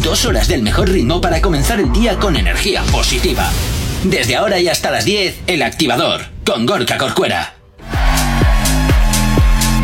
Dos 0.00 0.24
horas 0.24 0.48
del 0.48 0.62
mejor 0.62 0.88
ritmo 0.88 1.20
para 1.20 1.42
comenzar 1.42 1.78
el 1.78 1.92
día 1.92 2.16
con 2.18 2.34
energía 2.34 2.82
positiva. 2.84 3.50
Desde 4.04 4.36
ahora 4.36 4.58
y 4.58 4.66
hasta 4.66 4.90
las 4.90 5.04
10, 5.04 5.42
El 5.46 5.60
Activador, 5.60 6.22
con 6.46 6.64
Gorka 6.64 6.96
Corcuera. 6.96 7.56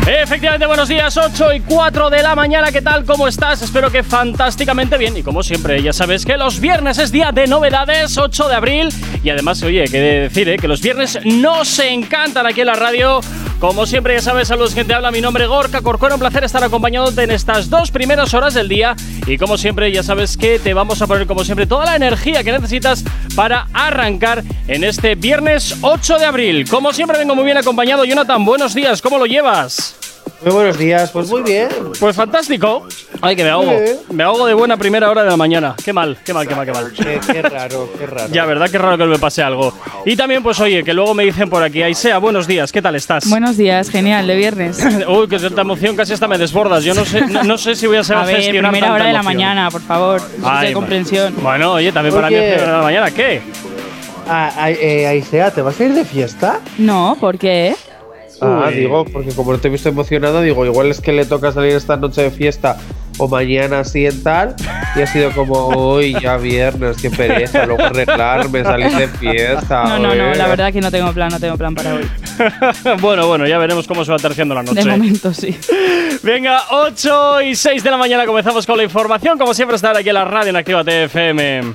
Efectivamente, 0.07 0.65
buenos 0.65 0.89
días, 0.89 1.15
8 1.15 1.53
y 1.53 1.59
4 1.59 2.09
de 2.09 2.23
la 2.23 2.33
mañana, 2.33 2.71
¿qué 2.71 2.81
tal? 2.81 3.05
¿Cómo 3.05 3.27
estás? 3.27 3.61
Espero 3.61 3.91
que 3.91 4.01
fantásticamente 4.01 4.97
bien 4.97 5.15
y 5.15 5.21
como 5.21 5.43
siempre, 5.43 5.79
ya 5.83 5.93
sabes 5.93 6.25
que 6.25 6.37
los 6.37 6.59
viernes 6.59 6.97
es 6.97 7.11
día 7.11 7.31
de 7.31 7.45
novedades, 7.45 8.17
8 8.17 8.47
de 8.47 8.55
abril 8.55 8.89
y 9.23 9.29
además, 9.29 9.61
oye, 9.61 9.83
que 9.83 9.99
decir, 9.99 10.49
¿eh? 10.49 10.57
que 10.57 10.67
los 10.67 10.81
viernes 10.81 11.19
nos 11.23 11.77
encantan 11.77 12.47
aquí 12.47 12.61
en 12.61 12.67
la 12.67 12.73
radio. 12.73 13.21
Como 13.59 13.85
siempre, 13.85 14.13
ya 14.15 14.21
sabes, 14.21 14.47
saludos 14.47 14.73
que 14.73 14.85
te 14.85 14.93
habla, 14.93 15.11
mi 15.11 15.19
nombre 15.19 15.43
es 15.43 15.49
Gorka 15.49 15.81
Corcuera, 15.81 16.15
un 16.15 16.21
placer 16.21 16.45
estar 16.45 16.63
acompañándote 16.63 17.23
en 17.23 17.31
estas 17.31 17.69
dos 17.69 17.91
primeras 17.91 18.33
horas 18.33 18.53
del 18.53 18.69
día 18.69 18.95
y 19.27 19.37
como 19.37 19.57
siempre, 19.57 19.91
ya 19.91 20.01
sabes 20.01 20.37
que 20.37 20.59
te 20.59 20.73
vamos 20.73 21.01
a 21.01 21.07
poner 21.07 21.27
como 21.27 21.43
siempre 21.43 21.67
toda 21.67 21.83
la 21.83 21.97
energía 21.97 22.41
que 22.41 22.53
necesitas 22.53 23.03
para 23.35 23.67
arrancar 23.73 24.45
en 24.69 24.85
este 24.85 25.15
viernes 25.15 25.75
8 25.81 26.19
de 26.19 26.25
abril. 26.25 26.69
Como 26.69 26.93
siempre, 26.93 27.17
vengo 27.17 27.35
muy 27.35 27.43
bien 27.43 27.57
acompañado. 27.57 28.05
Jonathan, 28.05 28.45
buenos 28.45 28.73
días, 28.73 29.01
¿cómo 29.01 29.17
lo 29.17 29.25
llevas? 29.25 30.08
Muy 30.41 30.53
buenos 30.53 30.77
días, 30.77 31.11
pues 31.11 31.29
muy 31.29 31.41
bien. 31.43 31.67
Pues 31.99 32.15
fantástico. 32.15 32.87
Ay, 33.21 33.35
que 33.35 33.43
me 33.43 33.49
ahogo. 33.49 33.73
Me 34.11 34.23
ahogo 34.23 34.45
de 34.47 34.53
buena 34.53 34.77
primera 34.77 35.09
hora 35.09 35.23
de 35.23 35.29
la 35.29 35.35
mañana. 35.35 35.75
Qué 35.83 35.91
mal, 35.91 36.17
qué 36.23 36.33
mal, 36.33 36.47
qué 36.47 36.55
mal, 36.55 36.65
qué 36.65 36.71
mal. 36.71 36.93
Qué, 36.93 37.41
raro, 37.41 37.89
qué 37.97 38.05
raro. 38.05 38.31
Ya, 38.31 38.45
¿verdad? 38.45 38.69
Qué 38.71 38.77
raro 38.77 38.97
que 38.97 39.03
me 39.03 39.19
pase 39.19 39.43
algo. 39.43 39.73
Y 40.05 40.15
también, 40.15 40.41
pues 40.41 40.57
oye, 40.61 40.83
que 40.83 40.93
luego 40.93 41.13
me 41.13 41.25
dicen 41.25 41.49
por 41.49 41.61
aquí, 41.61 41.81
Aisea, 41.83 42.19
buenos 42.19 42.47
días, 42.47 42.71
¿qué 42.71 42.81
tal 42.81 42.95
estás? 42.95 43.29
Buenos 43.29 43.57
días, 43.57 43.89
genial, 43.89 44.27
de 44.27 44.35
viernes. 44.37 44.79
Uy, 45.07 45.27
que 45.27 45.39
tanta 45.39 45.61
emoción, 45.61 45.97
casi 45.97 46.13
hasta 46.13 46.27
me 46.27 46.37
desbordas. 46.37 46.85
Yo 46.85 46.93
no 46.93 47.03
sé, 47.03 47.21
no, 47.21 47.57
sé 47.57 47.75
si 47.75 47.87
voy 47.87 47.97
a 47.97 48.03
saber 48.05 48.23
a 48.23 48.27
ver, 48.27 48.35
gestionar 48.37 48.71
primera 48.71 48.93
hora 48.93 49.05
de 49.05 49.13
la 49.13 49.19
emoción. 49.19 49.35
mañana, 49.35 49.69
por 49.69 49.81
favor. 49.81 50.21
Ay, 50.43 50.69
de 50.69 50.73
comprensión. 50.73 51.33
Bueno, 51.41 51.73
oye, 51.73 51.91
también 51.91 52.15
para 52.15 52.29
mí 52.29 52.35
Oye. 52.35 52.45
es 52.47 52.53
primera 52.53 52.79
hora 52.79 52.87
de 52.87 52.93
la 52.93 53.01
mañana, 53.01 53.11
¿qué? 53.11 53.41
Ah, 54.25 54.51
ah, 54.55 54.71
eh, 54.71 55.07
Aisea, 55.07 55.51
¿te 55.51 55.61
vas 55.61 55.77
a 55.79 55.83
ir 55.83 55.93
de 55.93 56.05
fiesta? 56.05 56.59
No, 56.77 57.17
¿por 57.19 57.37
qué? 57.37 57.75
Ah, 58.41 58.65
Uy. 58.67 58.75
digo, 58.75 59.05
porque 59.05 59.31
como 59.31 59.51
no 59.51 59.59
te 59.59 59.67
he 59.67 59.71
visto 59.71 59.89
emocionado, 59.89 60.41
digo, 60.41 60.65
igual 60.65 60.89
es 60.91 61.01
que 61.01 61.11
le 61.11 61.25
toca 61.25 61.51
salir 61.51 61.73
esta 61.73 61.97
noche 61.97 62.23
de 62.23 62.31
fiesta 62.31 62.77
o 63.17 63.27
mañana 63.27 63.81
así 63.81 64.05
en 64.05 64.23
tal, 64.23 64.55
y 64.95 65.01
ha 65.01 65.07
sido 65.07 65.31
como, 65.31 65.67
uy, 65.95 66.15
ya 66.21 66.37
viernes, 66.37 66.97
qué 67.01 67.11
pereza, 67.11 67.65
luego 67.65 67.83
arreglarme, 67.83 68.63
salir 68.63 68.91
de 68.95 69.07
fiesta. 69.09 69.83
No, 69.83 69.99
no, 69.99 70.15
no, 70.15 70.23
joder". 70.23 70.37
la 70.37 70.47
verdad 70.47 70.71
que 70.71 70.79
no 70.79 70.89
tengo 70.89 71.11
plan, 71.11 71.29
no 71.29 71.39
tengo 71.39 71.57
plan 71.57 71.75
para 71.75 71.95
hoy. 71.95 72.09
bueno, 73.01 73.27
bueno, 73.27 73.45
ya 73.45 73.57
veremos 73.57 73.85
cómo 73.87 74.05
se 74.05 74.11
va 74.11 74.17
terciando 74.17 74.55
la 74.55 74.63
noche. 74.63 74.83
De 74.83 74.85
momento 74.89 75.33
sí. 75.33 75.57
Venga, 76.23 76.63
8 76.71 77.41
y 77.41 77.55
6 77.55 77.83
de 77.83 77.91
la 77.91 77.97
mañana 77.97 78.25
comenzamos 78.25 78.65
con 78.65 78.77
la 78.77 78.83
información. 78.83 79.37
Como 79.37 79.53
siempre, 79.53 79.75
estar 79.75 79.95
aquí 79.95 80.09
en 80.09 80.15
la 80.15 80.25
radio 80.25 80.49
en 80.49 80.55
Activa 80.55 80.81
FM. 80.81 81.73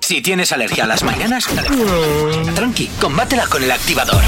Si 0.00 0.22
tienes 0.22 0.52
alergia 0.52 0.84
a 0.84 0.86
las 0.86 1.02
mañanas, 1.02 1.46
tranqui, 2.54 2.88
combátela 3.00 3.46
con 3.46 3.62
El 3.62 3.70
Activador. 3.72 4.22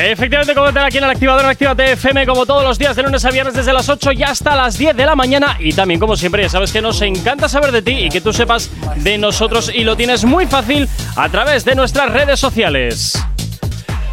Efectivamente, 0.00 0.54
como 0.54 0.68
aquí 0.68 0.98
en 0.98 1.04
el 1.04 1.10
activador 1.10 1.44
en 1.44 1.50
Actívate 1.50 1.92
FM, 1.92 2.26
como 2.26 2.46
todos 2.46 2.64
los 2.64 2.78
días 2.78 2.96
de 2.96 3.02
lunes 3.02 3.24
a 3.24 3.30
viernes 3.30 3.54
desde 3.54 3.72
las 3.72 3.88
8 3.88 4.12
y 4.12 4.22
hasta 4.22 4.56
las 4.56 4.78
10 4.78 4.96
de 4.96 5.04
la 5.04 5.14
mañana. 5.14 5.56
Y 5.60 5.72
también, 5.74 6.00
como 6.00 6.16
siempre, 6.16 6.42
ya 6.42 6.48
sabes 6.48 6.72
que 6.72 6.80
nos 6.80 7.02
encanta 7.02 7.48
saber 7.48 7.72
de 7.72 7.82
ti 7.82 7.92
y 7.92 8.08
que 8.08 8.20
tú 8.20 8.32
sepas 8.32 8.70
de 8.96 9.18
nosotros. 9.18 9.70
Y 9.74 9.84
lo 9.84 9.96
tienes 9.96 10.24
muy 10.24 10.46
fácil 10.46 10.88
a 11.16 11.28
través 11.28 11.64
de 11.64 11.74
nuestras 11.74 12.10
redes 12.10 12.40
sociales. 12.40 13.22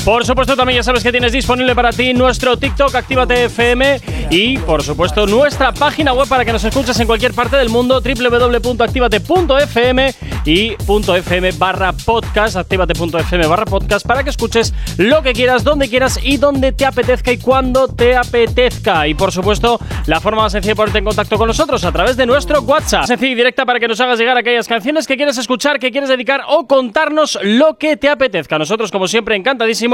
Por 0.05 0.25
supuesto, 0.25 0.55
también 0.55 0.77
ya 0.77 0.83
sabes 0.83 1.03
que 1.03 1.11
tienes 1.11 1.33
disponible 1.33 1.75
para 1.75 1.91
ti 1.91 2.13
nuestro 2.13 2.55
TikTok 2.57 2.95
Actívate 2.95 3.43
FM 3.45 3.99
y, 4.29 4.57
por 4.59 4.81
supuesto, 4.81 5.27
nuestra 5.27 5.73
página 5.73 6.13
web 6.13 6.25
para 6.27 6.45
que 6.45 6.53
nos 6.53 6.63
escuches 6.63 6.97
en 6.99 7.05
cualquier 7.05 7.33
parte 7.33 7.57
del 7.57 7.67
mundo, 7.69 8.01
www.activate.fm 8.01 10.13
y 10.45 10.71
.fm 10.71 11.51
barra 11.57 11.91
podcast, 11.91 12.55
activate.fm 12.55 13.45
barra 13.45 13.65
podcast, 13.65 14.07
para 14.07 14.23
que 14.23 14.29
escuches 14.29 14.73
lo 14.97 15.21
que 15.21 15.33
quieras, 15.33 15.65
donde 15.65 15.89
quieras 15.89 16.17
y 16.23 16.37
donde 16.37 16.71
te 16.71 16.85
apetezca 16.85 17.33
y 17.33 17.37
cuando 17.37 17.89
te 17.89 18.15
apetezca. 18.15 19.05
Y, 19.05 19.15
por 19.15 19.33
supuesto, 19.33 19.81
la 20.07 20.21
forma 20.21 20.43
más 20.43 20.53
sencilla 20.53 20.71
de 20.71 20.77
ponerte 20.77 20.99
en 20.99 21.05
contacto 21.05 21.37
con 21.37 21.47
nosotros 21.47 21.83
a 21.83 21.91
través 21.91 22.15
de 22.15 22.25
nuestro 22.25 22.61
WhatsApp. 22.61 23.03
Sencilla 23.05 23.33
y 23.33 23.35
directa 23.35 23.65
para 23.65 23.81
que 23.81 23.89
nos 23.89 23.99
hagas 23.99 24.17
llegar 24.17 24.37
aquellas 24.37 24.65
canciones 24.67 25.05
que 25.05 25.17
quieres 25.17 25.37
escuchar, 25.37 25.77
que 25.77 25.91
quieres 25.91 26.07
dedicar 26.09 26.43
o 26.47 26.67
contarnos 26.67 27.37
lo 27.43 27.77
que 27.77 27.97
te 27.97 28.07
apetezca. 28.07 28.57
Nosotros, 28.57 28.91
como 28.91 29.05
siempre, 29.07 29.35
encantadísimos 29.35 29.88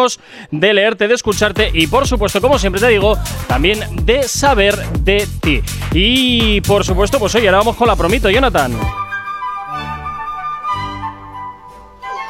de 0.51 0.73
leerte, 0.73 1.07
de 1.07 1.15
escucharte 1.15 1.69
y, 1.73 1.87
por 1.87 2.07
supuesto, 2.07 2.41
como 2.41 2.59
siempre 2.59 2.81
te 2.81 2.87
digo, 2.87 3.17
también 3.47 3.79
de 4.05 4.23
saber 4.23 4.75
de 4.99 5.27
ti. 5.41 5.61
Y, 5.91 6.61
por 6.61 6.83
supuesto, 6.83 7.19
pues 7.19 7.33
hoy 7.35 7.45
ahora 7.45 7.59
vamos 7.59 7.75
con 7.75 7.87
la 7.87 7.95
promito, 7.95 8.29
Jonathan. 8.29 8.73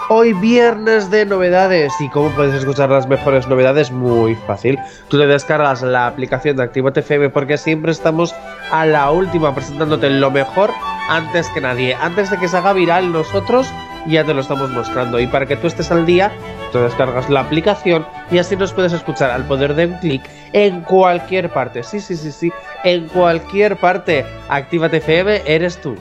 Hoy 0.07 0.33
viernes 0.33 1.09
de 1.09 1.25
novedades. 1.25 1.91
¿Y 1.99 2.09
cómo 2.09 2.29
puedes 2.29 2.53
escuchar 2.53 2.91
las 2.91 3.07
mejores 3.07 3.47
novedades? 3.47 3.89
Muy 3.91 4.35
fácil. 4.35 4.77
Tú 5.07 5.17
te 5.17 5.25
descargas 5.25 5.81
la 5.81 6.05
aplicación 6.05 6.57
de 6.57 6.63
Activate 6.63 6.99
FM 6.99 7.31
porque 7.31 7.57
siempre 7.57 7.91
estamos 7.91 8.35
a 8.71 8.85
la 8.85 9.09
última 9.09 9.55
presentándote 9.55 10.11
lo 10.11 10.29
mejor 10.29 10.69
antes 11.09 11.49
que 11.49 11.61
nadie. 11.61 11.95
Antes 11.95 12.29
de 12.29 12.37
que 12.37 12.47
se 12.47 12.55
haga 12.55 12.73
viral 12.73 13.11
nosotros 13.11 13.67
ya 14.07 14.23
te 14.23 14.33
lo 14.33 14.41
estamos 14.41 14.69
mostrando. 14.71 15.19
Y 15.19 15.27
para 15.27 15.45
que 15.45 15.55
tú 15.55 15.67
estés 15.67 15.91
al 15.91 16.05
día, 16.05 16.31
tú 16.71 16.79
descargas 16.79 17.29
la 17.29 17.41
aplicación 17.41 18.05
y 18.31 18.37
así 18.37 18.55
nos 18.55 18.73
puedes 18.73 18.93
escuchar 18.93 19.31
al 19.31 19.43
poder 19.45 19.75
de 19.75 19.87
un 19.87 19.93
clic 19.99 20.21
en 20.53 20.81
cualquier 20.81 21.49
parte. 21.49 21.83
Sí, 21.83 21.99
sí, 21.99 22.15
sí, 22.15 22.31
sí. 22.31 22.51
En 22.83 23.07
cualquier 23.07 23.77
parte. 23.77 24.25
Actívate 24.49 24.97
FM, 24.97 25.41
eres 25.45 25.79
tú. 25.81 25.95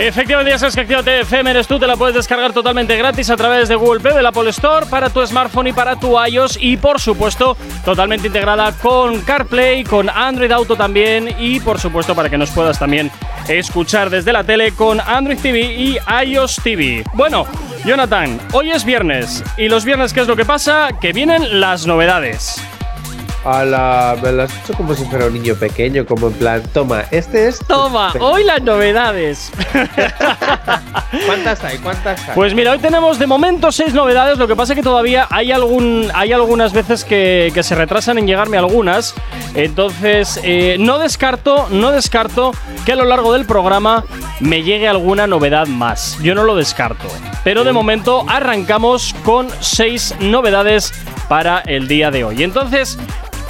Efectivamente, 0.00 0.50
ya 0.50 0.58
sabes 0.58 0.74
que 0.74 1.20
FM 1.20 1.50
eres 1.50 1.66
tú, 1.66 1.78
te 1.78 1.86
la 1.86 1.96
puedes 1.96 2.14
descargar 2.14 2.52
totalmente 2.52 2.96
gratis 2.96 3.30
a 3.30 3.36
través 3.36 3.68
de 3.68 3.76
Google 3.76 4.00
Play, 4.00 4.14
del 4.14 4.26
Apple 4.26 4.50
Store, 4.50 4.86
para 4.86 5.08
tu 5.08 5.24
smartphone 5.24 5.68
y 5.68 5.72
para 5.72 5.96
tu 5.96 6.20
iOS 6.22 6.58
y 6.60 6.76
por 6.76 7.00
supuesto 7.00 7.56
totalmente 7.84 8.26
integrada 8.26 8.72
con 8.72 9.20
CarPlay, 9.20 9.84
con 9.84 10.10
Android 10.10 10.50
Auto 10.50 10.76
también 10.76 11.34
y 11.38 11.60
por 11.60 11.78
supuesto 11.78 12.14
para 12.14 12.28
que 12.28 12.36
nos 12.36 12.50
puedas 12.50 12.78
también 12.78 13.10
escuchar 13.48 14.10
desde 14.10 14.32
la 14.32 14.44
tele 14.44 14.72
con 14.72 15.00
Android 15.00 15.38
TV 15.38 15.60
y 15.60 15.96
iOS 16.26 16.60
TV. 16.62 17.04
Bueno, 17.14 17.46
Jonathan, 17.84 18.38
hoy 18.52 18.72
es 18.72 18.84
viernes 18.84 19.44
y 19.56 19.68
los 19.68 19.84
viernes 19.84 20.12
¿qué 20.12 20.20
es 20.20 20.28
lo 20.28 20.36
que 20.36 20.44
pasa? 20.44 20.88
Que 21.00 21.12
vienen 21.12 21.60
las 21.60 21.86
novedades. 21.86 22.60
A 23.44 23.64
la, 23.64 24.16
me 24.22 24.32
lo 24.32 24.44
has 24.44 24.56
hecho 24.56 24.72
como 24.72 24.94
si 24.94 25.04
fuera 25.04 25.26
un 25.26 25.34
niño 25.34 25.54
pequeño, 25.54 26.06
como 26.06 26.28
en 26.28 26.32
plan, 26.32 26.62
toma, 26.72 27.02
este 27.10 27.48
es. 27.48 27.58
Toma, 27.58 28.12
hoy 28.18 28.42
las 28.42 28.62
novedades. 28.62 29.52
¿Cuántas 31.26 31.62
hay? 31.62 31.76
¿Cuántas 31.78 32.26
hay? 32.26 32.34
Pues 32.34 32.54
mira, 32.54 32.72
hoy 32.72 32.78
tenemos 32.78 33.18
de 33.18 33.26
momento 33.26 33.70
seis 33.70 33.92
novedades. 33.92 34.38
Lo 34.38 34.48
que 34.48 34.56
pasa 34.56 34.72
es 34.72 34.78
que 34.78 34.82
todavía 34.82 35.26
hay 35.30 35.52
algún, 35.52 36.10
hay 36.14 36.32
algunas 36.32 36.72
veces 36.72 37.04
que, 37.04 37.50
que 37.52 37.62
se 37.62 37.74
retrasan 37.74 38.16
en 38.16 38.26
llegarme 38.26 38.56
algunas. 38.56 39.14
Entonces, 39.54 40.40
eh, 40.42 40.76
no 40.80 40.98
descarto, 40.98 41.68
no 41.70 41.90
descarto 41.90 42.52
que 42.86 42.92
a 42.92 42.96
lo 42.96 43.04
largo 43.04 43.34
del 43.34 43.44
programa 43.44 44.04
me 44.40 44.62
llegue 44.62 44.88
alguna 44.88 45.26
novedad 45.26 45.66
más. 45.66 46.18
Yo 46.22 46.34
no 46.34 46.44
lo 46.44 46.56
descarto. 46.56 47.08
Pero 47.44 47.64
de 47.64 47.72
momento 47.72 48.24
arrancamos 48.26 49.14
con 49.22 49.48
seis 49.60 50.14
novedades 50.18 50.92
para 51.28 51.60
el 51.60 51.88
día 51.88 52.10
de 52.10 52.24
hoy. 52.24 52.42
Entonces, 52.42 52.98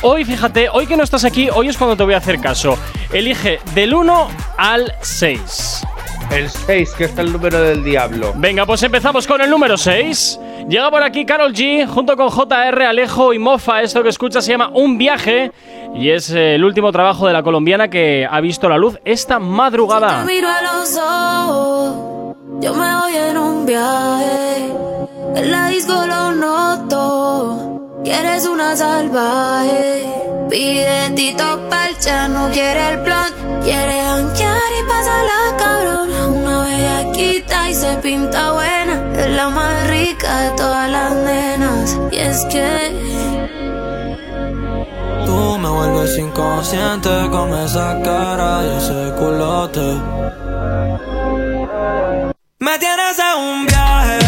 hoy 0.04 0.24
fíjate, 0.24 0.68
hoy 0.68 0.86
que 0.86 0.96
no 0.96 1.02
estás 1.02 1.24
aquí, 1.24 1.48
hoy 1.52 1.68
es 1.68 1.76
cuando 1.76 1.96
te 1.96 2.04
voy 2.04 2.14
a 2.14 2.18
hacer 2.18 2.38
caso. 2.40 2.78
Elige 3.12 3.58
del 3.74 3.94
1 3.94 4.28
al 4.56 4.92
6. 5.00 5.82
el 6.30 6.50
6, 6.50 6.94
que 6.96 7.04
está 7.04 7.22
el 7.22 7.32
número 7.32 7.60
del 7.60 7.82
diablo. 7.82 8.32
Venga, 8.36 8.66
pues 8.66 8.82
empezamos 8.82 9.26
con 9.26 9.40
el 9.40 9.50
número 9.50 9.76
6. 9.76 10.40
Llega 10.68 10.90
por 10.90 11.02
aquí 11.02 11.26
Carol 11.26 11.52
G 11.52 11.86
junto 11.86 12.16
con 12.16 12.30
JR, 12.30 12.82
Alejo 12.82 13.32
y 13.34 13.38
Mofa. 13.38 13.82
Esto 13.82 14.02
que 14.02 14.08
escuchas 14.08 14.44
se 14.44 14.52
llama 14.52 14.70
Un 14.72 14.96
viaje 14.96 15.52
y 15.94 16.10
es 16.10 16.30
eh, 16.30 16.54
el 16.54 16.64
último 16.64 16.90
trabajo 16.90 17.26
de 17.26 17.32
la 17.32 17.42
colombiana 17.42 17.88
que 17.88 18.26
ha 18.28 18.40
visto 18.40 18.68
la 18.68 18.78
luz 18.78 18.98
esta 19.04 19.38
madrugada. 19.38 20.24
Te 20.24 20.32
miro 20.32 20.48
a 20.48 20.62
los 20.62 20.96
ojos, 20.96 22.36
yo 22.60 22.74
me 22.74 22.96
voy 22.96 23.14
en 23.14 23.36
un 23.38 23.66
viaje. 23.66 24.72
En 25.36 25.50
la 25.50 25.68
disco 25.68 25.92
lo 26.06 26.32
noto, 26.32 27.73
quieres 28.04 28.46
una 28.46 28.76
salvaje. 28.76 30.04
Pide 30.50 31.10
Tito 31.16 31.68
Palcha, 31.68 32.28
no 32.28 32.50
quiere 32.50 32.90
el 32.90 33.02
plan. 33.02 33.32
Quiere 33.64 34.02
janguear 34.02 34.72
y 34.80 34.88
pasarla 34.88 35.56
cabrona. 35.58 36.26
Una 36.28 36.64
bellaquita 36.64 37.70
y 37.70 37.74
se 37.74 37.96
pinta 37.96 38.52
buena. 38.52 38.94
Es 39.16 39.30
la 39.30 39.48
más 39.48 39.88
rica 39.88 40.40
de 40.42 40.50
todas 40.50 40.90
las 40.90 41.12
nenas. 41.14 41.98
Y 42.12 42.18
es 42.18 42.44
que 42.46 43.34
Tú 45.24 45.58
me 45.58 45.68
vuelves 45.70 46.18
inconsciente 46.18 47.10
con 47.30 47.52
esa 47.54 47.98
cara 48.02 48.62
y 48.64 48.76
ese 48.76 49.14
culote. 49.18 49.86
Me 52.58 52.78
tienes 52.78 53.18
en 53.18 53.42
un 53.42 53.66
viaje, 53.66 54.18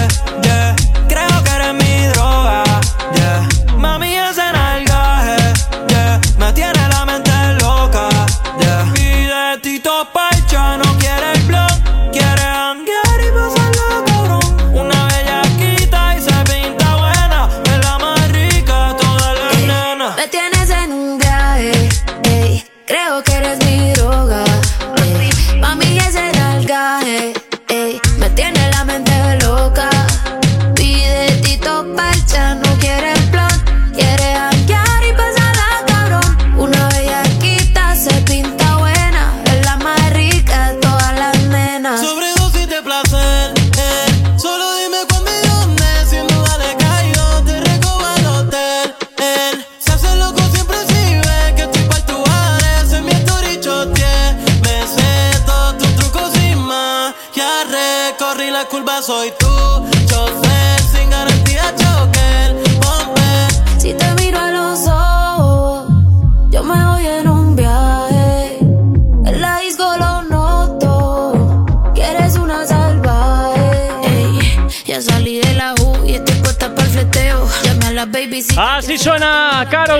top. 9.79 10.16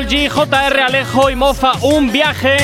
Carol 0.07 0.09
G, 0.09 0.29
JR 0.29 0.81
Alejo 0.81 1.31
y 1.31 1.37
Mofa, 1.37 1.73
un 1.83 2.13
viaje. 2.13 2.57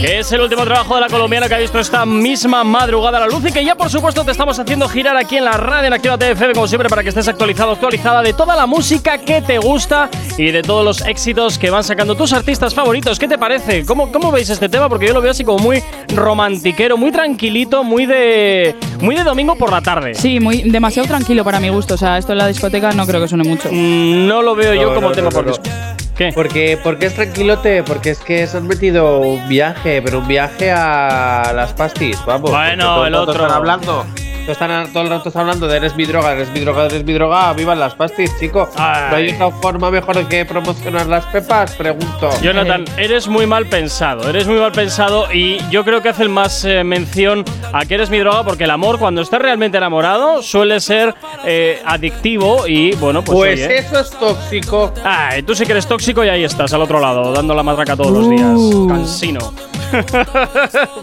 Que 0.00 0.20
es 0.20 0.30
el 0.30 0.40
último 0.40 0.64
trabajo 0.64 0.94
de 0.94 1.00
la 1.00 1.08
colombiana 1.08 1.48
que 1.48 1.56
ha 1.56 1.58
visto 1.58 1.80
esta 1.80 2.06
misma 2.06 2.62
madrugada 2.62 3.18
a 3.18 3.20
la 3.22 3.26
luz 3.26 3.44
y 3.46 3.50
que 3.52 3.64
ya 3.64 3.74
por 3.74 3.90
supuesto 3.90 4.24
te 4.24 4.30
estamos 4.30 4.56
haciendo 4.56 4.88
girar 4.88 5.16
aquí 5.16 5.38
en 5.38 5.44
la 5.44 5.52
radio 5.52 5.88
en 5.88 5.92
Activa 5.92 6.16
TFM 6.16 6.54
como 6.54 6.68
siempre 6.68 6.88
para 6.88 7.02
que 7.02 7.08
estés 7.08 7.26
actualizado, 7.26 7.72
actualizada 7.72 8.22
de 8.22 8.32
toda 8.32 8.54
la 8.54 8.66
música 8.66 9.18
que 9.18 9.42
te 9.42 9.58
gusta 9.58 10.08
y 10.36 10.52
de 10.52 10.62
todos 10.62 10.84
los 10.84 11.00
éxitos 11.00 11.58
que 11.58 11.70
van 11.70 11.82
sacando 11.82 12.14
tus 12.14 12.32
artistas 12.32 12.74
favoritos. 12.74 13.18
¿Qué 13.18 13.26
te 13.26 13.38
parece? 13.38 13.84
¿Cómo, 13.84 14.12
cómo 14.12 14.30
veis 14.30 14.48
este 14.50 14.68
tema? 14.68 14.88
Porque 14.88 15.08
yo 15.08 15.14
lo 15.14 15.20
veo 15.20 15.32
así 15.32 15.44
como 15.44 15.58
muy 15.58 15.82
romantiquero, 16.14 16.96
muy 16.96 17.10
tranquilito, 17.10 17.82
muy 17.82 18.06
de 18.06 18.76
muy 19.00 19.16
de 19.16 19.24
domingo 19.24 19.56
por 19.56 19.72
la 19.72 19.80
tarde. 19.80 20.14
Sí, 20.14 20.38
muy, 20.38 20.62
demasiado 20.62 21.08
tranquilo 21.08 21.42
para 21.42 21.58
mi 21.58 21.70
gusto. 21.70 21.94
O 21.94 21.98
sea, 21.98 22.18
esto 22.18 22.30
en 22.30 22.38
la 22.38 22.46
discoteca 22.46 22.92
no 22.92 23.04
creo 23.04 23.20
que 23.20 23.26
suene 23.26 23.42
mucho. 23.42 23.68
Mm, 23.72 24.28
No 24.28 24.42
lo 24.42 24.54
veo 24.54 24.74
yo 24.74 24.90
No, 24.90 24.94
como 24.94 25.08
no, 25.08 25.14
tema 25.14 25.30
no, 25.30 25.34
porque 25.34 25.50
no. 25.50 26.07
¿Qué? 26.18 26.32
Porque, 26.34 26.76
porque 26.82 27.06
es 27.06 27.14
tranquilote, 27.14 27.84
porque 27.84 28.10
es 28.10 28.18
que 28.18 28.44
se 28.48 28.56
han 28.56 28.66
metido 28.66 29.20
un 29.20 29.48
viaje, 29.48 30.02
pero 30.02 30.18
un 30.18 30.26
viaje 30.26 30.72
a 30.72 31.52
las 31.54 31.72
pastis, 31.74 32.18
vamos. 32.26 32.50
Bueno, 32.50 33.06
el 33.06 33.14
otro. 33.14 33.34
Están 33.34 33.52
hablando. 33.52 34.04
Están, 34.48 34.90
todo 34.92 35.02
el 35.02 35.10
rato 35.10 35.30
hablando 35.38 35.66
de 35.68 35.76
eres 35.76 35.94
mi 35.94 36.04
droga, 36.06 36.32
eres 36.32 36.50
mi 36.50 36.60
droga, 36.60 36.86
eres 36.86 37.04
mi 37.04 37.12
droga, 37.12 37.52
vivan 37.52 37.78
las 37.78 37.94
pastis, 37.94 38.30
chico. 38.40 38.68
Ay. 38.76 39.10
¿No 39.10 39.16
hay 39.16 39.28
una 39.30 39.50
forma 39.50 39.90
mejor 39.90 40.26
que 40.26 40.44
promocionar 40.46 41.06
las 41.06 41.26
pepas? 41.26 41.74
Pregunto. 41.74 42.30
Jonathan, 42.40 42.84
eres 42.96 43.28
muy 43.28 43.46
mal 43.46 43.66
pensado, 43.66 44.28
eres 44.28 44.46
muy 44.46 44.58
mal 44.58 44.72
pensado 44.72 45.32
y 45.32 45.58
yo 45.70 45.84
creo 45.84 46.00
que 46.00 46.08
hacen 46.08 46.30
más 46.30 46.64
eh, 46.64 46.82
mención 46.82 47.44
a 47.72 47.84
que 47.84 47.94
eres 47.94 48.08
mi 48.10 48.18
droga 48.18 48.42
porque 48.42 48.64
el 48.64 48.70
amor 48.70 48.98
cuando 48.98 49.20
estás 49.20 49.40
realmente 49.42 49.76
enamorado 49.76 50.42
suele 50.42 50.80
ser 50.80 51.14
eh, 51.44 51.80
adictivo 51.84 52.66
y 52.66 52.94
bueno, 52.96 53.22
pues, 53.22 53.36
Pues 53.36 53.66
oye. 53.66 53.78
eso 53.78 54.00
es 54.00 54.10
tóxico. 54.10 54.92
Ay, 55.04 55.42
tú 55.42 55.54
sí 55.54 55.66
que 55.66 55.72
eres 55.72 55.86
tóxico 55.86 56.24
y 56.24 56.28
ahí 56.30 56.44
estás, 56.44 56.72
al 56.72 56.80
otro 56.82 57.00
lado, 57.00 57.32
dando 57.32 57.54
la 57.54 57.62
matraca 57.62 57.96
todos 57.96 58.12
los 58.12 58.30
días. 58.30 58.52
Uh. 58.54 58.88
Cansino. 58.88 59.52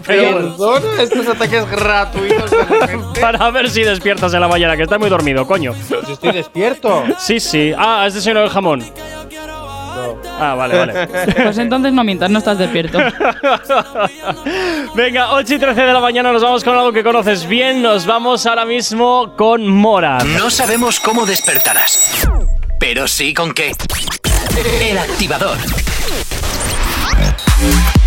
Perdona 0.06 1.02
estos 1.02 1.28
ataques 1.28 1.70
gratuitos 1.70 2.50
para 3.20 3.50
ver 3.50 3.70
si 3.70 3.82
despiertas 3.82 4.32
en 4.34 4.40
la 4.40 4.48
mañana, 4.48 4.76
que 4.76 4.82
estás 4.84 4.98
muy 4.98 5.08
dormido, 5.10 5.46
coño. 5.46 5.74
Si 6.06 6.12
estoy 6.12 6.32
despierto. 6.32 7.04
Sí, 7.18 7.40
sí. 7.40 7.72
Ah, 7.76 8.04
es 8.06 8.14
de 8.14 8.20
señor 8.20 8.42
del 8.42 8.50
jamón. 8.50 8.84
Ah, 10.38 10.54
vale, 10.54 10.76
vale. 10.76 11.06
Pues 11.42 11.58
entonces 11.58 11.92
no 11.92 12.04
mientas, 12.04 12.30
no 12.30 12.38
estás 12.38 12.58
despierto. 12.58 12.98
Venga, 14.94 15.32
8 15.32 15.54
y 15.54 15.58
13 15.58 15.80
de 15.80 15.92
la 15.92 16.00
mañana 16.00 16.32
nos 16.32 16.42
vamos 16.42 16.62
con 16.64 16.76
algo 16.76 16.92
que 16.92 17.02
conoces 17.02 17.46
bien. 17.46 17.82
Nos 17.82 18.06
vamos 18.06 18.46
ahora 18.46 18.64
mismo 18.64 19.34
con 19.36 19.66
Mora. 19.66 20.18
No 20.18 20.50
sabemos 20.50 21.00
cómo 21.00 21.26
despertarás, 21.26 22.28
pero 22.78 23.08
sí 23.08 23.32
con 23.34 23.52
qué. 23.52 23.72
El 24.80 24.98
activador. 24.98 25.56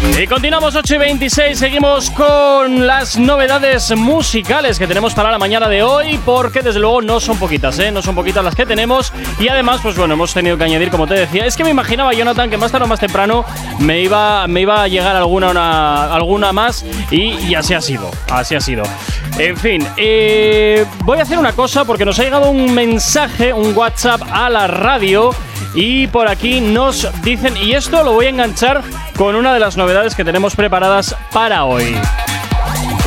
Y 0.01 0.27
continuamos 0.27 0.75
8 0.75 0.95
y 0.95 0.97
26, 0.97 1.57
seguimos 1.59 2.09
con 2.11 2.85
las 2.85 3.17
novedades 3.17 3.95
musicales 3.95 4.77
que 4.77 4.85
tenemos 4.85 5.13
para 5.13 5.31
la 5.31 5.37
mañana 5.39 5.69
de 5.69 5.81
hoy, 5.81 6.19
porque 6.25 6.61
desde 6.61 6.79
luego 6.79 7.01
no 7.01 7.19
son 7.21 7.37
poquitas, 7.37 7.79
¿eh? 7.79 7.89
No 7.91 8.01
son 8.01 8.15
poquitas 8.15 8.43
las 8.43 8.53
que 8.55 8.65
tenemos. 8.65 9.13
Y 9.39 9.47
además, 9.47 9.79
pues 9.81 9.95
bueno, 9.95 10.15
hemos 10.15 10.33
tenido 10.33 10.57
que 10.57 10.65
añadir, 10.65 10.89
como 10.89 11.07
te 11.07 11.13
decía, 11.13 11.45
es 11.45 11.55
que 11.55 11.63
me 11.63 11.69
imaginaba, 11.69 12.13
Jonathan, 12.13 12.49
que 12.49 12.57
más 12.57 12.71
tarde 12.71 12.85
o 12.85 12.87
más 12.87 12.99
temprano 12.99 13.45
me 13.79 14.01
iba, 14.01 14.45
me 14.47 14.61
iba 14.61 14.83
a 14.83 14.87
llegar 14.89 15.15
alguna, 15.15 15.51
una- 15.51 16.13
alguna 16.13 16.51
más 16.51 16.85
y, 17.11 17.35
y 17.47 17.55
así 17.55 17.73
ha 17.73 17.81
sido, 17.81 18.11
así 18.29 18.55
ha 18.55 18.61
sido. 18.61 18.83
En 19.37 19.55
fin, 19.55 19.87
eh, 19.95 20.85
voy 21.05 21.19
a 21.19 21.23
hacer 21.23 21.37
una 21.37 21.53
cosa 21.53 21.85
porque 21.85 22.03
nos 22.03 22.19
ha 22.19 22.23
llegado 22.23 22.49
un 22.49 22.73
mensaje, 22.73 23.53
un 23.53 23.73
WhatsApp 23.77 24.21
a 24.31 24.49
la 24.49 24.67
radio 24.67 25.29
y 25.75 26.07
por 26.07 26.27
aquí 26.27 26.59
nos 26.61 27.07
dicen, 27.21 27.55
y 27.55 27.73
esto 27.73 28.03
lo 28.03 28.13
voy 28.13 28.25
a 28.25 28.29
enganchar 28.29 28.81
con 29.15 29.35
una 29.35 29.53
de 29.53 29.59
las 29.59 29.77
novedades 29.77 29.88
que 30.15 30.23
tenemos 30.23 30.55
preparadas 30.55 31.15
para 31.33 31.65
hoy. 31.65 31.99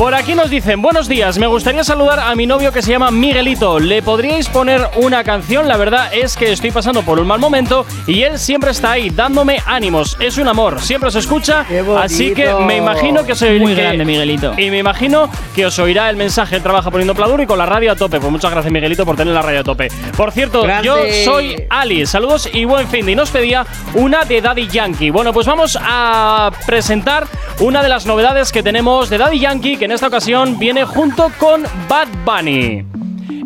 Por 0.03 0.15
aquí 0.15 0.35
nos 0.35 0.49
dicen, 0.49 0.81
buenos 0.81 1.07
días, 1.07 1.37
me 1.37 1.47
gustaría 1.47 1.81
saludar 1.81 2.19
a 2.19 2.35
mi 2.35 2.45
novio 2.45 2.73
que 2.73 2.81
se 2.81 2.91
llama 2.91 3.09
Miguelito. 3.09 3.79
¿Le 3.79 4.01
podríais 4.01 4.49
poner 4.49 4.81
una 4.97 5.23
canción? 5.23 5.69
La 5.69 5.77
verdad 5.77 6.13
es 6.13 6.35
que 6.35 6.51
estoy 6.51 6.71
pasando 6.71 7.03
por 7.03 7.21
un 7.21 7.27
mal 7.27 7.39
momento 7.39 7.85
y 8.05 8.23
él 8.23 8.37
siempre 8.37 8.71
está 8.71 8.91
ahí 8.91 9.11
dándome 9.11 9.59
ánimos. 9.65 10.17
Es 10.19 10.37
un 10.37 10.49
amor, 10.49 10.81
siempre 10.81 11.09
se 11.09 11.19
escucha. 11.19 11.65
Así 11.97 12.33
que 12.33 12.53
me 12.53 12.75
imagino 12.75 13.25
que 13.25 13.31
os 13.31 13.41
oirá- 13.43 13.59
Muy 13.61 13.75
que- 13.75 13.81
grande, 13.81 14.03
Miguelito. 14.03 14.53
Y 14.57 14.69
me 14.71 14.79
imagino 14.79 15.29
que 15.55 15.67
os 15.67 15.79
oirá 15.79 16.09
el 16.09 16.17
mensaje. 16.17 16.57
Él 16.57 16.63
trabaja 16.63 16.91
poniendo 16.91 17.15
Pladur 17.15 17.39
y 17.39 17.45
con 17.45 17.57
la 17.57 17.65
radio 17.65 17.93
a 17.93 17.95
tope. 17.95 18.19
Pues 18.19 18.29
muchas 18.29 18.51
gracias, 18.51 18.73
Miguelito, 18.73 19.05
por 19.05 19.15
tener 19.15 19.33
la 19.33 19.41
radio 19.41 19.61
a 19.61 19.63
tope. 19.63 19.87
Por 20.17 20.33
cierto, 20.33 20.63
Grande. 20.63 20.83
yo 20.83 20.97
soy 21.23 21.63
Ali. 21.69 22.05
Saludos 22.05 22.49
y 22.51 22.65
buen 22.65 22.89
fin. 22.89 23.07
Y 23.07 23.15
nos 23.15 23.29
pedía 23.31 23.65
una 23.93 24.25
de 24.25 24.41
Daddy 24.41 24.67
Yankee. 24.67 25.11
Bueno, 25.11 25.31
pues 25.31 25.47
vamos 25.47 25.79
a 25.81 26.51
presentar 26.67 27.25
una 27.61 27.81
de 27.81 27.87
las 27.87 28.05
novedades 28.05 28.51
que 28.51 28.61
tenemos 28.63 29.09
de 29.09 29.17
Daddy 29.17 29.39
Yankee, 29.39 29.77
que 29.77 29.85
en 29.85 29.92
esta 29.93 30.07
ocasión 30.07 30.57
viene 30.57 30.85
junto 30.85 31.29
con 31.39 31.63
Bad 31.87 32.07
Bunny. 32.25 32.85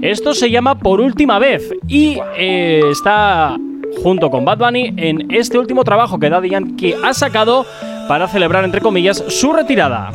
Esto 0.01 0.33
se 0.33 0.49
llama 0.49 0.77
Por 0.79 1.01
última 1.01 1.39
vez 1.39 1.69
y 1.87 2.19
eh, 2.37 2.81
está 2.89 3.57
junto 4.01 4.29
con 4.29 4.45
Bad 4.45 4.57
Bunny 4.59 4.93
en 4.95 5.33
este 5.33 5.57
último 5.57 5.83
trabajo 5.83 6.19
que 6.19 6.29
Daddy 6.29 6.49
Yankee 6.49 6.95
ha 7.03 7.13
sacado 7.13 7.65
para 8.07 8.27
celebrar, 8.27 8.63
entre 8.63 8.79
comillas, 8.79 9.23
su 9.27 9.51
retirada. 9.51 10.11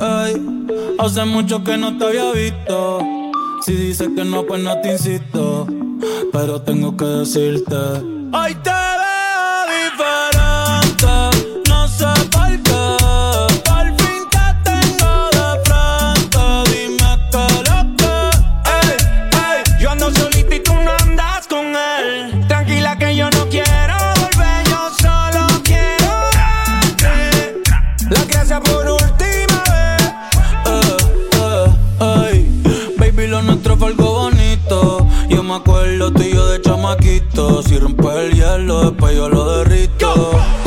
Hace 0.99 1.25
mucho 1.27 1.63
que 1.63 1.77
no 1.77 1.99
te 1.99 2.05
había 2.07 2.33
visto. 2.33 3.01
Si 3.63 3.75
dices 3.75 4.09
que 4.17 4.25
no, 4.25 4.45
pues 4.45 4.63
no 4.63 4.81
te 4.81 4.93
insisto. 4.93 5.67
Pero 6.33 6.63
tengo 6.63 6.97
que 6.97 7.05
decirte. 7.05 7.77
Hoy 7.77 8.55
te 8.63 8.92
Yo 35.83 35.89
me 35.89 35.95
acuerdo 35.97 36.13
tú 36.13 36.23
y 36.23 36.33
yo 36.33 36.47
de 36.47 36.61
chamaquito. 36.61 37.63
Si 37.63 37.77
rompes 37.77 38.17
el 38.17 38.35
hielo, 38.35 38.91
después 38.91 39.17
yo 39.17 39.29
lo 39.29 39.59
derrito. 39.59 40.62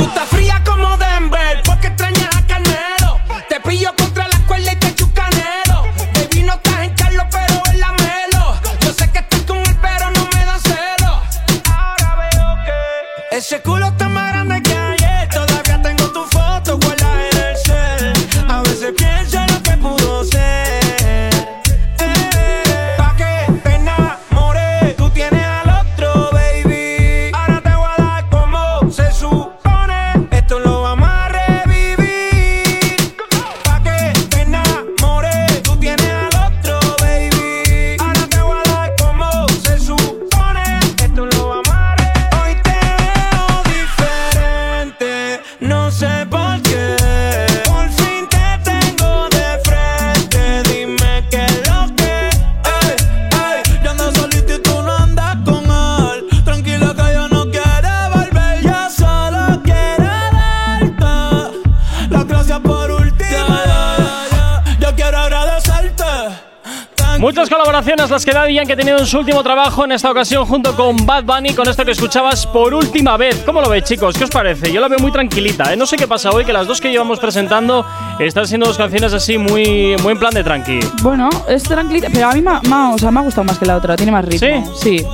Las 68.10 68.26
que 68.26 68.32
Daddy 68.32 68.54
Yankee 68.56 68.74
ha 68.74 68.76
tenido 68.76 68.98
en 68.98 69.06
su 69.06 69.18
último 69.20 69.42
trabajo, 69.44 69.84
en 69.86 69.92
esta 69.92 70.12
ocasión 70.12 70.46
junto 70.46 70.76
con 70.76 71.06
Bad 71.06 71.24
Bunny, 71.24 71.54
con 71.54 71.68
esto 71.68 71.84
que 71.86 71.92
escuchabas 71.92 72.46
por 72.48 72.74
última 72.74 73.18
vez. 73.18 73.42
¿Cómo 73.46 73.62
lo 73.62 73.70
veis, 73.70 73.84
chicos? 73.84 74.18
¿Qué 74.18 74.24
os 74.26 74.30
parece? 74.30 74.72
Yo 74.72 74.80
la 74.82 74.88
veo 74.88 75.00
muy 75.00 75.12
tranquilita, 75.12 75.72
¿eh? 75.74 75.78
No 75.78 75.86
sé 75.86 75.96
qué 75.98 76.08
pasa 76.08 76.32
hoy, 76.32 76.46
que 76.46 76.54
las 76.54 76.68
dos 76.68 76.80
que 76.82 76.90
llevamos 76.92 77.20
presentando 77.20 77.86
están 78.20 78.48
siendo 78.48 78.68
dos 78.68 78.78
canciones 78.78 79.14
así 79.14 79.38
muy, 79.38 79.96
muy 80.02 80.14
en 80.14 80.20
plan 80.20 80.34
de 80.34 80.44
tranqui. 80.44 80.80
Bueno, 81.02 81.30
es 81.48 81.64
tranquilita, 81.64 82.08
pero 82.14 82.28
a 82.30 82.34
mí 82.34 82.42
me, 82.42 82.52
ha- 82.52 82.62
me 82.62 82.76
ha- 82.76 82.90
o 82.94 82.98
sea, 82.98 83.12
me 83.12 83.20
ha 83.20 83.24
gustado 83.24 83.44
más 83.46 83.58
que 83.60 83.66
la 83.66 83.78
otra, 83.78 83.96
tiene 83.96 84.12
más 84.12 84.26
ritmo. 84.26 84.74
¿Sí? 84.76 84.98
Sí, 85.00 85.06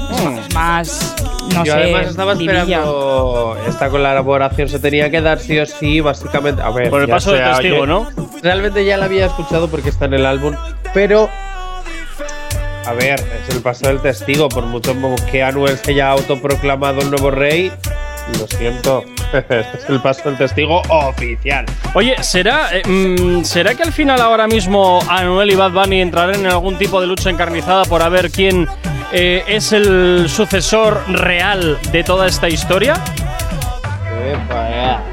es 0.47 0.53
más, 0.53 1.15
no 1.53 1.63
Yo 1.65 1.73
sé, 1.73 1.79
además 1.79 2.07
estaba 2.07 2.33
vidilla. 2.33 2.61
esperando 2.61 3.57
esta 3.67 3.89
colaboración, 3.89 4.69
se 4.69 4.79
tenía 4.79 5.09
que 5.09 5.21
dar 5.21 5.39
sí 5.39 5.57
o 5.59 5.65
sí, 5.65 5.99
básicamente. 6.01 6.61
A 6.61 6.69
ver, 6.71 6.89
Por 6.89 7.01
el 7.01 7.07
paso 7.09 7.31
del 7.31 7.43
testigo, 7.43 7.77
yo- 7.77 7.85
¿no? 7.85 8.07
Realmente 8.41 8.83
ya 8.85 8.97
la 8.97 9.05
había 9.05 9.25
escuchado 9.27 9.67
porque 9.69 9.89
está 9.89 10.05
en 10.05 10.13
el 10.15 10.25
álbum, 10.25 10.55
pero. 10.93 11.29
A 12.85 12.93
ver, 12.93 13.19
es 13.19 13.55
el 13.55 13.61
paso 13.61 13.87
del 13.87 14.01
testigo, 14.01 14.49
por 14.49 14.65
mucho 14.65 14.95
que 15.31 15.43
Anuel 15.43 15.77
se 15.77 15.91
haya 15.91 16.09
autoproclamado 16.09 17.01
el 17.01 17.11
nuevo 17.11 17.29
rey. 17.29 17.71
Lo 18.39 18.47
siento, 18.47 19.03
es 19.33 19.89
el 19.89 20.01
paso 20.01 20.29
del 20.29 20.37
testigo 20.37 20.81
oficial. 20.89 21.65
Oye, 21.93 22.15
¿será, 22.23 22.69
eh, 22.71 22.81
mm, 22.87 23.43
¿será 23.43 23.75
que 23.75 23.83
al 23.83 23.91
final 23.91 24.21
ahora 24.21 24.47
mismo 24.47 24.99
Anuel 25.09 25.51
y 25.51 25.55
Bad 25.55 25.71
Bunny 25.71 26.01
entrarán 26.01 26.35
en 26.35 26.47
algún 26.47 26.77
tipo 26.77 26.99
de 27.01 27.07
lucha 27.07 27.29
encarnizada 27.29 27.85
por 27.85 28.01
a 28.01 28.09
ver 28.09 28.31
quién 28.31 28.67
eh, 29.11 29.43
es 29.47 29.73
el 29.73 30.27
sucesor 30.29 31.03
real 31.07 31.77
de 31.91 32.03
toda 32.03 32.27
esta 32.27 32.49
historia? 32.49 32.95
Epa. 34.25 35.10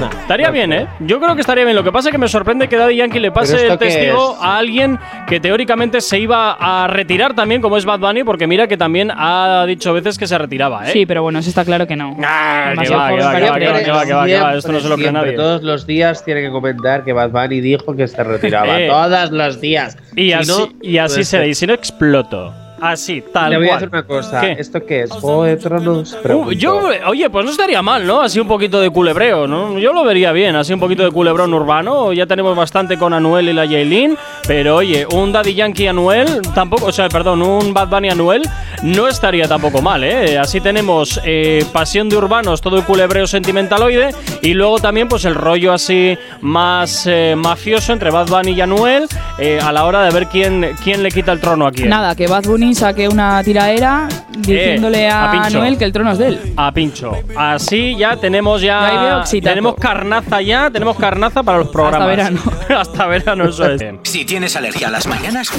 Nah, 0.00 0.10
Estaría 0.20 0.50
bien. 0.50 0.72
¿eh? 0.72 0.86
Yo 1.00 1.18
creo 1.20 1.34
que 1.34 1.40
estaría 1.40 1.64
bien. 1.64 1.74
Lo 1.74 1.82
que 1.82 1.90
pasa 1.90 2.08
es 2.08 2.12
que 2.12 2.18
me 2.18 2.28
sorprende 2.28 2.68
que 2.68 2.76
Daddy 2.76 2.96
Yankee 2.96 3.18
le 3.18 3.32
pase 3.32 3.56
¿Pero 3.56 3.72
esto 3.72 3.84
el 3.84 3.90
testigo 3.90 4.34
es? 4.36 4.42
a 4.44 4.58
alguien 4.58 4.98
que 5.26 5.40
teóricamente 5.40 6.00
se 6.00 6.18
iba 6.18 6.52
a 6.52 6.86
retirar 6.86 7.34
también, 7.34 7.60
como 7.60 7.76
es 7.76 7.84
Bad 7.84 7.98
Bunny, 8.00 8.22
porque 8.24 8.46
mira 8.46 8.68
que 8.68 8.76
también 8.76 9.10
ha 9.12 9.64
dicho 9.66 9.92
veces 9.92 10.16
que 10.18 10.26
se 10.26 10.38
retiraba, 10.38 10.86
¿eh? 10.88 10.92
Sí, 10.92 11.06
pero 11.06 11.22
bueno, 11.22 11.38
eso 11.40 11.48
está 11.48 11.64
claro 11.64 11.86
que 11.86 11.96
no. 11.96 12.16
Ah, 12.24 12.74
que 12.80 12.88
va, 12.88 13.08
que 13.08 13.14
va, 13.16 13.18
que 13.18 13.24
va, 13.24 13.38
que 13.40 13.50
va, 13.50 13.58
que 13.58 13.90
va, 13.90 14.04
que 14.06 14.12
va, 14.14 14.26
que 14.26 14.36
va. 14.40 14.54
Esto 14.56 14.72
no 14.72 14.80
se 14.80 14.88
lo 14.88 14.96
cree 14.96 15.10
nadie. 15.12 15.32
Todos 15.32 15.62
los 15.62 15.86
días 15.86 16.24
tiene 16.24 16.42
que 16.42 16.50
comentar 16.50 17.04
que 17.04 17.12
Bad 17.12 17.30
Bunny 17.30 17.60
dijo 17.60 17.96
que 17.96 18.06
se 18.06 18.22
retiraba. 18.22 18.68
Eh. 18.78 18.86
Todos 18.88 19.30
los 19.32 19.60
días. 19.60 19.96
Y 20.14 20.26
Si 20.28 20.32
así, 20.32 20.50
no, 20.50 20.68
y 20.82 20.98
así 20.98 21.24
será. 21.24 21.42
ser. 21.42 21.50
Y 21.50 21.54
si 21.54 21.66
no, 21.66 21.72
exploto. 21.74 22.54
Así, 22.80 23.22
tal 23.32 23.50
Le 23.50 23.56
voy 23.56 23.66
a 23.66 23.68
cual. 23.70 23.80
decir 23.80 23.88
una 23.92 24.02
cosa. 24.04 24.40
¿Qué? 24.40 24.52
¿Esto 24.58 24.84
qué 24.86 25.02
es? 25.02 25.10
¿Juego 25.10 25.44
de 25.44 25.56
Tronos? 25.56 26.16
Uh, 26.24 26.52
yo, 26.52 26.80
oye, 27.06 27.28
pues 27.30 27.44
no 27.44 27.50
estaría 27.50 27.82
mal, 27.82 28.06
¿no? 28.06 28.20
Así 28.20 28.38
un 28.40 28.48
poquito 28.48 28.80
de 28.80 28.90
culebreo, 28.90 29.46
¿no? 29.46 29.78
Yo 29.78 29.92
lo 29.92 30.04
vería 30.04 30.32
bien, 30.32 30.56
así 30.56 30.72
un 30.72 30.80
poquito 30.80 31.02
de 31.04 31.10
culebrón 31.10 31.52
urbano. 31.54 32.12
Ya 32.12 32.26
tenemos 32.26 32.56
bastante 32.56 32.96
con 32.98 33.12
Anuel 33.12 33.48
y 33.48 33.52
la 33.52 33.64
Yailin, 33.64 34.16
pero 34.46 34.76
oye, 34.76 35.06
un 35.12 35.32
Daddy 35.32 35.54
Yankee 35.54 35.86
Anuel 35.88 36.42
tampoco, 36.54 36.86
o 36.86 36.92
sea, 36.92 37.08
perdón, 37.08 37.42
un 37.42 37.74
Bad 37.74 37.88
Bunny 37.88 38.10
Anuel 38.10 38.42
no 38.82 39.08
estaría 39.08 39.48
tampoco 39.48 39.82
mal, 39.82 40.04
¿eh? 40.04 40.38
Así 40.38 40.60
tenemos 40.60 41.20
eh, 41.24 41.64
pasión 41.72 42.08
de 42.08 42.16
urbanos, 42.16 42.60
todo 42.60 42.76
el 42.76 42.84
culebreo 42.84 43.26
sentimentaloide, 43.26 44.10
y 44.42 44.54
luego 44.54 44.78
también, 44.78 45.08
pues 45.08 45.24
el 45.24 45.34
rollo 45.34 45.72
así 45.72 46.16
más 46.40 47.06
eh, 47.06 47.34
mafioso 47.36 47.92
entre 47.92 48.10
Bad 48.10 48.28
Bunny 48.28 48.52
y 48.52 48.60
Anuel 48.60 49.06
eh, 49.38 49.58
a 49.62 49.72
la 49.72 49.84
hora 49.84 50.02
de 50.04 50.10
ver 50.12 50.26
quién, 50.26 50.74
quién 50.82 51.02
le 51.02 51.10
quita 51.10 51.32
el 51.32 51.40
trono 51.40 51.66
a 51.66 51.72
quién. 51.72 51.88
Nada, 51.88 52.14
que 52.14 52.26
Bad 52.26 52.44
Bunny 52.44 52.67
saque 52.74 53.08
una 53.08 53.42
tiraera 53.42 54.08
diciéndole 54.38 55.08
a 55.08 55.30
a. 55.30 55.50
Noel 55.50 55.76
que 55.78 55.84
el 55.84 55.92
trono 55.92 56.12
es 56.12 56.18
de 56.18 56.26
él. 56.28 56.52
a 56.56 56.72
pincho. 56.72 57.12
Así 57.36 57.96
ya 57.96 58.16
tenemos 58.16 58.60
Ya 58.60 59.22
tenemos 59.42 59.74
carnaza 59.76 60.40
ya, 60.42 60.70
tenemos 60.70 60.96
carnaza 60.96 61.42
para 61.42 61.58
los 61.58 61.68
programas. 61.68 62.08
verano. 62.08 62.40
Hasta 62.78 63.06
verano 63.06 63.48
eso 63.48 63.70
es. 63.70 63.82
Si 64.02 64.24
tienes 64.24 64.56
alergia 64.56 64.88
a 64.88 64.90
las 64.90 65.06
mañanas, 65.06 65.50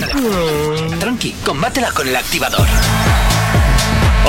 tranqui, 1.00 1.32
combátela 1.46 1.92
con 1.92 2.08
el 2.08 2.16
activador. 2.16 2.68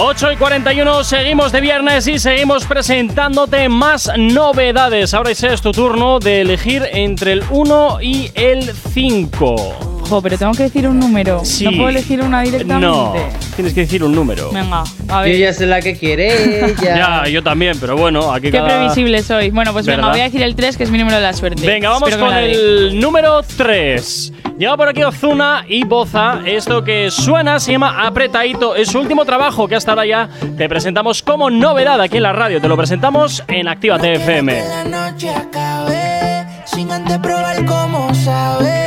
8 0.02 0.32
y 0.32 0.36
41, 0.36 1.04
seguimos 1.04 1.52
de 1.52 1.60
viernes 1.60 2.06
y 2.06 2.18
seguimos 2.18 2.64
presentándote 2.64 3.68
más 3.68 4.10
novedades. 4.16 5.12
Ahora 5.12 5.30
ese 5.32 5.52
es 5.52 5.60
tu 5.60 5.72
turno 5.72 6.18
de 6.20 6.40
elegir 6.40 6.84
entre 6.92 7.32
el 7.32 7.44
1 7.50 7.98
y 8.00 8.30
el 8.34 8.72
5. 8.94 9.99
Jo, 10.10 10.20
pero 10.20 10.36
tengo 10.36 10.50
que 10.52 10.64
decir 10.64 10.88
un 10.88 10.98
número. 10.98 11.44
Sí. 11.44 11.64
No 11.64 11.70
puedo 11.70 11.88
elegir 11.88 12.20
una 12.20 12.42
directamente. 12.42 12.84
No, 12.84 13.14
tienes 13.54 13.72
que 13.72 13.80
decir 13.82 14.02
un 14.02 14.12
número. 14.12 14.50
Venga, 14.50 14.82
a 15.08 15.18
Yo 15.18 15.22
ver. 15.22 15.38
ya 15.38 15.52
sé 15.52 15.66
la 15.66 15.80
que 15.80 15.96
quiere 15.96 16.64
ella. 16.66 16.74
Ya, 16.82 17.28
yo 17.28 17.42
también, 17.44 17.78
pero 17.78 17.96
bueno, 17.96 18.32
aquí 18.32 18.50
Qué 18.50 18.58
cada... 18.58 18.66
previsible 18.80 19.22
soy. 19.22 19.50
Bueno, 19.50 19.72
pues 19.72 19.86
venga, 19.86 20.08
voy 20.10 20.18
a 20.18 20.24
decir 20.24 20.42
el 20.42 20.56
3, 20.56 20.76
que 20.76 20.82
es 20.82 20.90
mi 20.90 20.98
número 20.98 21.16
de 21.18 21.22
la 21.22 21.32
suerte. 21.32 21.64
Venga, 21.64 21.90
vamos 21.90 22.08
Espero 22.08 22.26
con 22.26 22.36
el 22.36 22.98
número 23.00 23.40
3. 23.56 24.32
Llega 24.58 24.76
por 24.76 24.88
aquí 24.88 25.04
Ozuna 25.04 25.64
y 25.68 25.84
Boza. 25.84 26.40
Esto 26.44 26.82
que 26.82 27.10
suena 27.12 27.60
se 27.60 27.70
llama 27.72 28.04
Apretadito. 28.04 28.74
Es 28.74 28.88
su 28.88 28.98
último 28.98 29.24
trabajo 29.24 29.68
que 29.68 29.76
hasta 29.76 29.92
ahora 29.92 30.06
ya 30.06 30.28
te 30.58 30.68
presentamos 30.68 31.22
como 31.22 31.50
novedad 31.50 32.00
aquí 32.00 32.16
en 32.16 32.24
la 32.24 32.32
radio. 32.32 32.60
Te 32.60 32.66
lo 32.68 32.76
presentamos 32.76 33.44
en 33.46 33.68
Actívate 33.68 34.14
FM. 34.14 34.60
la 34.68 34.84
noche 34.84 35.30
acabé 35.30 36.44
sin 36.66 36.90
antes 36.90 37.16
probar 37.18 37.64
cómo 37.64 38.12
sabe 38.14 38.79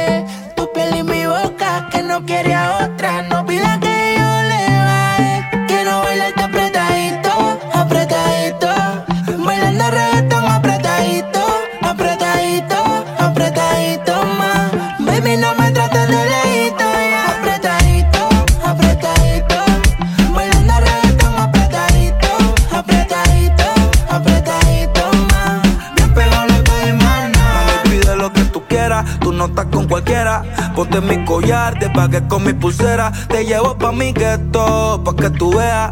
con 29.55 29.87
cualquiera. 29.87 30.43
Ponte 30.75 31.01
mi 31.01 31.23
collar, 31.25 31.77
te 31.79 31.89
pagué 31.89 32.27
con 32.27 32.43
mi 32.43 32.53
pulsera. 32.53 33.11
Te 33.27 33.45
llevo 33.45 33.77
pa' 33.77 33.91
mi 33.91 34.11
gueto, 34.11 35.01
pa' 35.03 35.15
que 35.15 35.29
tú 35.29 35.55
veas 35.55 35.91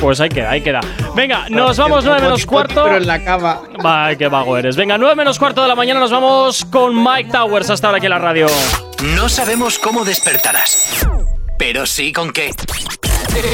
Pues 0.00 0.20
ahí 0.20 0.28
queda, 0.28 0.50
ahí 0.50 0.62
queda. 0.62 0.80
Venga, 1.14 1.46
nos 1.50 1.76
vamos 1.76 2.04
nueve 2.04 2.22
menos 2.22 2.46
cuarto. 2.46 2.84
Pero 2.84 2.96
en 2.96 3.06
la 3.06 3.22
cama. 3.22 3.60
Ay, 3.84 4.16
qué 4.16 4.28
vago 4.28 4.56
eres. 4.56 4.76
Venga, 4.76 4.96
9 4.98 5.14
menos 5.14 5.38
cuarto 5.38 5.62
de 5.62 5.68
la 5.68 5.74
mañana 5.74 6.00
nos 6.00 6.10
vamos 6.10 6.64
con 6.64 6.96
Mike 6.96 7.30
Towers 7.30 7.70
hasta 7.70 7.88
ahora 7.88 7.98
aquí 7.98 8.06
en 8.06 8.10
la 8.10 8.18
radio. 8.18 8.46
No 9.14 9.28
sabemos 9.28 9.78
cómo 9.78 10.04
despertarás, 10.04 11.06
pero 11.58 11.84
sí 11.86 12.12
con 12.12 12.32
qué. 12.32 12.50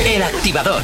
El 0.06 0.22
activador. 0.22 0.82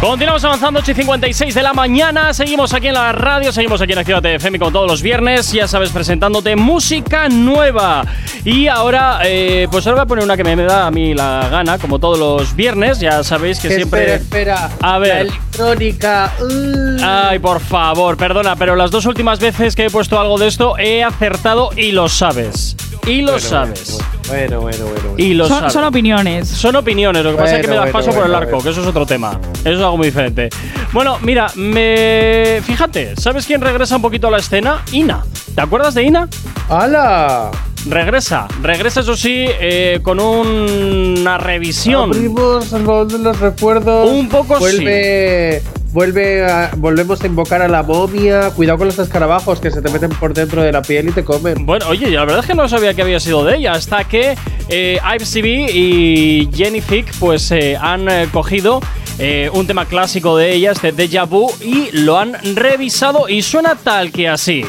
Continuamos 0.00 0.44
avanzando, 0.44 0.78
8 0.78 0.92
y 0.92 0.94
56 0.94 1.54
de 1.56 1.62
la 1.62 1.72
mañana. 1.72 2.32
Seguimos 2.32 2.72
aquí 2.72 2.86
en 2.86 2.94
la 2.94 3.10
radio, 3.10 3.50
seguimos 3.50 3.80
aquí 3.80 3.92
en 3.92 3.98
Actívate 3.98 4.36
FM 4.36 4.60
como 4.60 4.70
todos 4.70 4.88
los 4.88 5.02
viernes. 5.02 5.50
Ya 5.50 5.66
sabes, 5.66 5.90
presentándote 5.90 6.54
música 6.54 7.28
nueva. 7.28 8.04
Y 8.44 8.68
ahora, 8.68 9.18
eh, 9.24 9.66
pues 9.72 9.84
ahora 9.88 9.96
voy 9.96 10.04
a 10.04 10.06
poner 10.06 10.24
una 10.24 10.36
que 10.36 10.44
me 10.44 10.54
da 10.54 10.86
a 10.86 10.90
mí 10.92 11.14
la 11.14 11.48
gana, 11.50 11.78
como 11.78 11.98
todos 11.98 12.16
los 12.16 12.54
viernes. 12.54 13.00
Ya 13.00 13.24
sabéis 13.24 13.58
que 13.58 13.74
siempre. 13.74 14.14
Espera, 14.14 14.66
espera. 14.66 14.70
A 14.80 14.98
ver. 14.98 15.14
La 15.14 15.20
electrónica. 15.32 16.32
uh. 16.42 17.02
Ay, 17.02 17.40
por 17.40 17.58
favor, 17.58 18.16
perdona, 18.16 18.54
pero 18.54 18.76
las 18.76 18.92
dos 18.92 19.04
últimas 19.04 19.40
veces 19.40 19.74
que 19.74 19.86
he 19.86 19.90
puesto 19.90 20.20
algo 20.20 20.38
de 20.38 20.46
esto 20.46 20.78
he 20.78 21.02
acertado 21.02 21.70
y 21.76 21.90
lo 21.90 22.08
sabes. 22.08 22.76
Y 23.08 23.22
lo 23.22 23.32
Bueno, 23.32 23.46
sabes. 23.48 23.98
Bueno, 24.28 24.60
bueno, 24.60 24.84
bueno. 24.86 25.00
bueno. 25.08 25.14
Y 25.16 25.34
lo 25.34 25.48
Son, 25.48 25.58
sabes. 25.60 25.72
son 25.72 25.84
opiniones. 25.84 26.46
Son 26.48 26.76
opiniones, 26.76 27.24
lo 27.24 27.30
que 27.32 27.36
pasa 27.38 27.56
es 27.56 27.62
que 27.62 27.68
me 27.68 27.76
bueno, 27.78 27.92
paso 27.92 28.10
por 28.10 28.26
el 28.26 28.34
arco, 28.34 28.50
bueno. 28.50 28.64
que 28.64 28.70
eso 28.70 28.80
es 28.82 28.86
otro 28.86 29.06
tema. 29.06 29.40
Eso 29.60 29.70
es 29.70 29.78
algo 29.78 29.96
muy 29.96 30.06
diferente. 30.08 30.50
Bueno, 30.92 31.18
mira, 31.22 31.46
me. 31.56 32.60
Fíjate, 32.64 33.14
¿sabes 33.16 33.46
quién 33.46 33.60
regresa 33.60 33.96
un 33.96 34.02
poquito 34.02 34.28
a 34.28 34.30
la 34.30 34.38
escena? 34.38 34.82
Ina. 34.92 35.24
¿Te 35.54 35.60
acuerdas 35.62 35.94
de 35.94 36.02
Ina? 36.04 36.28
¡Hala! 36.68 37.50
Regresa. 37.88 38.46
Regresa, 38.60 39.00
eso 39.00 39.16
sí, 39.16 39.46
eh, 39.48 40.00
con 40.02 40.20
una 40.20 41.38
revisión. 41.38 42.10
Abrimos 42.12 42.72
el 42.72 42.82
baúl 42.82 43.08
de 43.08 43.18
los 43.18 43.38
recuerdos. 43.40 44.10
Un 44.10 44.28
poco 44.28 44.58
vuelve, 44.58 45.62
Vuelve 45.92 46.44
a- 46.44 46.70
volvemos 46.76 47.22
a 47.22 47.26
invocar 47.26 47.62
a 47.62 47.68
la 47.68 47.82
momia. 47.82 48.50
Cuidado 48.50 48.78
con 48.78 48.88
los 48.88 48.98
escarabajos 48.98 49.58
que 49.60 49.70
se 49.70 49.80
te 49.80 49.90
meten 49.90 50.10
por 50.10 50.34
dentro 50.34 50.62
de 50.62 50.70
la 50.70 50.82
piel 50.82 51.08
y 51.08 51.12
te 51.12 51.24
comen. 51.24 51.64
Bueno, 51.64 51.86
oye, 51.88 52.10
la 52.10 52.20
verdad 52.24 52.40
es 52.40 52.46
que 52.46 52.54
no 52.54 52.68
sabía 52.68 52.92
que 52.94 53.02
había 53.02 53.18
sido 53.20 53.44
de 53.44 53.56
ella, 53.56 53.72
hasta 53.72 54.04
que 54.04 54.36
eh, 54.68 55.00
y 55.74 56.48
Jenny 56.54 56.80
Fick 56.82 57.12
pues 57.18 57.50
eh, 57.52 57.76
han 57.80 58.08
eh, 58.08 58.28
cogido 58.30 58.80
eh, 59.18 59.50
un 59.52 59.66
tema 59.66 59.86
clásico 59.86 60.36
de 60.36 60.52
ella, 60.54 60.72
este 60.72 60.92
Deja 60.92 61.24
Vu, 61.24 61.50
y 61.62 61.88
lo 61.92 62.18
han 62.18 62.34
revisado 62.54 63.28
y 63.28 63.42
suena 63.42 63.74
tal 63.74 64.12
que 64.12 64.28
así. 64.28 64.64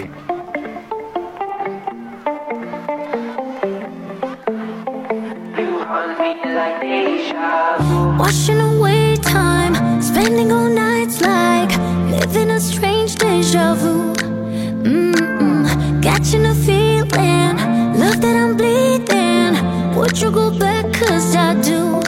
Washing 8.19 8.59
away 8.59 9.15
time, 9.17 10.01
spending 10.01 10.51
all 10.51 10.69
living 12.31 12.51
a 12.51 12.59
strange 12.59 13.15
deja 13.15 13.73
vu. 13.73 14.13
Mm-mm, 14.83 16.01
catching 16.01 16.45
a 16.45 16.53
feeling, 16.53 17.57
love 17.99 18.21
that 18.21 18.35
I'm 18.35 18.55
bleeding. 18.55 19.95
Would 19.95 20.19
you 20.21 20.31
go 20.31 20.51
back? 20.51 20.85
Cause 20.93 21.35
I 21.35 21.55
do. 21.61 21.98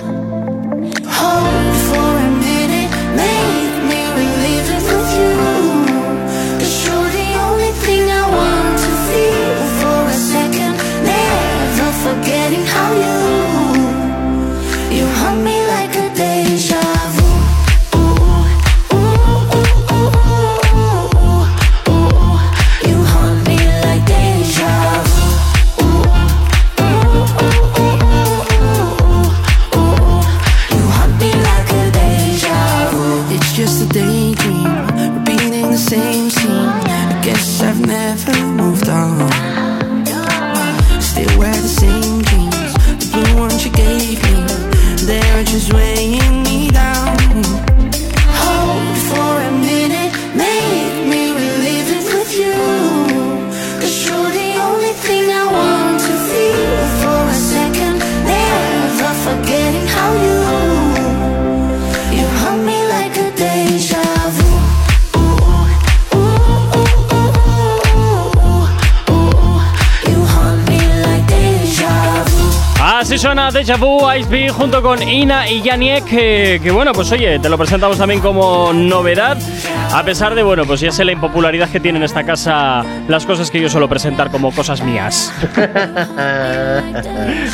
Suena 73.51 73.65
Deja 73.65 73.77
Vu, 73.77 74.11
Ice 74.17 74.29
B 74.29 74.49
junto 74.49 74.81
con 74.81 75.01
Ina 75.01 75.49
y 75.49 75.61
Janiek, 75.61 76.03
que, 76.05 76.59
que 76.61 76.71
bueno, 76.71 76.91
pues 76.93 77.11
oye, 77.11 77.39
te 77.39 77.49
lo 77.49 77.57
presentamos 77.57 77.97
también 77.97 78.19
como 78.21 78.71
novedad. 78.73 79.37
A 79.93 80.03
pesar 80.03 80.35
de, 80.35 80.43
bueno, 80.43 80.65
pues 80.65 80.79
ya 80.79 80.91
sé 80.91 81.03
la 81.03 81.11
impopularidad 81.11 81.69
que 81.69 81.79
tiene 81.79 81.97
en 81.97 82.03
esta 82.03 82.23
casa 82.23 82.83
las 83.07 83.25
cosas 83.25 83.49
que 83.51 83.59
yo 83.59 83.69
suelo 83.69 83.87
presentar 83.89 84.31
como 84.31 84.51
cosas 84.51 84.81
mías. 84.81 85.33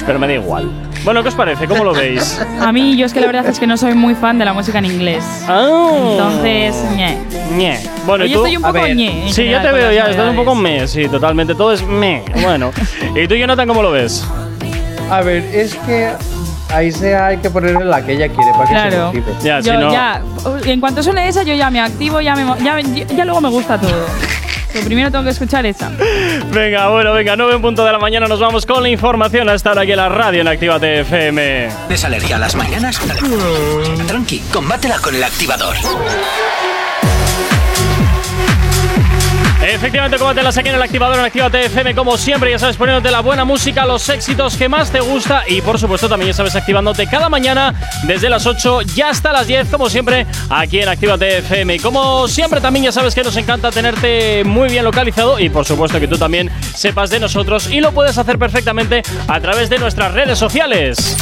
Pero 0.06 0.20
me 0.20 0.28
da 0.28 0.34
igual. 0.34 0.70
Bueno, 1.04 1.24
¿qué 1.24 1.30
os 1.30 1.36
parece? 1.36 1.68
¿Cómo 1.68 1.84
lo 1.84 1.94
veis? 1.94 2.42
A 2.60 2.72
mí, 2.72 2.98
yo 2.98 3.06
es 3.06 3.14
que 3.14 3.22
la 3.22 3.28
verdad 3.28 3.48
es 3.48 3.60
que 3.60 3.68
no 3.68 3.78
soy 3.78 3.94
muy 3.94 4.16
fan 4.16 4.38
de 4.38 4.46
la 4.46 4.54
música 4.54 4.80
en 4.80 4.86
inglés. 4.86 5.24
Ah. 5.48 5.68
Entonces, 6.12 6.76
ñe. 6.96 7.18
Ñe. 7.56 7.80
Bueno, 8.06 8.26
¿y 8.26 8.30
yo 8.30 8.40
tú? 8.40 8.46
estoy 8.46 8.58
un 8.58 8.64
poco 8.64 8.88
ñe. 8.88 9.28
en 9.28 9.34
Sí, 9.34 9.46
ya 9.46 9.60
general 9.60 9.66
te 9.66 9.72
veo, 9.74 9.92
ya, 9.92 10.10
estás 10.12 10.30
un 10.30 10.36
poco 10.36 10.54
me, 10.56 10.88
sí, 10.88 11.08
totalmente, 11.08 11.56
todo 11.56 11.72
es 11.74 11.82
me. 11.84 12.24
Bueno. 12.42 12.72
¿Y 13.16 13.28
tú, 13.28 13.36
Jonathan, 13.36 13.68
cómo 13.68 13.82
lo 13.82 13.92
ves? 13.92 14.28
A 15.10 15.22
ver, 15.22 15.44
es 15.54 15.76
que 15.76 16.12
ahí 16.74 16.92
sea 16.92 17.28
hay 17.28 17.38
que 17.38 17.50
ponerle 17.50 17.86
la 17.86 18.06
que 18.06 18.14
ella 18.14 18.28
quiere 18.28 18.52
para 18.52 18.64
que 18.66 18.70
Claro. 18.74 18.92
se 19.12 19.18
motive. 19.20 19.36
Ya, 19.42 19.62
si 19.62 19.68
Yo 19.70 19.78
no. 19.80 19.92
ya, 19.92 20.22
en 20.66 20.80
cuanto 20.80 21.02
suene 21.02 21.28
esa, 21.28 21.44
yo 21.44 21.54
ya 21.54 21.70
me 21.70 21.80
activo, 21.82 22.20
ya, 22.22 22.36
me, 22.36 22.44
mo- 22.46 22.58
ya, 22.58 22.80
ya 22.82 23.26
luego 23.26 23.40
me 23.42 23.50
gusta 23.50 23.80
todo. 23.80 24.06
Pero 24.74 24.84
primero 24.86 25.10
tengo 25.10 25.24
que 25.24 25.30
escuchar 25.30 25.66
esa. 25.66 25.90
Venga, 26.52 26.90
bueno, 26.90 27.14
venga, 27.14 27.36
9 27.38 27.56
en 27.56 27.62
punto 27.62 27.86
de 27.86 27.92
la 27.94 28.00
mañana 28.00 28.28
nos 28.28 28.40
vamos 28.42 28.66
con 28.66 28.84
la 28.84 28.90
información 28.90 29.48
a 29.50 29.54
estar 29.54 29.80
aquí 29.80 29.92
en 29.92 29.98
la 29.98 30.10
radio 30.10 30.42
en 30.42 30.48
Actívate 30.50 31.00
FM. 31.02 31.70
¿Tienes 31.88 32.04
alergia 32.04 32.36
a 32.36 32.40
las 32.40 32.56
mañanas? 32.56 33.00
Tranqui, 34.08 34.40
combátela 34.52 35.00
con 35.00 35.16
el 35.16 35.24
activador. 35.24 35.76
Efectivamente, 39.78 40.18
como 40.18 40.34
te 40.34 40.42
las 40.42 40.58
aquí 40.58 40.70
en 40.70 40.76
el 40.76 40.82
activador 40.82 41.20
en 41.20 41.26
Actívate 41.26 41.66
FM, 41.66 41.94
como 41.94 42.18
siempre, 42.18 42.50
ya 42.50 42.58
sabes, 42.58 42.76
poniéndote 42.78 43.12
la 43.12 43.20
buena 43.20 43.46
música, 43.46 43.86
los 43.86 44.10
éxitos 44.10 44.58
que 44.58 44.68
más 44.68 44.90
te 44.90 45.00
gusta 45.02 45.44
y 45.48 45.62
por 45.62 45.78
supuesto 45.78 46.10
también 46.10 46.32
ya 46.32 46.34
sabes, 46.34 46.56
activándote 46.56 47.06
cada 47.06 47.30
mañana 47.30 47.76
desde 48.04 48.28
las 48.28 48.48
8 48.48 48.82
ya 48.96 49.10
hasta 49.10 49.32
las 49.32 49.46
10, 49.46 49.70
como 49.70 49.88
siempre, 49.88 50.26
aquí 50.50 50.80
en 50.80 50.90
Actívate 50.90 51.38
FM. 51.38 51.76
Y 51.76 51.80
como 51.80 52.28
siempre, 52.28 52.60
también 52.60 52.86
ya 52.86 52.92
sabes 52.92 53.14
que 53.14 53.24
nos 53.24 53.38
encanta 53.38 53.70
tenerte 53.70 54.44
muy 54.44 54.68
bien 54.68 54.84
localizado 54.84 55.40
y 55.40 55.50
por 55.50 55.64
supuesto 55.64 56.00
que 56.00 56.08
tú 56.08 56.18
también 56.18 56.50
sepas 56.76 57.12
de 57.12 57.20
nosotros 57.20 57.70
y 57.70 57.80
lo 57.80 57.92
puedes 57.92 58.18
hacer 58.18 58.40
perfectamente 58.40 59.04
a 59.28 59.40
través 59.40 59.70
de 59.70 59.78
nuestras 59.78 60.12
redes 60.12 60.40
sociales. 60.40 61.16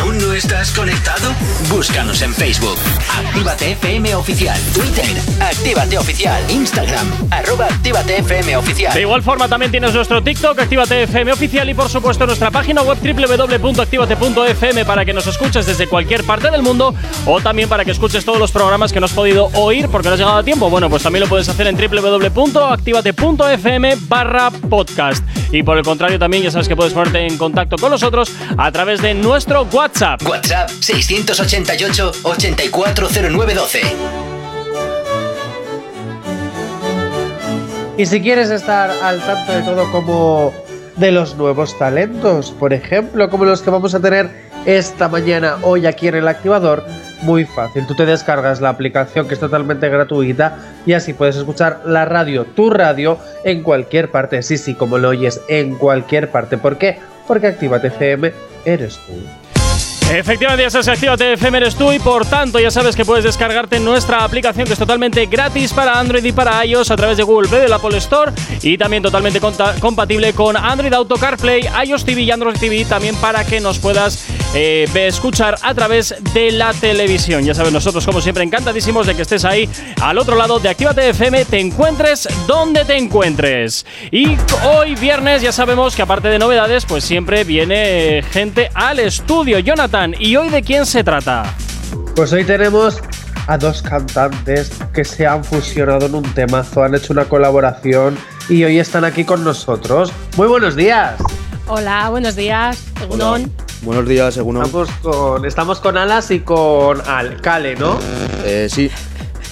¿Aún 0.00 0.18
no 0.18 0.32
estás 0.32 0.72
conectado? 0.72 1.32
Búscanos 1.70 2.20
en 2.22 2.34
Facebook. 2.34 2.78
Actívate 3.16 3.72
FM 3.72 4.16
Oficial. 4.16 4.60
Twitter. 4.74 5.06
Actívate 5.40 5.98
Oficial. 5.98 6.42
Instagram. 6.50 7.08
Arroba 7.30 7.68
FM 8.00 8.56
Oficial. 8.56 8.94
De 8.94 9.02
igual 9.02 9.22
forma 9.22 9.48
también 9.48 9.70
tienes 9.70 9.94
nuestro 9.94 10.22
TikTok, 10.22 10.58
Actívate 10.58 11.04
FM 11.04 11.32
oficial 11.32 11.68
y 11.68 11.74
por 11.74 11.88
supuesto 11.88 12.26
nuestra 12.26 12.50
página 12.50 12.82
web 12.82 12.98
www.activate.fm 12.98 14.84
para 14.84 15.04
que 15.04 15.12
nos 15.12 15.26
escuches 15.26 15.66
desde 15.66 15.86
cualquier 15.86 16.24
parte 16.24 16.50
del 16.50 16.62
mundo 16.62 16.94
o 17.26 17.40
también 17.40 17.68
para 17.68 17.84
que 17.84 17.90
escuches 17.90 18.24
todos 18.24 18.38
los 18.38 18.50
programas 18.50 18.92
que 18.92 19.00
no 19.00 19.06
has 19.06 19.12
podido 19.12 19.50
oír 19.54 19.88
porque 19.88 20.08
no 20.08 20.14
has 20.14 20.20
llegado 20.20 20.38
a 20.38 20.42
tiempo. 20.42 20.70
Bueno, 20.70 20.88
pues 20.88 21.02
también 21.02 21.22
lo 21.22 21.28
puedes 21.28 21.48
hacer 21.48 21.66
en 21.66 21.76
www.activate.fm 21.76 23.96
barra 24.08 24.50
podcast. 24.50 25.22
Y 25.52 25.62
por 25.62 25.76
el 25.76 25.84
contrario 25.84 26.18
también 26.18 26.42
ya 26.42 26.50
sabes 26.50 26.68
que 26.68 26.76
puedes 26.76 26.94
ponerte 26.94 27.26
en 27.26 27.36
contacto 27.36 27.76
con 27.76 27.90
nosotros 27.90 28.32
a 28.56 28.72
través 28.72 29.02
de 29.02 29.12
nuestro 29.14 29.68
WhatsApp. 29.72 30.22
WhatsApp 30.26 30.70
688 30.80 32.12
840912. 32.22 34.31
Y 37.96 38.06
si 38.06 38.22
quieres 38.22 38.50
estar 38.50 38.90
al 38.90 39.20
tanto 39.20 39.52
de 39.52 39.62
todo 39.62 39.90
como 39.92 40.52
de 40.96 41.12
los 41.12 41.36
nuevos 41.36 41.78
talentos, 41.78 42.50
por 42.50 42.72
ejemplo, 42.72 43.28
como 43.28 43.44
los 43.44 43.60
que 43.60 43.70
vamos 43.70 43.94
a 43.94 44.00
tener 44.00 44.30
esta 44.64 45.08
mañana, 45.08 45.56
hoy 45.62 45.86
aquí 45.86 46.08
en 46.08 46.14
el 46.14 46.28
activador, 46.28 46.84
muy 47.22 47.44
fácil. 47.44 47.86
Tú 47.86 47.94
te 47.94 48.06
descargas 48.06 48.62
la 48.62 48.70
aplicación 48.70 49.28
que 49.28 49.34
es 49.34 49.40
totalmente 49.40 49.88
gratuita 49.90 50.58
y 50.86 50.94
así 50.94 51.12
puedes 51.12 51.36
escuchar 51.36 51.82
la 51.84 52.06
radio, 52.06 52.44
tu 52.44 52.70
radio, 52.70 53.18
en 53.44 53.62
cualquier 53.62 54.10
parte. 54.10 54.42
Sí, 54.42 54.56
sí, 54.56 54.74
como 54.74 54.96
lo 54.96 55.10
oyes, 55.10 55.40
en 55.48 55.76
cualquier 55.76 56.30
parte. 56.30 56.56
¿Por 56.56 56.78
qué? 56.78 56.98
Porque 57.28 57.48
Actívate 57.48 57.88
FM 57.88 58.32
eres 58.64 58.98
tú. 59.06 59.41
Efectivamente, 60.12 60.68
sabes 60.70 60.86
que 60.86 60.92
Actívate 60.92 61.32
FM 61.32 61.56
eres 61.56 61.74
tú 61.74 61.90
y 61.90 61.98
por 61.98 62.26
tanto 62.26 62.60
ya 62.60 62.70
sabes 62.70 62.94
que 62.94 63.02
puedes 63.02 63.24
descargarte 63.24 63.80
nuestra 63.80 64.22
aplicación 64.24 64.66
que 64.66 64.74
es 64.74 64.78
totalmente 64.78 65.24
gratis 65.24 65.72
para 65.72 65.98
Android 65.98 66.22
y 66.22 66.32
para 66.32 66.64
iOS 66.66 66.90
a 66.90 66.96
través 66.96 67.16
de 67.16 67.22
Google 67.22 67.48
Play, 67.48 67.62
de 67.62 67.68
la 67.68 67.76
Apple 67.76 67.96
Store 67.96 68.30
y 68.60 68.76
también 68.76 69.02
totalmente 69.02 69.40
compatible 69.80 70.34
con 70.34 70.54
Android 70.54 70.92
Auto 70.92 71.16
CarPlay, 71.16 71.66
iOS 71.86 72.04
TV 72.04 72.20
y 72.22 72.30
Android 72.30 72.56
TV 72.58 72.84
también 72.84 73.16
para 73.16 73.46
que 73.46 73.58
nos 73.58 73.78
puedas 73.78 74.26
eh, 74.54 74.86
escuchar 74.94 75.56
a 75.62 75.72
través 75.72 76.14
de 76.34 76.52
la 76.52 76.74
televisión. 76.74 77.42
Ya 77.42 77.54
sabes, 77.54 77.72
nosotros 77.72 78.04
como 78.04 78.20
siempre 78.20 78.44
encantadísimos 78.44 79.06
de 79.06 79.14
que 79.14 79.22
estés 79.22 79.46
ahí 79.46 79.66
al 80.02 80.18
otro 80.18 80.36
lado 80.36 80.58
de 80.58 80.68
Actívate 80.68 81.08
FM, 81.08 81.46
te 81.46 81.58
encuentres 81.58 82.28
donde 82.46 82.84
te 82.84 82.98
encuentres. 82.98 83.86
Y 84.10 84.36
hoy 84.62 84.94
viernes 84.96 85.40
ya 85.40 85.52
sabemos 85.52 85.96
que 85.96 86.02
aparte 86.02 86.28
de 86.28 86.38
novedades, 86.38 86.84
pues 86.84 87.02
siempre 87.02 87.44
viene 87.44 88.22
gente 88.30 88.68
al 88.74 88.98
estudio. 88.98 89.58
Jonathan, 89.58 90.01
¿y 90.18 90.36
hoy 90.36 90.48
de 90.48 90.62
quién 90.62 90.84
se 90.84 91.04
trata? 91.04 91.44
Pues 92.16 92.32
hoy 92.32 92.44
tenemos 92.44 93.00
a 93.46 93.56
dos 93.56 93.82
cantantes 93.82 94.70
que 94.92 95.04
se 95.04 95.26
han 95.26 95.44
fusionado 95.44 96.06
en 96.06 96.14
un 96.16 96.24
temazo, 96.34 96.82
han 96.82 96.94
hecho 96.94 97.12
una 97.12 97.26
colaboración 97.26 98.18
y 98.48 98.64
hoy 98.64 98.78
están 98.78 99.04
aquí 99.04 99.24
con 99.24 99.44
nosotros. 99.44 100.12
Muy 100.36 100.48
buenos 100.48 100.74
días. 100.74 101.14
Hola, 101.68 102.08
buenos 102.10 102.34
días. 102.34 102.82
Egunon. 103.00 103.50
Buenos 103.82 104.08
días, 104.08 104.34
según 104.34 104.56
Estamos 104.56 104.90
con, 105.02 105.44
estamos 105.44 105.80
con 105.80 105.96
Alas 105.96 106.30
y 106.30 106.40
con 106.40 107.00
Al, 107.08 107.40
Kale, 107.40 107.76
¿no? 107.76 107.98
Eh, 108.44 108.68
sí, 108.70 108.90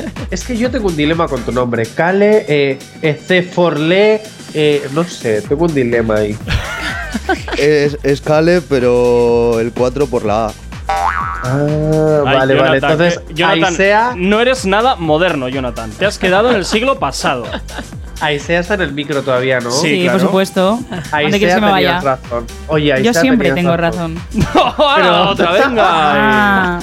Es 0.30 0.44
que 0.44 0.56
yo 0.56 0.70
tengo 0.70 0.88
un 0.88 0.96
dilema 0.96 1.28
con 1.28 1.42
tu 1.42 1.52
nombre. 1.52 1.86
Kale, 1.86 2.44
eh, 2.48 2.78
eh, 3.02 3.14
Ceforle, 3.14 4.22
eh, 4.54 4.88
no 4.92 5.04
sé, 5.04 5.42
tengo 5.42 5.64
un 5.64 5.74
dilema 5.74 6.16
ahí. 6.16 6.36
es, 7.58 7.98
es 8.02 8.22
pero 8.68 9.60
el 9.60 9.72
4 9.72 10.06
por 10.06 10.24
la 10.24 10.46
A. 10.46 10.52
Ah, 10.88 12.22
Ay, 12.24 12.24
vale, 12.24 12.54
vale. 12.54 12.80
Jonathan, 12.80 12.90
Entonces, 12.90 13.18
que- 13.28 13.34
Jonathan, 13.34 13.64
Aisea, 13.64 14.12
no 14.16 14.40
eres 14.40 14.66
nada 14.66 14.96
moderno, 14.96 15.48
Jonathan. 15.48 15.90
Te 15.92 16.06
has 16.06 16.18
quedado 16.18 16.50
en 16.50 16.56
el 16.56 16.64
siglo 16.64 16.98
pasado. 16.98 17.44
Aisea 18.20 18.60
está 18.60 18.74
en 18.74 18.82
el 18.82 18.92
micro 18.92 19.22
todavía, 19.22 19.60
¿no? 19.60 19.70
Sí, 19.70 19.88
Sí, 19.88 20.02
claro. 20.02 20.18
por 20.18 20.26
supuesto. 20.26 20.80
Aisea 20.90 21.20
¿Dónde 21.22 21.38
quieres 21.38 21.54
que 21.54 21.60
me 21.62 21.66
tenías 21.72 22.04
vaya? 22.04 22.16
razón. 22.22 22.46
Oye, 22.66 22.92
Aisea 22.92 23.12
Yo 23.12 23.20
siempre 23.20 23.52
tengo 23.52 23.76
razón. 23.76 24.20
No, 24.34 24.46
ahora 24.60 24.94
Pero- 24.96 25.28
otra, 25.30 25.52
venga. 25.52 25.84
Ah, 25.86 26.78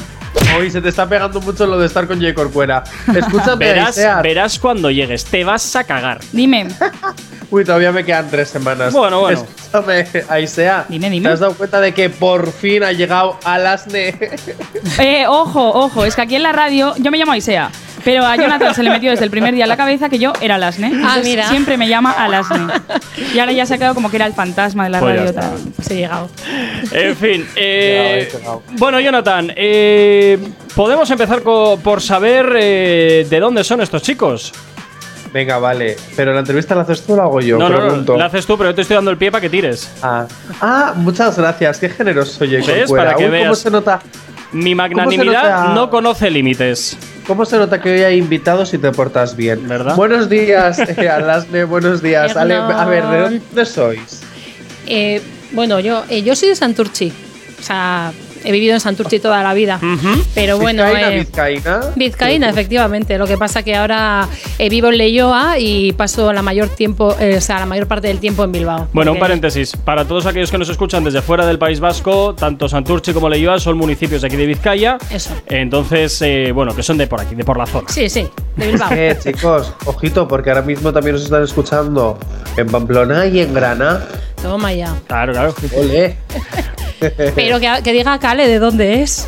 Hoy 0.57 0.71
se 0.71 0.81
te 0.81 0.89
está 0.89 1.07
pegando 1.07 1.41
mucho 1.41 1.65
lo 1.67 1.77
de 1.77 1.87
estar 1.87 2.07
con 2.07 2.19
J. 2.21 2.33
Corcuera. 2.33 2.83
Escúchame, 3.13 3.65
Verás, 3.65 3.97
Aisea. 3.97 4.21
verás 4.21 4.57
cuando 4.59 4.89
llegues, 4.89 5.25
te 5.25 5.43
vas 5.43 5.75
a 5.75 5.83
cagar. 5.83 6.19
dime. 6.31 6.67
Uy, 7.49 7.63
todavía 7.63 7.91
me 7.93 8.03
quedan 8.03 8.29
tres 8.29 8.49
semanas. 8.49 8.93
Bueno, 8.93 9.21
bueno. 9.21 9.41
Escúchame, 9.41 10.05
Aisea. 10.29 10.85
Dime, 10.89 11.09
dime. 11.09 11.27
¿Te 11.29 11.33
has 11.33 11.39
dado 11.39 11.53
cuenta 11.53 11.79
de 11.79 11.93
que 11.93 12.09
por 12.09 12.51
fin 12.51 12.83
ha 12.83 12.91
llegado 12.91 13.37
al 13.43 13.65
asne? 13.67 14.15
Eh, 14.99 15.25
ojo, 15.27 15.69
ojo, 15.69 16.05
es 16.05 16.15
que 16.15 16.21
aquí 16.21 16.35
en 16.35 16.43
la 16.43 16.51
radio 16.51 16.93
yo 16.97 17.11
me 17.11 17.17
llamo 17.17 17.33
Aisea, 17.33 17.69
pero 18.03 18.25
a 18.25 18.35
Jonathan 18.35 18.73
se 18.73 18.81
le 18.83 18.89
metió 18.89 19.11
desde 19.11 19.25
el 19.25 19.29
primer 19.31 19.53
día 19.53 19.65
en 19.65 19.69
la 19.69 19.77
cabeza 19.77 20.09
que 20.09 20.17
yo 20.17 20.33
era 20.41 20.55
Alasne. 20.55 20.87
Entonces, 20.87 21.23
mira. 21.23 21.47
Siempre 21.49 21.77
me 21.77 21.87
llama 21.87 22.11
Alasne. 22.11 22.73
Y 23.33 23.39
ahora 23.39 23.51
ya 23.51 23.65
se 23.65 23.73
ha 23.75 23.77
quedado 23.77 23.93
como 23.95 24.09
que 24.09 24.15
era 24.17 24.25
el 24.25 24.33
fantasma 24.33 24.85
de 24.85 24.89
la 24.91 24.99
Pues 24.99 25.17
radio. 25.17 25.33
tal. 25.33 25.57
Pues 25.75 25.91
he 25.91 25.95
llegado. 25.95 26.29
En 26.91 27.15
fin, 27.15 27.47
eh, 27.55 28.29
llegado. 28.33 28.63
bueno, 28.73 28.99
Jonathan, 28.99 29.51
eh, 29.55 30.39
podemos 30.75 31.09
empezar 31.11 31.41
por 31.41 32.01
saber 32.01 32.53
eh, 32.57 33.27
de 33.29 33.39
dónde 33.39 33.63
son 33.63 33.81
estos 33.81 34.01
chicos. 34.01 34.53
Venga, 35.37 35.59
vale. 35.59 35.95
Pero 36.15 36.33
la 36.33 36.39
entrevista 36.39 36.73
la 36.73 36.81
haces 36.81 37.03
tú 37.03 37.13
o 37.13 37.15
la 37.15 37.21
hago 37.21 37.39
yo. 37.41 37.59
no, 37.59 37.69
no, 37.69 37.77
Pregunto. 37.77 38.13
no, 38.13 38.17
la 38.17 38.25
haces 38.25 38.43
tú, 38.47 38.57
pero 38.57 38.71
yo 38.71 38.75
te 38.75 38.81
estoy 38.81 38.95
dando 38.95 39.11
el 39.11 39.17
pie 39.17 39.31
para 39.31 39.39
que 39.39 39.49
tires. 39.49 39.87
Ah. 40.01 40.25
Ah, 40.59 40.93
muchas 40.95 41.37
gracias. 41.37 41.77
Qué 41.77 41.89
generoso, 41.89 42.43
J. 42.43 42.57
¿Ves? 42.73 42.89
Para 42.89 43.11
que 43.13 43.25
Uy, 43.25 43.29
¿Cómo 43.29 43.31
veas. 43.43 43.59
se 43.59 43.69
nota? 43.69 44.01
Mi 44.51 44.73
magnanimidad 44.73 45.59
nota? 45.59 45.73
no 45.75 45.91
conoce 45.91 46.31
límites. 46.31 46.97
¿Cómo 47.27 47.45
se 47.45 47.57
nota 47.57 47.79
que 47.79 47.91
hoy 47.91 48.01
hay 48.01 48.17
invitados 48.17 48.73
y 48.73 48.79
te 48.79 48.91
portas 48.91 49.35
bien? 49.35 49.67
¿Verdad? 49.67 49.95
Buenos 49.95 50.27
días, 50.27 50.79
eh, 50.97 51.07
Alasne, 51.07 51.65
buenos 51.65 52.01
días. 52.01 52.35
Ale, 52.35 52.55
a 52.55 52.85
ver, 52.85 53.05
¿de 53.05 53.19
dónde 53.19 53.65
sois? 53.67 54.21
Eh, 54.87 55.21
bueno, 55.51 55.79
yo, 55.79 56.03
eh, 56.09 56.23
yo 56.23 56.35
soy 56.35 56.49
de 56.49 56.55
Santurchi. 56.55 57.13
O 57.59 57.61
sea, 57.61 58.11
he 58.47 58.51
vivido 58.51 58.73
en 58.73 58.79
Santurchi 58.79 59.19
toda 59.19 59.43
la 59.43 59.53
vida. 59.53 59.79
Pero 60.33 60.57
bueno, 60.57 60.85
¿Vizcaína, 60.85 61.13
eh, 61.13 61.19
vizcaína? 61.19 61.79
Vizcaína, 61.95 62.49
efectivamente. 62.49 63.17
Lo 63.17 63.27
que 63.27 63.37
pasa 63.37 63.61
que 63.61 63.75
ahora 63.75 64.27
eh, 64.57 64.69
vivo 64.69 64.87
en 64.87 64.97
Leioa 64.97 65.59
y 65.59 65.91
paso 65.93 66.31
la 66.31 66.41
mayor 66.41 66.69
tiempo, 66.69 67.13
eh, 67.19 67.35
o 67.37 67.41
sea, 67.41 67.59
la 67.59 67.65
mayor 67.65 67.87
parte 67.87 68.07
del 68.07 68.19
tiempo 68.19 68.45
en 68.45 68.53
Bilbao. 68.53 68.87
Bueno, 68.93 69.11
un 69.11 69.19
paréntesis. 69.19 69.75
Para 69.75 70.05
todos 70.05 70.25
aquellos 70.25 70.49
que 70.49 70.57
nos 70.57 70.69
escuchan 70.69 71.03
desde 71.03 71.21
fuera 71.21 71.45
del 71.45 71.59
País 71.59 71.81
Vasco, 71.81 72.33
tanto 72.35 72.69
Santurce 72.69 73.13
como 73.13 73.27
Leioa 73.27 73.59
son 73.59 73.77
municipios 73.77 74.21
de 74.21 74.27
aquí 74.27 74.37
de 74.37 74.45
Vizcaya. 74.45 74.97
Eso. 75.11 75.31
Entonces, 75.47 76.21
eh, 76.21 76.51
bueno, 76.53 76.73
que 76.73 76.83
son 76.83 76.97
de 76.97 77.07
por 77.07 77.19
aquí, 77.19 77.35
de 77.35 77.43
por 77.43 77.57
la 77.57 77.65
zona. 77.65 77.89
Sí, 77.89 78.09
sí, 78.09 78.27
de 78.55 78.67
Bilbao. 78.67 78.89
Eh, 78.93 79.17
chicos, 79.23 79.73
ojito, 79.85 80.27
porque 80.27 80.51
ahora 80.51 80.61
mismo 80.61 80.93
también 80.93 81.15
nos 81.15 81.23
están 81.23 81.43
escuchando 81.43 82.17
en 82.55 82.67
Pamplona 82.67 83.25
y 83.25 83.41
en 83.41 83.53
Grana. 83.53 84.05
Toma 84.41 84.71
ya. 84.71 84.95
Claro, 85.07 85.33
claro. 85.33 85.53
Ole. 85.75 86.15
Pero 87.35 87.59
que, 87.59 87.69
que 87.83 87.93
diga 87.93 88.17
Cale 88.19 88.47
de 88.47 88.59
dónde 88.59 89.01
es. 89.01 89.27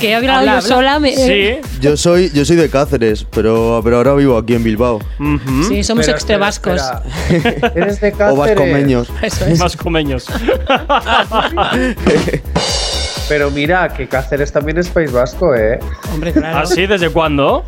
Que 0.00 0.08
he 0.10 0.14
hablado 0.16 0.40
Habla, 0.40 0.52
yo 0.54 0.58
habla. 0.58 0.74
sola. 0.76 0.98
me- 0.98 1.14
Sí. 1.14 1.56
Yo 1.80 1.96
soy, 1.96 2.30
yo 2.34 2.44
soy 2.44 2.56
de 2.56 2.68
Cáceres, 2.68 3.24
pero, 3.30 3.80
pero 3.84 3.98
ahora 3.98 4.14
vivo 4.14 4.36
aquí 4.36 4.54
en 4.54 4.64
Bilbao. 4.64 4.96
Ujú. 5.20 5.62
Sí, 5.68 5.84
somos 5.84 6.08
Espera. 6.08 7.02
Eres 7.76 8.00
de 8.00 8.10
Cáceres. 8.10 8.32
O 8.32 8.36
vascomeños. 8.36 9.08
Eso 9.22 9.44
es. 9.46 9.58
Más 9.60 9.76
comeños. 9.76 10.26
Pero 13.28 13.50
mira, 13.50 13.88
que 13.88 14.08
Cáceres 14.08 14.52
también 14.52 14.78
es 14.78 14.88
País 14.88 15.12
Vasco, 15.12 15.54
¿eh? 15.54 15.78
Hombre, 16.12 16.32
claro. 16.32 16.58
¿Así? 16.58 16.86
¿Desde 16.86 17.08
cuándo? 17.10 17.64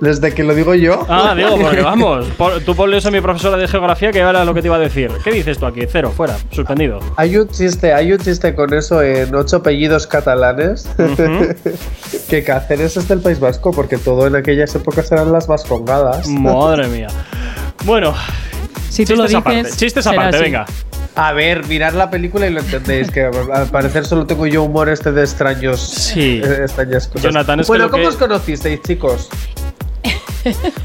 Desde 0.00 0.32
que 0.32 0.42
lo 0.44 0.54
digo 0.54 0.74
yo. 0.74 1.04
Ah, 1.08 1.34
digo, 1.36 1.56
porque 1.60 1.80
vamos. 1.82 2.26
por- 2.38 2.60
tú 2.60 2.74
ponle 2.74 2.98
eso 2.98 3.08
a 3.08 3.10
mi 3.10 3.20
profesora 3.20 3.56
de 3.56 3.66
geografía 3.68 4.10
que 4.12 4.18
era 4.18 4.44
lo 4.44 4.54
que 4.54 4.62
te 4.62 4.68
iba 4.68 4.76
a 4.76 4.80
decir. 4.80 5.10
¿Qué 5.24 5.30
dices 5.30 5.58
tú 5.58 5.66
aquí? 5.66 5.82
Cero, 5.90 6.12
fuera, 6.16 6.36
suspendido. 6.50 7.00
Hay 7.16 7.36
un 7.36 7.48
chiste, 7.48 7.92
hay 7.92 8.12
un 8.12 8.18
chiste 8.18 8.54
con 8.54 8.72
eso 8.74 9.00
en 9.02 9.34
ocho 9.34 9.56
apellidos 9.56 10.06
catalanes. 10.06 10.88
que 12.28 12.42
Cáceres 12.44 12.96
es 12.96 13.08
del 13.08 13.20
País 13.20 13.40
Vasco, 13.40 13.72
porque 13.72 13.98
todo 13.98 14.26
en 14.26 14.36
aquellas 14.36 14.74
épocas 14.74 15.10
eran 15.12 15.32
las 15.32 15.46
vascongadas. 15.46 16.28
Madre 16.28 16.88
mía. 16.88 17.08
Bueno, 17.84 18.14
Si 18.88 19.04
tú 19.04 19.16
lo 19.16 19.26
chistes 19.26 19.44
dices. 19.44 19.60
aparte, 19.62 19.76
chistes 19.78 20.04
será 20.04 20.16
aparte, 20.16 20.36
así. 20.36 20.44
venga. 20.44 20.66
A 21.14 21.32
ver, 21.34 21.66
mirad 21.66 21.92
la 21.92 22.08
película 22.10 22.46
y 22.46 22.50
lo 22.52 22.60
entendéis, 22.60 23.10
que 23.10 23.24
al 23.52 23.66
parecer 23.66 24.06
solo 24.06 24.24
tengo 24.24 24.46
yo 24.46 24.62
humor 24.62 24.88
este 24.88 25.12
de 25.12 25.20
extraños. 25.22 25.80
Sí. 25.80 26.40
eh, 26.42 26.60
extrañas 26.62 27.06
cosas. 27.06 27.22
Jonathan, 27.24 27.60
es 27.60 27.66
que 27.66 27.70
bueno, 27.70 27.90
¿cómo 27.90 28.02
que- 28.04 28.08
os 28.08 28.16
conocisteis, 28.16 28.80
chicos? 28.82 29.28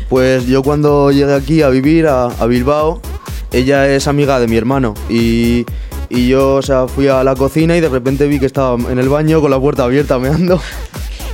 Pues 0.09 0.45
yo 0.45 0.63
cuando 0.63 1.11
llegué 1.11 1.33
aquí 1.33 1.61
a 1.61 1.69
vivir 1.69 2.07
a, 2.07 2.27
Bilbao, 2.45 3.01
ella 3.51 3.87
es 3.87 4.07
amiga 4.07 4.39
de 4.39 4.47
mi 4.47 4.55
hermano 4.55 4.93
y, 5.09 5.65
y 6.09 6.27
yo 6.27 6.55
o 6.55 6.61
sea, 6.61 6.87
fui 6.87 7.07
a 7.07 7.23
la 7.23 7.35
cocina 7.35 7.75
y 7.75 7.81
de 7.81 7.89
repente 7.89 8.27
vi 8.27 8.39
que 8.39 8.45
estaba 8.45 8.75
en 8.89 8.99
el 8.99 9.09
baño 9.09 9.41
con 9.41 9.51
la 9.51 9.59
puerta 9.59 9.83
abierta 9.83 10.19
meando 10.19 10.61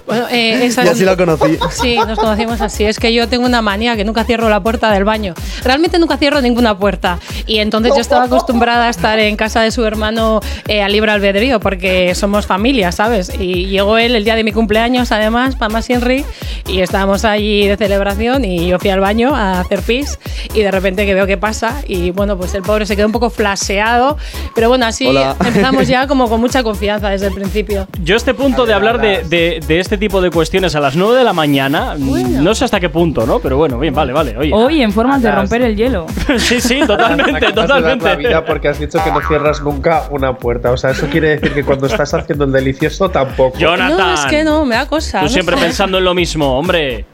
Bueno, 0.06 0.26
eh, 0.32 0.66
esa 0.66 0.84
y 0.84 0.88
es- 0.88 0.92
así 0.94 1.06
la 1.06 1.16
conocí. 1.16 1.58
Sí, 1.72 1.98
nos 1.98 2.20
conocimos 2.20 2.62
así. 2.62 2.84
Es 2.84 3.00
que 3.00 3.14
yo 3.14 3.28
tengo 3.30 3.46
una 3.46 3.62
manía 3.62 3.96
que 3.96 4.04
nunca 4.04 4.24
cierro 4.24 4.50
la 4.50 4.62
puerta 4.62 4.92
del 4.92 5.04
baño. 5.04 5.34
Realmente 5.64 6.00
nunca 6.00 6.18
cierro 6.18 6.42
ninguna 6.42 6.78
puerta. 6.78 7.20
Y 7.48 7.60
entonces 7.60 7.94
yo 7.96 8.02
estaba 8.02 8.24
acostumbrada 8.26 8.88
a 8.88 8.90
estar 8.90 9.20
en 9.20 9.36
casa 9.36 9.62
de 9.62 9.72
su 9.72 9.84
hermano 9.86 10.40
eh, 10.68 10.82
a 10.82 10.90
libre 10.90 11.12
albedrío, 11.12 11.60
porque 11.60 12.16
somos 12.16 12.46
familia, 12.46 12.92
¿sabes? 12.92 13.32
Y 13.40 13.68
llegó 13.68 13.98
él 13.98 14.16
el 14.16 14.24
día 14.24 14.36
de 14.36 14.44
mi 14.44 14.52
cumpleaños, 14.52 15.12
además, 15.12 15.56
para 15.56 15.70
más 15.70 15.90
Henry, 15.90 16.26
y 16.68 16.82
estábamos 16.82 17.26
allí 17.26 17.68
de 17.68 17.78
celebración 17.78 18.46
y 18.46 18.68
yo 18.68 18.80
fui 18.80 18.90
al 18.90 19.00
baño 19.00 19.36
a 19.36 19.60
hacer 19.62 19.82
pis 19.82 20.18
y 20.54 20.62
de 20.62 20.72
repente 20.72 21.06
que 21.06 21.14
veo 21.14 21.28
qué 21.28 21.38
pasa 21.38 21.82
y 21.88 22.12
bueno, 22.12 22.38
pues 22.38 22.54
el 22.54 22.62
pobre 22.62 22.86
se 22.86 22.96
quedó 22.96 23.06
un 23.08 23.12
poco 23.12 23.30
flaseado, 23.30 24.18
pero 24.56 24.70
bueno, 24.70 24.86
así 24.86 25.06
Hola. 25.08 25.36
empezamos 25.44 25.88
ya 25.88 26.08
como 26.08 26.30
con 26.30 26.40
mucha 26.40 26.64
confianza 26.64 27.10
desde 27.10 27.28
el 27.28 27.34
principio. 27.34 27.88
Yo 28.04 28.16
este 28.16 28.34
punto 28.34 28.66
de 28.66 28.74
hablar 28.74 29.00
de, 29.02 29.24
de- 29.24 29.60
de 29.66 29.80
este 29.80 29.93
tipo 29.98 30.22
de 30.22 30.30
cuestiones 30.32 30.76
a 30.76 30.80
las 30.80 30.96
9 30.96 31.18
de 31.18 31.24
la 31.24 31.34
mañana, 31.34 31.96
no 31.98 32.56
sé 32.56 32.66
hasta 32.66 32.80
qué 32.80 32.90
punto, 32.90 33.26
¿no? 33.26 33.40
Pero 33.40 33.58
bueno, 33.58 33.78
bien, 33.80 33.94
vale, 33.94 34.14
vale. 34.14 34.38
Oye. 34.38 34.52
Hoy 34.54 34.82
en 34.82 34.92
formas 34.92 35.22
de 35.22 35.32
romper 35.32 35.62
el 35.64 35.76
hielo. 35.76 36.06
sí, 36.38 36.60
sí, 36.62 36.82
totalmente, 36.86 37.32
dar 37.52 37.56
la 37.56 37.62
totalmente. 37.68 38.16
vida 38.16 38.46
porque 38.46 38.68
has 38.70 38.80
dicho 38.80 39.04
que 39.04 39.12
no 39.12 39.22
cierras 39.28 39.62
nunca 39.62 40.04
una 40.12 40.38
puerta. 40.38 40.72
O 40.72 40.78
sea, 40.78 40.92
eso 40.92 41.08
quiere 41.08 41.30
decir 41.38 41.54
que 41.54 41.64
cuando 41.64 41.88
estás 41.88 42.14
haciendo 42.14 42.46
el 42.46 42.52
delicioso 42.52 43.10
tampoco. 43.10 43.58
Jonathan. 43.58 43.98
No, 43.98 44.14
es 44.14 44.26
que 44.26 44.44
no, 44.44 44.66
me 44.66 44.76
da 44.76 44.86
cosa. 44.88 45.20
Tú 45.20 45.26
no 45.26 45.30
siempre 45.32 45.58
sé. 45.58 45.64
pensando 45.64 45.98
en 45.98 46.04
lo 46.04 46.14
mismo, 46.14 46.58
hombre. 46.58 47.06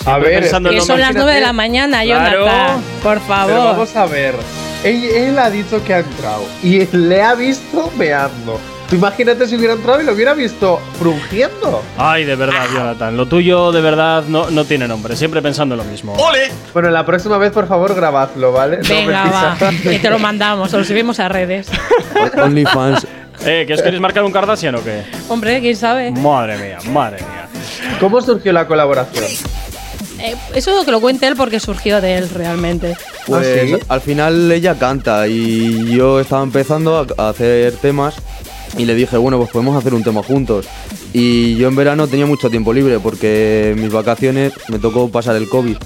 a 0.00 0.02
Siempre 0.04 0.30
ver, 0.30 0.40
pensando 0.42 0.68
en 0.70 0.74
Que 0.74 0.80
lo 0.80 0.86
son 0.86 1.00
las 1.00 1.14
9 1.14 1.34
de 1.34 1.40
la 1.40 1.52
mañana, 1.52 2.02
Claro. 2.02 2.40
Jonathan. 2.40 2.80
Por 3.02 3.14
Pero 3.14 3.26
favor. 3.26 3.54
vamos 3.54 3.96
a 3.96 4.06
ver. 4.06 4.34
Él, 4.84 5.04
él 5.04 5.38
ha 5.38 5.48
dicho 5.48 5.82
que 5.84 5.94
ha 5.94 5.98
entrado 6.00 6.42
y 6.62 6.84
le 6.96 7.22
ha 7.22 7.34
visto 7.34 7.90
meando. 7.96 8.58
Tú 8.92 8.96
imagínate 8.96 9.48
si 9.48 9.56
hubiera 9.56 9.72
entrado 9.72 10.02
y 10.02 10.04
lo 10.04 10.12
hubiera 10.12 10.34
visto 10.34 10.78
frungiendo. 10.98 11.82
Ay, 11.96 12.26
de 12.26 12.36
verdad, 12.36 12.66
Jonathan. 12.74 13.16
Lo 13.16 13.24
tuyo 13.24 13.72
de 13.72 13.80
verdad 13.80 14.24
no, 14.28 14.50
no 14.50 14.66
tiene 14.66 14.86
nombre. 14.86 15.16
Siempre 15.16 15.40
pensando 15.40 15.76
en 15.76 15.78
lo 15.78 15.84
mismo. 15.84 16.14
Bueno, 16.74 16.90
la 16.90 17.06
próxima 17.06 17.38
vez, 17.38 17.52
por 17.52 17.66
favor, 17.66 17.94
grabadlo, 17.94 18.52
¿vale? 18.52 18.80
No 18.82 18.88
Venga, 18.90 19.24
me 19.24 19.30
va. 19.30 19.94
Y 19.94 19.98
te 20.02 20.10
lo 20.10 20.18
mandamos, 20.18 20.74
o 20.74 20.78
lo 20.78 20.84
subimos 20.84 21.18
a 21.20 21.30
redes. 21.30 21.68
OnlyFans. 22.36 23.06
Eh, 23.46 23.64
¿que 23.66 23.72
os 23.72 23.80
queréis 23.80 24.02
marcar 24.02 24.24
un 24.24 24.30
Kardashian 24.30 24.74
o 24.74 24.84
qué? 24.84 25.04
Hombre, 25.30 25.62
quién 25.62 25.74
sabe. 25.74 26.10
Madre 26.10 26.58
mía, 26.58 26.78
madre 26.90 27.16
mía. 27.16 27.48
¿Cómo 27.98 28.20
surgió 28.20 28.52
la 28.52 28.66
colaboración? 28.66 29.24
Eh, 30.20 30.36
eso 30.54 30.84
que 30.84 30.90
lo 30.90 31.00
cuente 31.00 31.26
él 31.26 31.34
porque 31.34 31.60
surgió 31.60 32.02
de 32.02 32.18
él 32.18 32.28
realmente. 32.28 32.94
Pues 33.26 33.46
¿Ah, 33.46 33.64
sí? 33.64 33.84
al 33.88 34.00
final 34.02 34.52
ella 34.52 34.74
canta 34.74 35.26
y 35.28 35.96
yo 35.96 36.20
estaba 36.20 36.42
empezando 36.42 37.06
a 37.16 37.28
hacer 37.30 37.72
temas 37.76 38.16
y 38.78 38.84
le 38.84 38.94
dije, 38.94 39.16
bueno, 39.16 39.38
pues 39.38 39.50
podemos 39.50 39.76
hacer 39.76 39.94
un 39.94 40.02
tema 40.02 40.22
juntos. 40.22 40.66
Y 41.12 41.56
yo 41.56 41.68
en 41.68 41.76
verano 41.76 42.06
tenía 42.08 42.26
mucho 42.26 42.50
tiempo 42.50 42.72
libre 42.72 42.98
porque 42.98 43.70
en 43.72 43.82
mis 43.82 43.92
vacaciones 43.92 44.52
me 44.68 44.78
tocó 44.78 45.08
pasar 45.08 45.36
el 45.36 45.48
COVID. 45.48 45.76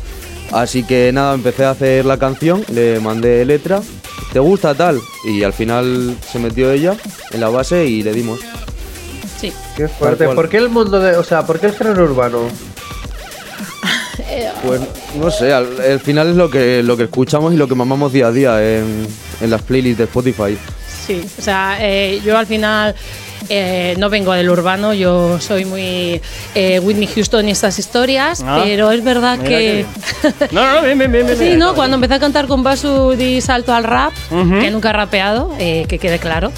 Así 0.53 0.85
que 0.85 1.11
nada, 1.13 1.35
empecé 1.35 1.65
a 1.65 1.71
hacer 1.71 2.05
la 2.05 2.19
canción, 2.19 2.65
le 2.73 3.01
mandé 3.01 3.45
letra, 3.45 3.83
¿te 4.33 4.39
gusta 4.39 4.75
tal? 4.75 5.01
Y 5.25 5.43
al 5.43 5.53
final 5.53 6.17
se 6.31 6.39
metió 6.39 6.71
ella 6.71 6.97
en 7.33 7.41
la 7.41 7.49
base 7.49 7.87
y 7.87 8.03
le 8.03 8.13
dimos. 8.13 8.41
Sí. 9.41 9.53
Qué 9.77 9.89
fuerte. 9.89 10.29
¿Por 10.29 10.49
qué 10.49 10.59
el 10.59 10.69
mundo 10.69 11.01
de. 11.01 11.17
O 11.17 11.25
sea, 11.25 11.45
¿por 11.45 11.59
qué 11.59 11.67
el 11.67 11.75
género 11.75 12.05
urbano? 12.05 12.41
Pues 14.67 14.81
no 15.21 15.31
sé, 15.31 15.53
al, 15.53 15.81
al 15.81 16.01
final 16.01 16.31
es 16.31 16.37
lo 16.37 16.51
que, 16.51 16.83
lo 16.83 16.97
que 16.97 17.05
escuchamos 17.05 17.55
y 17.55 17.57
lo 17.57 17.69
que 17.69 17.75
mamamos 17.75 18.13
día 18.13 18.27
a 18.27 18.33
día 18.33 18.79
en, 18.79 19.07
en 19.41 19.51
las 19.51 19.63
playlists 19.63 19.99
de 19.99 20.05
Spotify. 20.05 20.59
Sí, 21.07 21.23
o 21.39 21.43
sea, 21.43 21.77
eh, 21.81 22.21
yo 22.25 22.37
al 22.37 22.47
final 22.47 22.95
eh, 23.49 23.95
no 23.99 24.11
vengo 24.11 24.33
del 24.33 24.51
urbano, 24.51 24.93
yo 24.93 25.39
soy 25.41 25.65
muy 25.65 26.21
eh, 26.55 26.81
Whitney 26.81 27.07
Houston 27.07 27.49
y 27.49 27.53
estas 27.53 27.79
historias, 27.79 28.43
Ah, 28.45 28.61
pero 28.65 28.91
es 28.91 29.05
verdad 29.05 29.39
mira 29.39 29.49
que... 29.49 29.87
No, 30.51 30.65
no, 30.67 30.75
no, 30.77 30.83
bien, 30.83 30.99
bien, 30.99 31.13
bien. 31.13 31.27
bien, 31.27 31.39
Sí, 31.39 31.45
bien. 31.45 31.59
¿no? 31.59 31.75
Cuando 31.75 31.95
empecé 31.95 32.15
a 32.15 32.19
cantar 32.19 32.47
con 32.49 32.63
Basu 32.65 33.11
di 33.17 33.41
salto 33.41 33.73
al 33.73 33.85
rap, 33.85 34.13
que 34.31 34.71
nunca 34.71 34.91
he 34.91 34.93
rapeado, 34.93 35.51
que 35.59 35.99
quede 36.01 36.19
claro. 36.19 36.51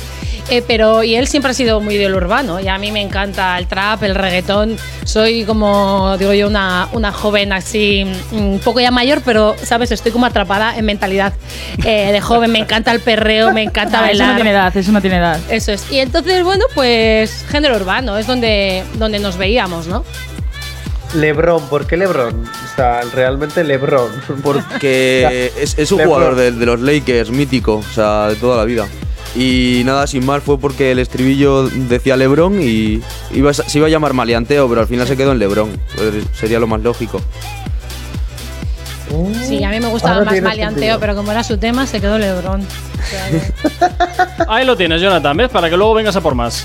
Eh, 0.50 0.62
pero, 0.66 1.02
y 1.04 1.14
él 1.14 1.26
siempre 1.28 1.50
ha 1.50 1.54
sido 1.54 1.80
muy 1.80 1.96
del 1.96 2.14
urbano, 2.14 2.58
y 2.58 2.68
a 2.68 2.78
mí 2.78 2.90
me 2.90 3.02
encanta 3.02 3.58
el 3.58 3.66
trap, 3.66 4.02
el 4.02 4.14
reggaetón. 4.14 4.76
Soy 5.04 5.44
como, 5.44 6.16
digo 6.18 6.32
yo, 6.32 6.46
una, 6.48 6.88
una 6.92 7.12
joven 7.12 7.52
así, 7.52 8.06
mm, 8.32 8.36
un 8.36 8.58
poco 8.60 8.80
ya 8.80 8.90
mayor, 8.90 9.20
pero, 9.24 9.56
¿sabes? 9.62 9.90
Estoy 9.92 10.10
como 10.10 10.24
atrapada 10.24 10.76
en 10.78 10.86
mentalidad 10.86 11.34
eh, 11.84 12.12
de 12.12 12.20
joven. 12.22 12.50
Me 12.50 12.60
encanta 12.60 12.92
el 12.92 13.00
perreo, 13.00 13.52
me 13.52 13.62
encanta 13.62 13.98
Ah, 14.00 14.10
eso 14.10 14.18
bailar. 14.20 14.28
no 14.30 14.34
tiene 14.36 14.50
edad, 14.52 14.76
eso 14.76 14.92
no 14.92 15.00
tiene 15.02 15.16
edad. 15.18 15.38
Eso 15.50 15.72
es. 15.72 15.90
Y 15.92 15.98
entonces, 15.98 16.42
bueno, 16.44 16.64
pues 16.74 17.44
género 17.50 17.76
urbano 17.76 18.16
es 18.16 18.26
donde, 18.26 18.84
donde 18.94 19.18
nos 19.18 19.36
veíamos, 19.36 19.86
¿no? 19.86 20.02
Lebron, 21.14 21.62
¿por 21.68 21.86
qué 21.86 21.96
Lebron? 21.96 22.44
O 22.44 22.76
sea, 22.76 23.00
realmente 23.14 23.64
Lebron. 23.64 24.10
Porque 24.42 25.52
es, 25.58 25.78
es 25.78 25.90
un 25.92 25.98
Lebron. 25.98 26.14
jugador 26.16 26.36
de, 26.36 26.52
de 26.52 26.66
los 26.66 26.80
Lakers 26.80 27.30
mítico, 27.30 27.76
o 27.76 27.94
sea, 27.94 28.28
de 28.28 28.36
toda 28.36 28.56
la 28.58 28.64
vida. 28.64 28.86
Y 29.38 29.82
nada, 29.84 30.06
sin 30.08 30.26
más, 30.26 30.42
fue 30.42 30.58
porque 30.58 30.90
el 30.90 30.98
estribillo 30.98 31.68
decía 31.68 32.16
Lebron 32.16 32.60
y 32.60 33.00
iba 33.32 33.54
se 33.54 33.78
iba 33.78 33.86
a 33.86 33.90
llamar 33.90 34.12
Maleanteo, 34.12 34.68
pero 34.68 34.80
al 34.80 34.88
final 34.88 35.06
se 35.06 35.16
quedó 35.16 35.30
en 35.30 35.38
Lebron. 35.38 35.70
Pues 35.94 36.24
sería 36.34 36.58
lo 36.58 36.66
más 36.66 36.80
lógico. 36.80 37.20
Sí, 39.46 39.64
a 39.64 39.70
mí 39.70 39.80
me 39.80 39.88
gustaba 39.88 40.16
Ahora 40.16 40.32
más 40.32 40.42
maleanteo, 40.42 40.80
sentido. 40.80 41.00
pero 41.00 41.14
como 41.14 41.30
era 41.32 41.42
su 41.42 41.56
tema, 41.56 41.86
se 41.86 42.00
quedó 42.00 42.18
Lebrón. 42.18 42.66
Ahí 44.48 44.66
lo 44.66 44.76
tienes, 44.76 45.00
Jonathan, 45.00 45.36
¿ves? 45.36 45.48
Para 45.48 45.70
que 45.70 45.76
luego 45.76 45.94
vengas 45.94 46.14
a 46.16 46.20
por 46.20 46.34
más. 46.34 46.64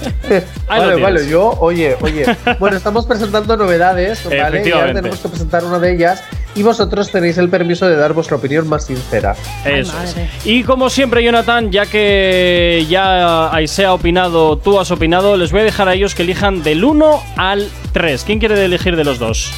Ahí 0.68 0.80
lo 0.80 0.86
vale, 0.86 0.94
tienes. 0.94 1.02
vale, 1.02 1.28
yo, 1.28 1.50
oye, 1.58 1.96
oye. 2.00 2.24
Bueno, 2.60 2.76
estamos 2.76 3.06
presentando 3.06 3.56
novedades, 3.56 4.22
¿vale? 4.24 4.36
Y 4.36 4.40
ahora 4.40 4.48
Efectivamente. 4.58 5.00
tenemos 5.02 5.20
que 5.20 5.28
presentar 5.28 5.64
una 5.64 5.78
de 5.78 5.92
ellas. 5.94 6.22
Y 6.54 6.62
vosotros 6.62 7.10
tenéis 7.10 7.38
el 7.38 7.48
permiso 7.48 7.88
de 7.88 7.96
dar 7.96 8.12
vuestra 8.12 8.36
opinión 8.36 8.68
más 8.68 8.86
sincera. 8.86 9.36
Eso 9.64 9.94
es. 10.02 10.16
Y 10.44 10.64
como 10.64 10.90
siempre, 10.90 11.22
Jonathan, 11.22 11.70
ya 11.70 11.86
que 11.86 12.84
ya 12.88 13.54
Aisea 13.54 13.90
ha 13.90 13.94
opinado, 13.94 14.58
tú 14.58 14.80
has 14.80 14.90
opinado, 14.90 15.36
les 15.36 15.52
voy 15.52 15.60
a 15.60 15.64
dejar 15.64 15.88
a 15.88 15.94
ellos 15.94 16.14
que 16.14 16.22
elijan 16.22 16.62
del 16.62 16.84
1 16.84 17.22
al 17.36 17.68
3. 17.92 18.24
¿Quién 18.24 18.40
quiere 18.40 18.64
elegir 18.64 18.96
de 18.96 19.04
los 19.04 19.18
dos? 19.18 19.52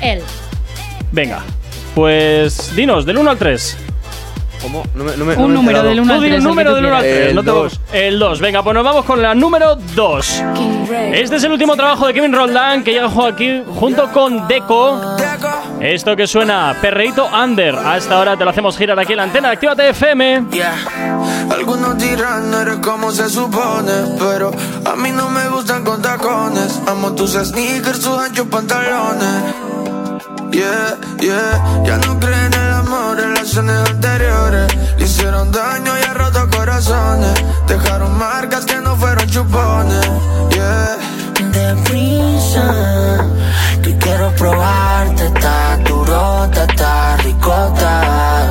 Él. 0.00 0.20
Venga, 1.10 1.42
pues 1.94 2.74
dinos, 2.76 3.04
del 3.04 3.18
1 3.18 3.30
al 3.30 3.38
3. 3.38 3.76
¿Cómo? 4.62 4.82
No 4.94 5.04
me- 5.04 5.16
no 5.16 5.24
me- 5.24 5.36
Un 5.36 5.54
no 5.54 5.60
número 5.62 5.82
del 5.82 6.00
1 6.00 6.08
Tú 6.12 6.14
al 6.14 6.20
di 6.22 6.28
3. 6.28 6.38
un 6.40 6.44
número 6.48 6.74
del 6.74 6.84
1 6.86 6.96
al 6.96 7.02
3. 7.02 7.28
El 7.30 7.34
no 7.34 7.42
te 7.42 7.50
dos. 7.50 7.80
El 7.92 8.18
2. 8.18 8.40
Venga, 8.40 8.62
pues 8.62 8.74
nos 8.74 8.84
vamos 8.84 9.04
con 9.04 9.22
la 9.22 9.34
número 9.34 9.76
2. 9.94 10.42
Este 11.12 11.36
es 11.36 11.44
el 11.44 11.52
último 11.52 11.76
trabajo 11.76 12.06
de 12.06 12.14
Kevin 12.14 12.32
Roldán 12.32 12.84
que 12.84 12.92
llegó 12.92 13.26
aquí 13.26 13.62
junto 13.74 14.10
con 14.12 14.46
Deco. 14.48 15.00
Esto 15.80 16.14
que 16.14 16.26
suena 16.26 16.76
Perreito 16.80 17.26
Under. 17.26 17.74
A 17.74 17.96
esta 17.96 18.18
hora 18.18 18.36
te 18.36 18.44
lo 18.44 18.50
hacemos 18.50 18.76
girar 18.76 18.98
aquí 19.00 19.12
en 19.12 19.16
la 19.18 19.22
antena 19.24 19.50
Actívate 19.50 19.88
FM. 19.90 20.44
Yeah. 20.52 20.74
Algunos 21.50 21.96
dirán 21.98 22.50
no 22.50 22.60
eres 22.60 22.76
como 22.76 23.10
se 23.12 23.28
supone, 23.30 23.92
pero 24.18 24.50
a 24.84 24.94
mí 24.96 25.10
no 25.10 25.30
me 25.30 25.48
gustan 25.48 25.84
con 25.84 26.02
tacones. 26.02 26.80
Amo 26.86 27.12
tus 27.14 27.32
sneakers, 27.32 28.00
tus 28.00 28.18
anchos 28.18 28.46
pantalones. 28.50 29.54
Yeah, 30.52 30.98
yeah, 31.20 31.82
ya 31.84 31.96
no 31.98 32.18
creen 32.18 32.52
en 32.52 32.54
el 32.54 32.72
amor, 32.72 33.16
relaciones 33.16 33.88
anteriores 33.88 34.66
le 34.98 35.04
hicieron 35.04 35.50
daño 35.52 35.92
y 35.98 36.02
ha 36.02 36.14
roto 36.14 36.48
corazones. 36.50 37.34
Dejaron 37.66 38.18
marcas 38.18 38.64
que 38.64 38.80
no 38.80 38.96
fueron 38.96 39.26
chupones. 39.28 40.06
Yeah. 40.50 40.98
Deprisa, 41.52 43.26
que 43.82 43.96
quiero 43.96 44.30
probarte, 44.34 45.26
está 45.26 45.76
duro, 45.88 46.50
está 46.52 47.16
ricota. 47.18 48.50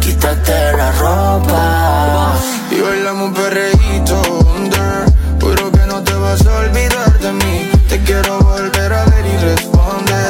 Quítate 0.00 0.76
la 0.76 0.92
ropa. 0.92 2.34
Y 2.70 2.80
bailamos 2.80 3.28
un 3.28 3.34
perreíto 3.34 4.22
under 4.56 5.04
Juro 5.40 5.72
que 5.72 5.86
no 5.86 6.02
te 6.02 6.14
vas 6.14 6.46
a 6.46 6.58
olvidar 6.58 7.18
de 7.18 7.32
mí 7.32 7.70
Te 7.88 7.98
quiero 8.02 8.47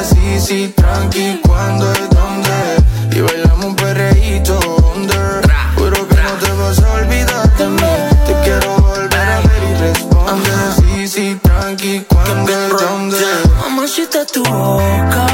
Sí, 0.09 0.39
sí, 0.39 0.73
tranqui, 0.75 1.39
cuando 1.45 1.91
y 1.93 2.07
dónde 2.15 3.17
Y 3.17 3.21
bailamos 3.21 3.65
un 3.65 3.75
perreíto 3.75 4.59
under. 4.95 5.41
Juro 5.75 6.07
que 6.07 6.15
no 6.15 6.33
te 6.41 6.51
vas 6.51 6.79
a 6.79 6.93
olvidar 6.93 7.57
de 7.57 7.67
mí. 7.67 7.93
Te 8.25 8.33
quiero 8.43 8.77
volver 8.79 9.29
a 9.35 9.39
ver 9.41 9.63
y 9.69 9.73
responde 9.81 10.51
Sí, 10.77 11.07
sí, 11.07 11.39
tranqui, 11.41 12.05
cuando 12.07 12.51
y 12.51 12.69
dónde 12.69 13.17
Mamacita 13.61 14.25
tu 14.25 14.43
boca, 14.43 15.27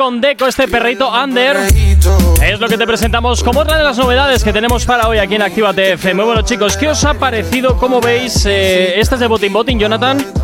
con 0.00 0.18
Deco, 0.18 0.46
este 0.46 0.66
perrito 0.66 1.12
Under. 1.12 1.58
Es 2.42 2.58
lo 2.58 2.68
que 2.68 2.78
te 2.78 2.86
presentamos 2.86 3.42
como 3.44 3.60
otra 3.60 3.76
de 3.76 3.84
las 3.84 3.98
novedades 3.98 4.42
que 4.42 4.50
tenemos 4.50 4.86
para 4.86 5.06
hoy 5.06 5.18
aquí 5.18 5.34
en 5.34 5.42
Actívate 5.42 5.92
FM. 5.92 6.24
Bueno, 6.24 6.40
chicos, 6.40 6.78
¿qué 6.78 6.88
os 6.88 7.04
ha 7.04 7.12
parecido? 7.12 7.76
¿Cómo 7.76 8.00
veis? 8.00 8.46
Eh, 8.46 8.98
¿Esta 8.98 9.16
es 9.16 9.20
de 9.20 9.26
Botin 9.26 9.52
Botin, 9.52 9.78
Jonathan? 9.78 10.39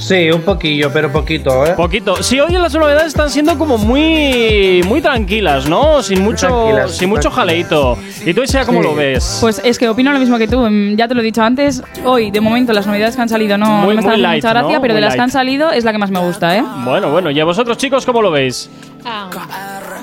Sí, 0.00 0.30
un 0.30 0.40
poquillo, 0.40 0.90
pero 0.92 1.12
poquito, 1.12 1.66
¿eh? 1.66 1.74
Poquito. 1.76 2.22
Sí, 2.22 2.40
hoy 2.40 2.52
las 2.52 2.72
novedades 2.74 3.08
están 3.08 3.28
siendo 3.28 3.58
como 3.58 3.76
muy 3.76 4.82
muy 4.86 5.02
tranquilas, 5.02 5.68
¿no? 5.68 6.02
Sin 6.02 6.22
mucho 6.22 6.46
tranquilas, 6.48 6.96
sin 6.96 7.10
mucho 7.10 7.30
jaleito. 7.30 7.98
¿Y 8.24 8.32
tú, 8.32 8.42
Isea, 8.42 8.64
cómo 8.64 8.80
Sí. 8.82 8.88
lo 8.88 8.94
ves? 8.94 9.38
Pues 9.42 9.60
es 9.62 9.78
que 9.78 9.88
opino 9.90 10.10
lo 10.12 10.18
mismo 10.18 10.38
que 10.38 10.48
tú. 10.48 10.58
mm, 10.58 10.96
Ya 10.96 11.06
te 11.06 11.14
lo 11.14 11.20
he 11.20 11.24
dicho 11.24 11.42
antes. 11.42 11.82
Hoy, 12.04 12.30
de 12.30 12.40
momento, 12.40 12.72
las 12.72 12.86
novedades 12.86 13.14
que 13.14 13.22
han 13.22 13.28
salido 13.28 13.58
no 13.58 13.66
Muy- 13.66 13.88
me 13.94 14.00
están 14.00 14.12
haciendo 14.12 14.28
light, 14.28 14.42
mucha 14.42 14.52
gracia, 14.54 14.76
¿no? 14.76 14.80
pero 14.82 14.94
Muy 14.94 15.00
de 15.02 15.06
las 15.06 15.14
que 15.14 15.20
han 15.20 15.30
salido 15.30 15.70
es 15.70 15.84
la 15.84 15.92
que 15.92 15.98
más 15.98 16.10
me 16.10 16.18
gusta, 16.20 16.56
¿eh? 16.56 16.64
Bueno, 16.84 17.10
bueno. 17.10 17.30
¿Y 17.30 17.38
a 17.38 17.44
vosotros, 17.44 17.76
chicos, 17.76 18.06
cómo 18.06 18.22
lo 18.22 18.30
veis? 18.30 18.70
Ah, 19.04 19.28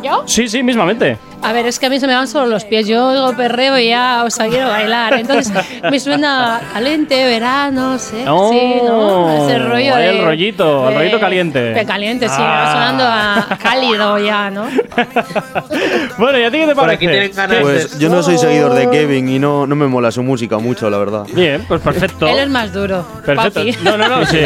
¿Yo? 0.04 0.24
Sí, 0.28 0.48
sí, 0.48 0.62
mismamente. 0.62 1.18
A 1.44 1.54
ver, 1.54 1.66
es 1.68 1.80
que 1.80 1.86
a 1.86 1.90
mí 1.90 2.00
se 2.00 2.08
me 2.08 2.14
van 2.16 2.28
solo 2.28 2.48
los 2.48 2.66
pies. 2.66 2.88
Yo 2.88 3.08
oigo 3.10 3.34
perreo 3.38 3.78
y 3.78 3.90
ya, 3.90 4.24
o 4.26 4.30
sea, 4.30 4.48
quiero 4.48 4.68
bailar. 4.70 5.14
Entonces 5.14 5.54
me 5.90 6.00
suena 6.00 6.60
caliente, 6.74 7.26
verano, 7.26 7.98
sé. 8.00 8.26
Oh, 8.28 8.50
sí, 8.52 8.82
¿no? 8.86 9.46
Ese 9.46 9.60
rollo 9.60 9.96
de. 9.96 10.10
el 10.18 10.26
rollito, 10.26 10.88
el 10.88 10.94
de- 10.94 11.00
rollito 11.00 11.20
caliente. 11.20 11.60
De 11.60 11.86
caliente, 11.86 12.28
sí, 12.28 12.36
me 12.40 12.44
Ah. 12.46 12.64
va 12.66 12.72
sonando 12.72 13.04
a 13.06 13.58
cálido 13.62 14.18
ya, 14.18 14.50
¿no? 14.50 14.66
Bueno, 16.18 16.40
¿y 16.40 16.44
a 16.44 16.52
ti 16.52 16.58
qué 16.58 16.66
te 16.68 16.76
parece? 16.76 17.30
ganas 17.30 17.58
Pues 17.62 17.94
de. 17.94 18.00
yo 18.04 18.10
no 18.10 18.24
soy 18.24 18.38
seguidor 18.38 18.74
de 18.74 18.90
Kevin 18.90 19.30
y 19.30 19.40
no, 19.40 19.68
no 19.68 19.76
me 19.76 19.88
mola 19.88 20.12
su 20.12 20.24
música 20.24 20.58
mucho, 20.58 20.90
la 20.90 20.98
verdad. 20.98 21.24
Bien, 21.34 21.64
pues 21.68 21.82
perfecto. 21.82 22.28
Él 22.28 22.40
es 22.40 22.50
más 22.50 22.74
duro. 22.74 23.06
Perfecto. 23.26 23.60
papi. 23.60 23.76
No, 23.84 23.98
no, 23.98 24.08
no, 24.10 24.26
sí. 24.26 24.40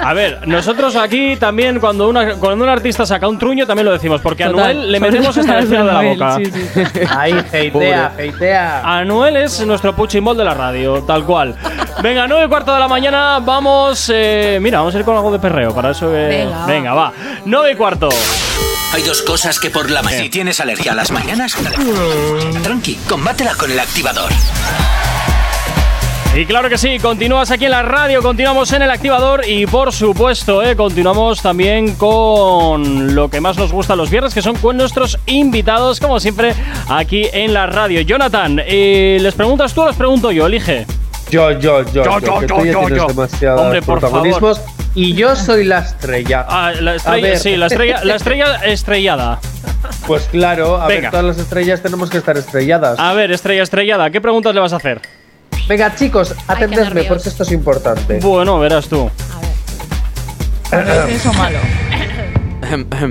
A 0.00 0.14
ver, 0.14 0.46
nosotros 0.48 0.96
aquí 0.96 1.36
también 1.36 1.78
cuando, 1.80 2.08
una, 2.08 2.34
cuando 2.36 2.64
un 2.64 2.70
artista 2.70 3.04
saca 3.04 3.28
un 3.28 3.38
truño 3.38 3.66
también 3.66 3.86
lo 3.86 3.92
decimos, 3.92 4.20
porque 4.22 4.44
a 4.44 4.50
Total. 4.50 4.70
Anuel 4.70 4.92
le 4.92 4.98
Sobre 4.98 5.10
metemos 5.10 5.36
esta 5.36 5.52
a 5.52 5.58
encima 5.60 5.78
de 5.80 5.84
la 5.84 5.98
Anuel, 5.98 6.18
boca. 6.38 6.50
sí, 6.74 6.84
sí. 6.92 7.00
Ahí, 7.16 7.44
heitea, 7.52 8.12
heitea. 8.18 8.98
Anuel 8.98 9.36
es 9.36 9.60
nuestro 9.66 9.94
puchimbol 9.94 10.36
de 10.36 10.44
la 10.44 10.54
radio, 10.54 11.02
tal 11.02 11.24
cual. 11.24 11.56
Venga, 12.02 12.26
9 12.26 12.44
y 12.46 12.48
cuarto 12.48 12.72
de 12.72 12.80
la 12.80 12.88
mañana, 12.88 13.38
vamos. 13.40 14.10
eh, 14.14 14.58
mira, 14.60 14.78
vamos 14.78 14.94
a 14.94 14.98
ir 14.98 15.04
con 15.04 15.16
algo 15.16 15.30
de 15.32 15.38
perreo, 15.38 15.74
para 15.74 15.90
eso 15.90 16.10
que. 16.10 16.46
Venga. 16.66 16.94
va. 16.94 17.12
9 17.44 17.72
y 17.72 17.76
cuarto. 17.76 18.08
Hay 18.92 19.02
dos 19.02 19.22
cosas 19.22 19.60
que 19.60 19.70
por 19.70 19.88
la 19.90 20.02
mañana. 20.02 20.22
Si 20.24 20.30
tienes 20.30 20.58
alergia 20.60 20.92
a 20.92 20.94
las 20.96 21.10
mañanas, 21.12 21.54
tranqui, 22.62 22.96
combátela 23.08 23.54
con 23.54 23.70
el 23.70 23.78
activador. 23.78 24.30
Y 26.36 26.46
claro 26.46 26.68
que 26.68 26.78
sí, 26.78 26.98
continúas 27.00 27.50
aquí 27.50 27.64
en 27.64 27.72
la 27.72 27.82
radio, 27.82 28.22
continuamos 28.22 28.72
en 28.72 28.82
el 28.82 28.90
activador 28.90 29.42
y 29.48 29.66
por 29.66 29.92
supuesto, 29.92 30.62
eh, 30.62 30.76
continuamos 30.76 31.42
también 31.42 31.96
con 31.96 33.16
lo 33.16 33.28
que 33.28 33.40
más 33.40 33.58
nos 33.58 33.72
gusta 33.72 33.96
los 33.96 34.10
viernes, 34.10 34.32
que 34.32 34.40
son 34.40 34.54
con 34.56 34.76
nuestros 34.76 35.18
invitados, 35.26 35.98
como 35.98 36.20
siempre, 36.20 36.54
aquí 36.88 37.26
en 37.32 37.52
la 37.52 37.66
radio. 37.66 38.00
Jonathan, 38.02 38.60
eh, 38.64 39.18
¿les 39.20 39.34
preguntas 39.34 39.74
tú 39.74 39.82
o 39.82 39.88
les 39.88 39.96
pregunto 39.96 40.30
yo? 40.30 40.46
Elige. 40.46 40.86
Yo, 41.30 41.50
yo, 41.58 41.82
yo, 41.92 42.04
Yo, 42.04 42.04
yo, 42.04 42.20
yo, 42.20 42.38
que 42.40 42.46
yo, 42.46 42.56
tú 42.56 42.64
ya 42.64 42.72
yo, 42.72 42.78
tienes 42.80 42.98
yo. 42.98 43.06
demasiados 43.08 43.60
Hombre, 43.60 43.82
por 43.82 43.98
protagonismos 43.98 44.60
y 44.94 45.14
yo 45.14 45.34
soy 45.34 45.64
la 45.64 45.80
estrella. 45.80 46.46
Ah, 46.48 46.72
la 46.80 46.94
estrella, 46.94 47.28
ver. 47.28 47.38
sí, 47.38 47.56
la 47.56 47.66
estrella, 47.66 48.04
la 48.04 48.14
estrella 48.14 48.54
estrellada. 48.66 49.40
Pues 50.06 50.24
claro, 50.30 50.80
a 50.80 50.86
Venga. 50.86 51.02
ver, 51.02 51.10
todas 51.10 51.26
las 51.26 51.38
estrellas 51.38 51.82
tenemos 51.82 52.08
que 52.08 52.18
estar 52.18 52.36
estrelladas. 52.36 52.98
A 53.00 53.12
ver, 53.14 53.32
estrella 53.32 53.64
estrellada, 53.64 54.10
¿qué 54.10 54.20
preguntas 54.20 54.54
le 54.54 54.60
vas 54.60 54.72
a 54.72 54.76
hacer? 54.76 55.00
Venga, 55.70 55.94
chicos, 55.94 56.34
atendedme 56.48 57.04
porque 57.04 57.28
esto 57.28 57.44
es 57.44 57.52
importante. 57.52 58.18
Bueno, 58.20 58.58
verás 58.58 58.88
tú. 58.88 59.08
¿Es 60.72 61.14
eso 61.14 61.32
malo? 61.34 61.58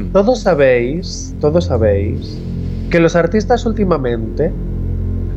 Todos 0.11 0.41
sabéis, 0.41 1.33
todos 1.39 1.67
sabéis 1.67 2.37
que 2.91 2.99
los 2.99 3.15
artistas 3.15 3.65
últimamente 3.65 4.51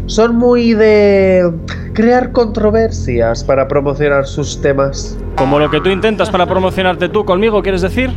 son 0.07 0.35
muy 0.35 0.75
de 0.75 1.49
crear 1.93 2.33
controversias 2.33 3.45
para 3.45 3.69
promocionar 3.69 4.27
sus 4.27 4.61
temas. 4.61 5.17
Como 5.37 5.61
lo 5.61 5.71
que 5.71 5.81
tú 5.81 5.91
intentas 5.91 6.29
para 6.29 6.47
promocionarte 6.47 7.09
tú 7.09 7.25
conmigo, 7.25 7.63
¿quieres 7.63 7.83
decir? 7.83 8.11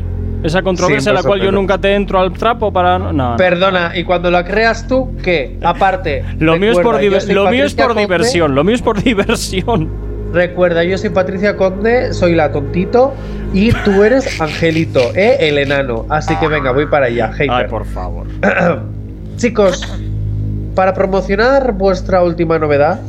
Esa 0.45 0.61
controversia 0.61 1.09
en 1.09 1.15
la 1.15 1.23
cual 1.23 1.41
yo 1.41 1.51
nunca 1.51 1.77
te 1.77 1.93
entro 1.95 2.19
al 2.19 2.31
trapo 2.33 2.71
para. 2.71 2.99
No. 2.99 3.35
Perdona, 3.37 3.91
y 3.95 4.03
cuando 4.03 4.29
la 4.29 4.45
creas 4.45 4.87
tú, 4.87 5.15
¿qué? 5.23 5.57
Aparte, 5.63 6.23
Lo 6.39 6.57
mío 6.57 6.71
es 6.71 6.77
por, 6.79 6.95
recuerda, 6.95 7.01
diver- 7.01 7.13
yo 7.13 7.19
soy 7.21 7.33
lo 7.35 7.49
mío 7.49 7.65
es 7.65 7.73
Patricia 7.73 7.83
por 7.85 7.87
Conde. 7.95 8.01
diversión, 8.01 8.55
lo 8.55 8.63
mío 8.63 8.75
es 8.75 8.81
por 8.81 9.01
diversión. 9.03 9.89
Recuerda, 10.33 10.83
yo 10.83 10.97
soy 10.97 11.09
Patricia 11.11 11.55
Conde, 11.55 12.13
soy 12.13 12.35
la 12.35 12.51
tontito 12.51 13.13
y 13.53 13.71
tú 13.71 14.03
eres 14.03 14.39
Angelito, 14.41 14.99
¿eh? 15.15 15.37
El 15.39 15.57
enano. 15.57 16.05
Así 16.09 16.35
que 16.35 16.47
venga, 16.47 16.71
voy 16.71 16.85
para 16.87 17.05
allá, 17.07 17.31
hater. 17.33 17.51
Ay, 17.51 17.65
por 17.69 17.85
favor. 17.85 18.27
Chicos, 19.37 19.81
para 20.75 20.93
promocionar 20.93 21.71
vuestra 21.73 22.21
última 22.21 22.59
novedad, 22.59 22.99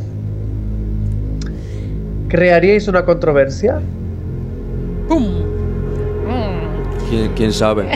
¿crearíais 2.29 2.89
una 2.89 3.05
controversia? 3.05 3.81
¿Quién, 7.09 7.33
quién 7.35 7.53
sabe? 7.53 7.85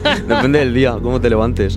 Depende 0.26 0.58
del 0.58 0.74
día, 0.74 0.96
cómo 1.02 1.20
te 1.20 1.30
levantes. 1.30 1.76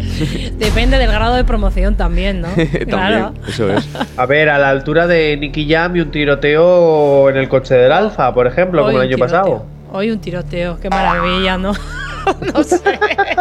Depende 0.58 0.98
del 0.98 1.12
grado 1.12 1.36
de 1.36 1.44
promoción 1.44 1.96
también, 1.96 2.42
¿no? 2.42 2.48
También, 2.56 2.86
Claro. 2.88 3.34
eso 3.48 3.72
es. 3.72 3.88
A 4.18 4.26
ver, 4.26 4.50
a 4.50 4.58
la 4.58 4.70
altura 4.70 5.06
de 5.08 5.38
Nicky 5.38 5.70
Jam 5.72 5.96
y 5.96 6.02
un 6.02 6.12
tiroteo 6.12 7.30
en 7.30 7.38
el 7.38 7.48
coche 7.50 7.76
del 7.76 7.92
Alfa, 7.92 8.34
por 8.34 8.48
ejemplo, 8.48 8.82
Hoy 8.86 8.94
como 8.94 9.02
el 9.04 9.10
año 9.10 9.18
pasado. 9.18 9.66
Hoy 9.92 10.10
un 10.10 10.20
tiroteo, 10.20 10.80
qué 10.80 10.90
maravilla, 10.90 11.58
¿no? 11.58 11.74
no 12.54 12.64
sé. 12.64 12.82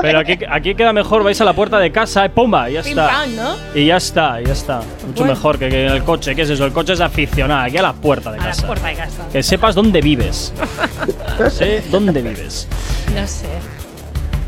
Pero 0.00 0.18
aquí, 0.20 0.38
aquí 0.50 0.74
queda 0.74 0.92
mejor, 0.92 1.22
vais 1.24 1.40
a 1.40 1.44
la 1.44 1.52
puerta 1.52 1.78
de 1.78 1.90
casa, 1.92 2.26
y 2.26 2.28
¡pumba! 2.30 2.68
Y 2.70 2.74
ya 2.74 2.82
Pim 2.82 2.90
está. 2.90 3.08
pam, 3.08 3.36
¿no? 3.36 3.56
Y 3.74 3.86
ya 3.86 3.96
está, 3.96 4.40
ya 4.40 4.52
está. 4.52 4.78
Mucho 5.06 5.18
Bueno. 5.20 5.34
mejor 5.34 5.58
que, 5.58 5.68
que 5.68 5.86
en 5.86 5.92
el 5.92 6.02
coche. 6.04 6.34
¿Qué 6.34 6.42
es 6.42 6.50
eso? 6.50 6.64
El 6.64 6.72
coche 6.72 6.92
es 6.94 7.00
aficionado, 7.00 7.62
aquí 7.66 7.76
a 7.78 7.82
la 7.82 7.92
puerta 7.92 8.30
de 8.32 8.38
A 8.38 8.40
la 8.40 8.46
casa. 8.48 8.66
puerta 8.66 8.88
de 8.88 8.94
casa. 8.94 9.22
Que 9.32 9.42
sepas 9.42 9.74
dónde 9.74 10.00
vives. 10.00 10.52
sé 11.50 11.82
dónde 11.90 12.20
vives. 12.22 12.68
No 13.14 13.26
sé. 13.26 13.46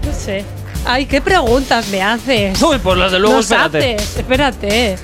No 0.07 0.12
sé. 0.12 0.44
Ay, 0.87 1.07
qué 1.07 1.20
preguntas 1.20 1.88
me 1.88 2.03
haces. 2.03 2.61
Uy, 2.62 2.79
pues 2.79 2.99
las 2.99 3.11
de 3.12 3.18
luego, 3.18 3.37
Nos 3.37 3.51
espérate. 3.51 3.94
haces, 3.97 4.16
espérate. 4.18 4.99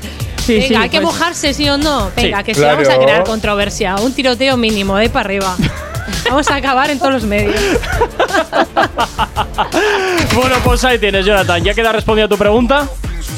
Sí, 0.51 0.57
Venga, 0.57 0.69
sí, 0.69 0.75
hay 0.75 0.89
que 0.91 1.01
pues- 1.01 1.15
mojarse, 1.15 1.55
sí 1.55 1.69
o 1.69 1.79
no. 1.79 2.11
Venga, 2.17 2.39
Sí, 2.39 2.45
que 2.45 2.55
sí, 2.55 2.61
claro. 2.61 2.77
vamos 2.79 2.93
a 2.93 2.99
crear 2.99 3.25
controversia. 3.25 3.95
Un 3.97 4.13
tiroteo 4.13 4.57
mínimo, 4.57 4.97
de 4.97 5.09
para 5.09 5.21
arriba. 5.27 5.57
vamos 6.29 6.51
a 6.51 6.57
acabar 6.57 6.91
en 6.91 6.99
todos 6.99 7.13
los 7.13 7.25
medios. 7.25 7.55
Bueno, 10.35 10.57
pues 10.65 10.85
ahí 10.85 10.99
tienes, 10.99 11.25
Jonathan. 11.27 11.63
¿Ya 11.63 11.75
queda 11.75 11.93
respondida 11.93 12.29
tu 12.29 12.37
pregunta? 12.39 12.89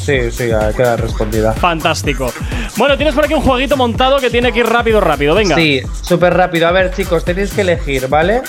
Sí, 0.04 0.30
sí, 0.30 0.48
ya 0.48 0.72
queda 0.72 0.96
respondida. 0.96 1.52
Fantástico. 1.54 2.32
Bueno, 2.76 2.96
tienes 2.96 3.14
por 3.14 3.24
aquí 3.24 3.34
un 3.34 3.42
jueguito 3.42 3.76
montado 3.76 4.18
que 4.18 4.30
tiene 4.30 4.52
que 4.52 4.60
ir 4.60 4.66
rápido, 4.66 5.00
rápido. 5.00 5.34
Venga. 5.34 5.54
Sí, 5.54 5.80
súper 6.02 6.34
rápido. 6.34 6.68
A 6.68 6.72
ver, 6.72 6.92
chicos, 6.94 7.24
tenéis 7.24 7.52
que 7.52 7.62
elegir, 7.62 8.08
¿vale? 8.08 8.42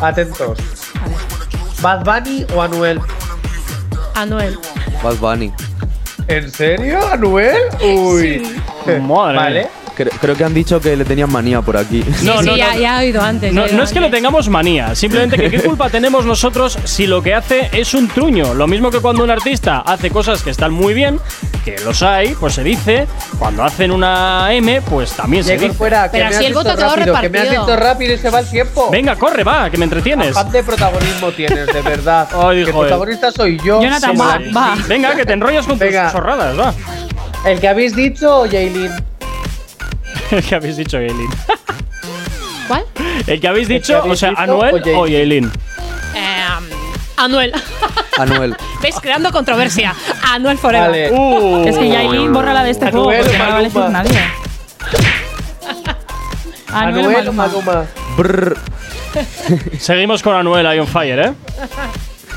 Atentos. 0.00 0.58
¿Bad 1.80 2.04
Bunny 2.04 2.44
o 2.54 2.62
Anuel? 2.62 3.00
Anuel. 4.14 4.58
Bad 5.02 5.16
Bunny. 5.16 5.52
¿En 6.28 6.50
serio, 6.50 6.98
Anuel? 7.10 7.56
Uy. 7.82 8.42
Madre 9.00 9.36
Vale. 9.36 9.68
Cre- 9.98 10.10
creo 10.20 10.36
que 10.36 10.44
han 10.44 10.54
dicho 10.54 10.80
que 10.80 10.94
le 10.96 11.04
tenían 11.04 11.30
manía 11.32 11.60
por 11.60 11.76
aquí. 11.76 12.04
No, 12.22 12.40
sí, 12.40 12.46
no, 12.46 12.52
sí, 12.52 12.58
ya, 12.58 12.74
no. 12.74 12.78
ya 12.80 13.02
he 13.02 13.06
oído 13.06 13.20
antes. 13.22 13.52
No, 13.52 13.62
ya 13.62 13.66
he 13.66 13.68
oído 13.70 13.78
no 13.78 13.84
es 13.84 13.92
que 13.92 14.00
le 14.00 14.10
tengamos 14.10 14.48
manía, 14.48 14.94
simplemente 14.94 15.36
que 15.36 15.50
qué 15.50 15.60
culpa 15.60 15.90
tenemos 15.90 16.24
nosotros 16.24 16.78
si 16.84 17.06
lo 17.06 17.22
que 17.22 17.34
hace 17.34 17.68
es 17.72 17.94
un 17.94 18.06
truño. 18.08 18.54
Lo 18.54 18.66
mismo 18.68 18.90
que 18.90 19.00
cuando 19.00 19.24
un 19.24 19.30
artista 19.30 19.80
hace 19.80 20.10
cosas 20.10 20.42
que 20.42 20.50
están 20.50 20.72
muy 20.72 20.94
bien, 20.94 21.18
que 21.64 21.76
los 21.84 22.02
hay, 22.02 22.34
pues 22.34 22.54
se 22.54 22.62
dice. 22.62 23.06
Cuando 23.38 23.64
hacen 23.64 23.90
una 23.90 24.52
M, 24.52 24.80
pues 24.82 25.12
también 25.12 25.42
se 25.44 25.56
dice. 25.58 25.72
fuera, 25.72 26.10
que 26.10 26.18
Pero 26.18 26.30
me 26.30 26.36
si 26.36 26.44
el 26.46 26.54
voto 26.54 26.76
quedó 26.76 26.96
rápido, 26.96 27.04
que 27.20 27.28
me 27.28 27.38
has 27.38 27.44
repartido. 27.44 27.66
visto 27.66 27.76
rápido 27.76 28.14
y 28.14 28.18
se 28.18 28.30
va 28.30 28.40
el 28.40 28.48
tiempo. 28.50 28.90
Venga, 28.90 29.16
corre, 29.16 29.42
va, 29.44 29.68
que 29.70 29.76
me 29.78 29.84
entretienes. 29.84 30.36
Afán 30.36 30.52
de 30.52 30.62
protagonismo 30.62 31.32
tienes, 31.32 31.66
de 31.66 31.82
verdad. 31.82 32.28
Ay, 32.34 32.64
que 32.64 32.70
el 32.70 32.76
protagonista 32.76 33.30
soy 33.32 33.58
yo. 33.64 33.82
Jonathan, 33.82 34.16
va. 34.18 34.76
Venga, 34.86 35.14
que 35.14 35.24
te 35.26 35.32
enrollas 35.32 35.66
con 35.66 35.78
tus 35.78 35.88
chorradas, 35.88 36.58
va. 36.58 36.74
¿El 37.44 37.60
que 37.60 37.68
habéis 37.68 37.94
dicho 37.94 38.44
Jaylin? 38.50 38.90
El 40.30 40.42
que 40.44 40.54
habéis 40.54 40.76
dicho, 40.76 40.98
Yailin. 41.00 41.28
¿Cuál? 42.68 42.84
El 43.26 43.40
que 43.40 43.48
habéis 43.48 43.68
que 43.68 43.74
dicho, 43.74 43.98
habéis 43.98 44.12
o 44.12 44.16
sea, 44.16 44.32
Anuel 44.36 44.82
o 44.96 45.06
Yailin. 45.06 45.50
Eh, 46.14 46.44
Anuel. 47.16 47.52
Anuel. 48.18 48.56
¿Ves? 48.82 48.96
Creando 49.00 49.32
controversia. 49.32 49.94
Anuel 50.30 50.58
Forever. 50.58 50.88
Vale. 50.90 51.10
Uh. 51.12 51.64
Es 51.66 51.78
que 51.78 51.88
Yailin, 51.88 52.32
bórrala 52.32 52.62
de 52.64 52.70
este 52.70 52.90
juego 52.90 53.06
porque 53.06 53.20
o 53.20 53.32
no 53.32 53.38
la 53.38 53.48
va 53.48 53.56
a 53.56 53.60
elegir 53.60 53.80
Maluma. 53.80 54.02
nadie. 54.02 54.20
Anuel 56.72 56.98
Anuel 57.06 57.32
Maluma. 57.32 57.46
Maluma. 57.46 57.84
Brr. 58.16 58.56
Seguimos 59.78 60.22
con 60.22 60.34
Anuel 60.36 60.66
ahí 60.66 60.78
on 60.78 60.86
fire, 60.86 61.18
¿eh? 61.18 61.32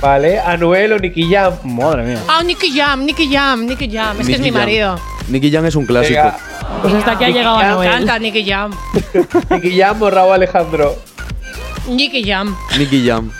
Vale, 0.01 0.39
Anuel 0.39 0.93
o 0.93 0.99
Nicky 0.99 1.29
Jam. 1.31 1.53
Madre 1.63 2.03
mía. 2.03 2.19
Ah, 2.27 2.41
Nicky 2.43 2.75
Jam, 2.75 3.05
Nicky 3.05 3.31
Jam, 3.31 3.65
Nicky 3.65 3.89
Jam. 3.91 4.19
Es 4.19 4.27
que 4.27 4.33
es 4.33 4.39
mi 4.39 4.49
Jam. 4.49 4.59
marido. 4.59 4.99
Nicky 5.27 5.51
Jam 5.51 5.65
es 5.65 5.75
un 5.75 5.85
clásico. 5.85 6.19
Venga, 6.23 6.39
Pues 6.81 6.93
hasta 6.95 7.11
aquí 7.11 7.23
ha 7.25 7.29
llegado. 7.29 7.57
Me 7.57 7.63
Anuel. 7.65 7.87
encanta 7.89 8.19
Nicky 8.19 8.45
Jam. 8.49 8.71
Nicky 9.49 9.77
Jam 9.79 10.01
o 10.01 10.09
Raúl 10.09 10.33
Alejandro. 10.33 10.95
Nicky 11.87 12.23
Jam. 12.23 12.55
Nicky 12.77 13.05
Jam. 13.07 13.31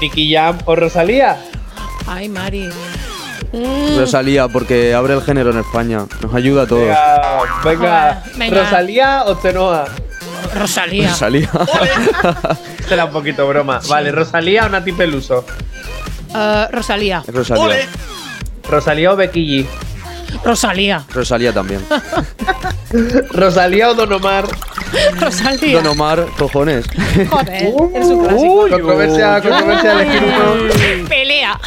Nicky 0.00 0.32
Jam 0.32 0.58
o 0.64 0.76
Rosalía. 0.76 1.38
Ay, 2.06 2.28
Mari. 2.28 2.68
Rosalía, 3.96 4.48
porque 4.48 4.94
abre 4.94 5.14
el 5.14 5.22
género 5.22 5.50
en 5.50 5.58
España. 5.58 6.04
Nos 6.20 6.34
ayuda 6.34 6.62
a 6.62 6.66
todos. 6.66 6.82
Venga, 6.82 7.62
venga. 7.64 8.22
Joder, 8.22 8.38
venga. 8.38 8.62
¿Rosalía 8.64 9.22
o 9.26 9.36
Tenoa? 9.36 9.84
Rosalía. 10.54 11.08
Rosalía. 11.10 11.50
Será 12.88 13.06
un 13.06 13.12
poquito 13.12 13.46
broma. 13.48 13.80
Vale, 13.88 14.12
Rosalía 14.12 14.66
o 14.66 14.68
Nati 14.68 14.92
Peluso. 14.92 15.44
Eh, 16.34 16.66
Rosalía. 16.70 17.22
Rosalía. 17.26 17.88
Rosalía 18.68 19.12
o 19.12 19.16
Becky 19.16 19.62
G. 19.64 19.66
Rosalía. 20.44 21.04
Rosalía 21.12 21.52
también. 21.52 21.80
Rosalía 23.32 23.90
o 23.90 23.94
Don 23.94 24.12
Omar. 24.12 24.46
Rosalía. 25.20 25.76
Don 25.82 25.86
Omar, 25.88 26.26
cojones. 26.38 26.86
Joder, 27.28 27.72
es 27.94 28.06
un 28.06 28.26
clásico. 28.26 28.68
Controversia, 28.70 29.40
controversia, 29.40 29.92
elegir 29.92 30.22
uno. 30.24 31.08
Pelea. 31.08 31.60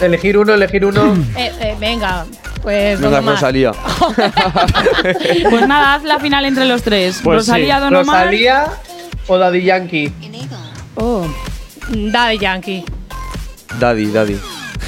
Elegir 0.00 0.38
uno, 0.38 0.54
elegir 0.54 0.84
uno. 0.86 1.14
Eh, 1.36 1.52
eh, 1.60 1.76
venga, 1.78 2.24
pues 2.62 2.98
Venga, 3.00 3.16
Don 3.16 3.24
Omar. 3.24 3.34
Rosalía. 3.34 3.72
Pues 5.50 5.66
nada, 5.66 5.94
haz 5.94 6.04
la 6.04 6.18
final 6.18 6.44
entre 6.44 6.64
los 6.66 6.82
tres. 6.82 7.20
Pues 7.22 7.38
Rosalía, 7.38 7.76
sí. 7.76 7.80
Don 7.82 7.96
Omar. 7.96 8.24
Rosalía 8.26 8.66
o 9.26 9.38
Daddy 9.38 9.62
Yankee. 9.62 10.12
Oh. 10.96 11.26
Daddy 11.88 12.38
Yankee. 12.38 12.84
Daddy, 13.78 14.06
daddy. 14.10 14.38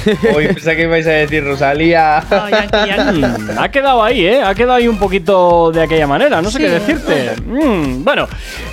Hoy 0.35 0.47
pensé 0.47 0.75
que 0.75 0.83
ibais 0.83 1.05
a 1.07 1.11
decir 1.11 1.43
Rosalía. 1.43 2.23
No, 2.29 2.49
Yankee, 2.49 2.89
Yankee. 2.89 3.21
Mm, 3.53 3.59
ha 3.59 3.69
quedado 3.69 4.03
ahí, 4.03 4.25
¿eh? 4.25 4.41
Ha 4.43 4.53
quedado 4.55 4.73
ahí 4.75 4.87
un 4.87 4.97
poquito 4.97 5.71
de 5.71 5.83
aquella 5.83 6.07
manera, 6.07 6.41
no 6.41 6.49
sé 6.51 6.57
Sí. 6.59 6.63
qué 6.65 6.69
decirte. 6.69 7.35
Mm, 7.45 8.03
bueno, 8.03 8.27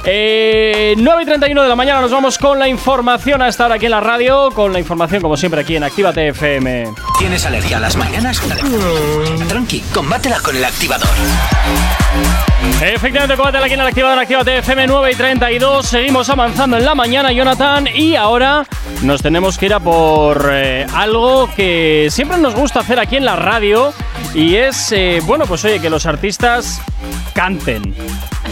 eh, 0.05 0.95
9 0.97 1.23
y 1.23 1.27
31 1.27 1.63
de 1.63 1.69
la 1.69 1.77
mañana 1.77 2.01
nos 2.01 2.11
vamos 2.11 2.39
con 2.39 2.59
la 2.59 2.69
información 2.69 3.43
a 3.43 3.49
estar 3.49 3.71
aquí 3.73 3.87
en 3.87 3.93
la 3.93 4.01
radio, 4.01 4.51
con 4.53 4.73
la 4.73 4.79
información 4.79 5.23
como 5.23 5.37
siempre 5.37 5.61
aquí 5.61 5.77
en 5.77 5.85
Actívate 5.85 6.29
FM. 6.29 6.89
¿Tienes 7.19 7.45
alergia 7.47 7.77
a 7.77 7.81
las 7.81 7.97
mañanas? 7.97 8.41
Tranqui, 9.49 9.81
combátela 9.93 10.39
con 10.41 10.57
el 10.57 10.65
activador. 10.65 11.09
Efectivamente, 12.83 13.37
combátela 13.37 13.67
aquí 13.67 13.75
en 13.75 13.81
el 13.81 13.87
activador 13.87 14.19
Actívate 14.19 14.59
FM 14.59 14.87
9 14.87 15.11
y 15.13 15.15
32. 15.15 15.87
Seguimos 15.87 16.29
avanzando 16.31 16.77
en 16.77 16.85
la 16.85 16.95
mañana, 16.95 17.31
Jonathan, 17.33 17.87
y 17.95 18.17
ahora 18.17 18.65
nos 19.03 19.23
tenemos 19.23 19.59
que 19.59 19.67
ir 19.67 19.75
a 19.75 19.81
por 19.81 20.49
eh, 20.53 20.87
algo 20.95 21.20
que 21.57 22.09
siempre 22.11 22.39
nos 22.39 22.55
gusta 22.55 22.81
hacer 22.81 22.99
aquí 23.01 23.17
en 23.17 23.25
la 23.25 23.37
radio 23.37 23.93
y 24.35 24.57
es, 24.57 24.93
eh, 24.93 25.21
bueno, 25.27 25.45
pues 25.47 25.65
oye, 25.65 25.81
que 25.81 25.91
los 25.91 26.07
artistas 26.07 26.81
canten. 27.35 27.95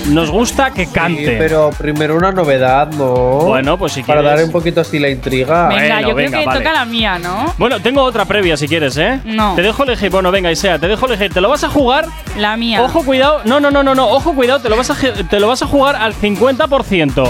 Nos 0.08 0.30
gusta 0.30 0.70
que 0.70 0.86
Sí, 0.86 0.92
canten. 0.92 1.36
pero 1.38 1.70
primero 1.76 2.16
una 2.16 2.30
novedad, 2.32 2.88
¿no? 2.92 3.06
Bueno, 3.44 3.76
pues 3.76 3.92
si 3.92 4.02
Para 4.02 4.20
quieres- 4.20 4.38
dar 4.38 4.46
un 4.46 4.52
poquito 4.52 4.80
así 4.80 4.98
la 4.98 5.08
intriga. 5.10 5.68
Venga, 5.68 5.94
Bueno, 5.96 6.08
yo 6.08 6.14
venga, 6.14 6.28
creo 6.30 6.40
que 6.40 6.46
vale. 6.46 6.60
toca 6.60 6.72
la 6.72 6.84
mía, 6.84 7.18
¿no? 7.18 7.54
Bueno, 7.58 7.80
tengo 7.80 8.02
otra 8.02 8.24
previa 8.24 8.56
si 8.56 8.68
quieres, 8.68 8.96
¿eh? 8.96 9.20
No. 9.24 9.54
Te 9.54 9.62
dejo 9.62 9.82
elegir. 9.82 10.10
Bueno, 10.10 10.30
venga, 10.30 10.50
Isea, 10.50 10.78
te 10.78 10.88
dejo 10.88 11.06
elegir. 11.06 11.32
¿Te 11.32 11.40
lo 11.40 11.48
vas 11.48 11.64
a 11.64 11.68
jugar? 11.68 12.06
La 12.38 12.56
mía. 12.56 12.82
Ojo, 12.82 13.04
cuidado. 13.04 13.40
No, 13.44 13.60
no, 13.60 13.70
no, 13.70 13.82
no, 13.82 13.94
no. 13.94 14.08
Ojo, 14.08 14.34
cuidado. 14.34 14.60
Te 14.60 14.68
lo 14.68 14.76
vas 14.76 14.90
a, 14.90 14.94
te 14.94 15.40
lo 15.40 15.48
vas 15.48 15.62
a 15.62 15.66
jugar 15.66 15.96
al 15.96 16.14
50%. 16.14 17.24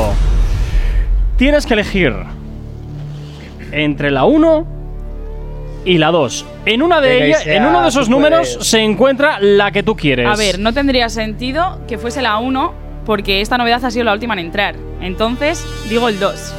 Tienes 1.36 1.66
que 1.66 1.74
elegir 1.74 2.14
entre 3.72 4.10
la 4.10 4.24
1 4.24 4.66
y 5.88 5.96
la 5.96 6.10
2. 6.10 6.44
En 6.66 6.82
una 6.82 7.00
de 7.00 7.26
ellas, 7.26 7.46
en 7.46 7.64
uno 7.64 7.82
de 7.82 7.88
esos 7.88 8.10
números 8.10 8.50
puedes. 8.50 8.68
se 8.68 8.80
encuentra 8.80 9.38
la 9.40 9.72
que 9.72 9.82
tú 9.82 9.96
quieres. 9.96 10.28
A 10.28 10.36
ver, 10.36 10.58
no 10.58 10.74
tendría 10.74 11.08
sentido 11.08 11.80
que 11.88 11.96
fuese 11.96 12.20
la 12.20 12.36
1 12.36 12.74
porque 13.06 13.40
esta 13.40 13.56
novedad 13.56 13.82
ha 13.82 13.90
sido 13.90 14.04
la 14.04 14.12
última 14.12 14.34
en 14.34 14.40
entrar. 14.40 14.76
Entonces, 15.00 15.64
digo 15.88 16.08
el 16.08 16.20
2. 16.20 16.54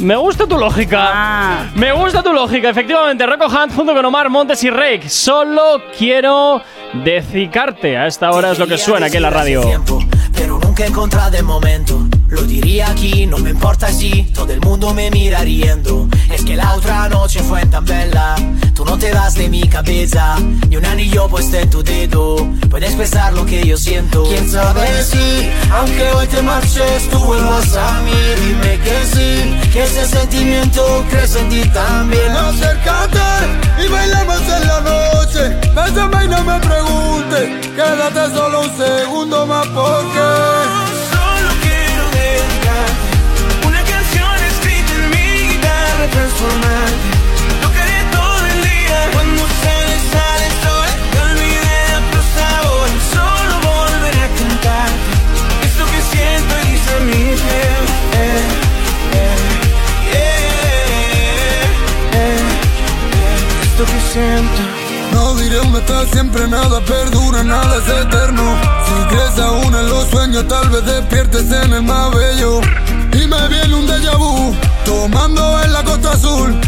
Me 0.00 0.14
gusta 0.14 0.46
tu 0.46 0.58
lógica. 0.58 1.10
Ah. 1.10 1.70
Me 1.74 1.90
gusta 1.92 2.22
tu 2.22 2.34
lógica, 2.34 2.68
efectivamente. 2.68 3.24
Rocco 3.24 3.46
Hunt 3.46 3.74
junto 3.74 3.94
con 3.94 4.04
Omar 4.04 4.28
Montes 4.28 4.62
y 4.62 4.68
Rake. 4.68 5.08
Solo 5.08 5.80
quiero 5.96 6.60
decicarte. 7.02 7.96
A 7.96 8.06
esta 8.06 8.30
hora 8.30 8.52
es 8.52 8.58
lo 8.58 8.66
que 8.66 8.76
suena 8.76 9.06
aquí 9.06 9.16
en 9.16 9.22
la 9.22 9.30
radio. 9.30 9.62
Tiempo, 9.62 10.00
pero 10.36 10.60
nunca 10.76 10.84
he 10.84 10.88
encontrado 10.88 11.36
el 11.38 11.44
momento. 11.44 12.06
Lo 12.28 12.42
diría 12.42 12.90
aquí, 12.90 13.24
no 13.24 13.38
me 13.38 13.48
importa 13.48 13.90
si 13.90 14.24
todo 14.34 14.52
el 14.52 14.60
mundo 14.60 14.92
me 14.92 15.10
mira 15.10 15.40
riendo. 15.40 16.06
Es 16.30 16.44
que 16.44 16.54
la 16.54 16.74
otra 16.74 17.08
noche 17.08 17.40
fue 17.42 17.64
tan 17.66 17.86
bella. 17.86 18.34
Tú 18.74 18.84
no 18.84 18.98
te 18.98 19.10
das 19.10 19.34
de 19.36 19.48
mi 19.48 19.62
cabeza, 19.62 20.36
ni 20.68 20.76
un 20.76 20.84
anillo 20.84 21.28
puesto 21.28 21.56
en 21.56 21.70
tu 21.70 21.82
dedo. 21.82 22.46
Puedes 22.68 22.94
pensar 22.94 23.32
lo 23.32 23.46
que 23.46 23.66
yo 23.66 23.78
siento. 23.78 24.24
Quién 24.24 24.50
sabe 24.50 25.02
si, 25.02 25.48
aunque 25.72 26.10
hoy 26.10 26.26
te 26.26 26.42
marches, 26.42 27.08
tú 27.08 27.20
vuelvas 27.20 27.74
a 27.74 28.02
mí. 28.02 28.12
Dime 28.44 28.78
que 28.80 29.06
sí, 29.06 29.70
que 29.72 29.84
ese 29.84 30.04
sentimiento 30.04 31.04
crece 31.08 31.40
en 31.40 31.48
ti 31.48 31.68
también. 31.70 32.32
Acércate 32.32 33.18
y 33.82 33.88
bailamos 33.88 34.42
en 34.42 34.68
la 34.68 34.80
noche. 34.82 35.56
Bésame 35.74 36.24
y 36.24 36.28
no 36.28 36.44
me 36.44 36.60
preguntes. 36.60 37.66
Quédate 37.76 38.34
solo 38.34 38.60
un 38.60 38.76
segundo 38.76 39.46
más 39.46 39.66
porque. 39.68 40.65
No 65.12 65.34
diré 65.34 65.60
un 65.60 65.76
estar 65.76 66.06
siempre 66.06 66.48
nada 66.48 66.80
perdura, 66.80 67.44
nada 67.44 67.76
es 67.76 67.86
eterno. 67.86 68.56
Si 68.86 69.14
crees 69.14 69.38
aún 69.38 69.74
en 69.74 69.90
los 69.90 70.08
sueños, 70.08 70.48
tal 70.48 70.70
vez 70.70 70.86
despiertes 70.86 71.52
en 71.52 71.74
el 71.74 71.82
más 71.82 72.14
bello. 72.14 72.62
Y 73.12 73.26
me 73.26 73.48
viene 73.48 73.74
un 73.74 73.86
déjà 73.86 74.16
vu, 74.16 74.54
tomando 74.86 75.60
en 75.64 75.72
la 75.72 75.82
costa 75.82 76.12
azul, 76.12 76.58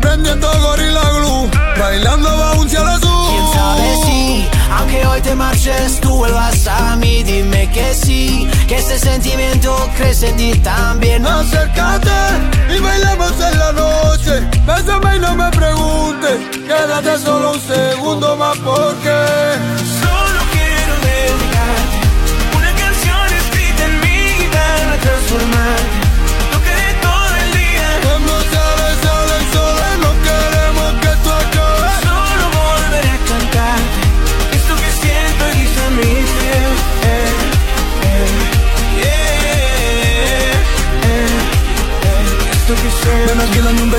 prendiendo 0.00 0.48
gorila 0.62 1.10
glue, 1.18 1.50
bailando 1.78 2.28
bajo 2.36 2.60
un 2.62 2.70
cielo 2.70 2.86
azul. 2.86 3.26
Quién 3.28 3.52
sabe 3.52 3.96
si, 4.06 4.48
aunque 4.72 5.06
hoy 5.06 5.20
te 5.20 5.34
marches, 5.34 6.00
tú 6.00 6.16
vuelvas 6.16 6.66
a 6.66 6.96
mí. 6.96 7.22
Dime 7.22 7.70
que 7.70 7.92
sí, 7.92 8.48
que 8.66 8.76
ese 8.76 8.98
sentimiento 8.98 9.76
crece 9.96 10.30
en 10.30 10.36
ti 10.36 10.58
también. 10.60 11.26
Acércate 11.26 12.10
y 12.74 12.80
bailamos 12.80 13.32
en 13.32 13.58
la 13.58 13.72
noche. 13.72 14.32
Bésame 14.66 15.16
y 15.16 15.20
no 15.20 15.34
me 15.34 15.50
preguntes. 15.50 16.38
Quédate 16.66 17.18
solo 17.18 17.52
un 17.52 17.60
segundo 17.60 18.36
más 18.36 18.56
porque. 18.58 19.16
Solo 20.00 20.36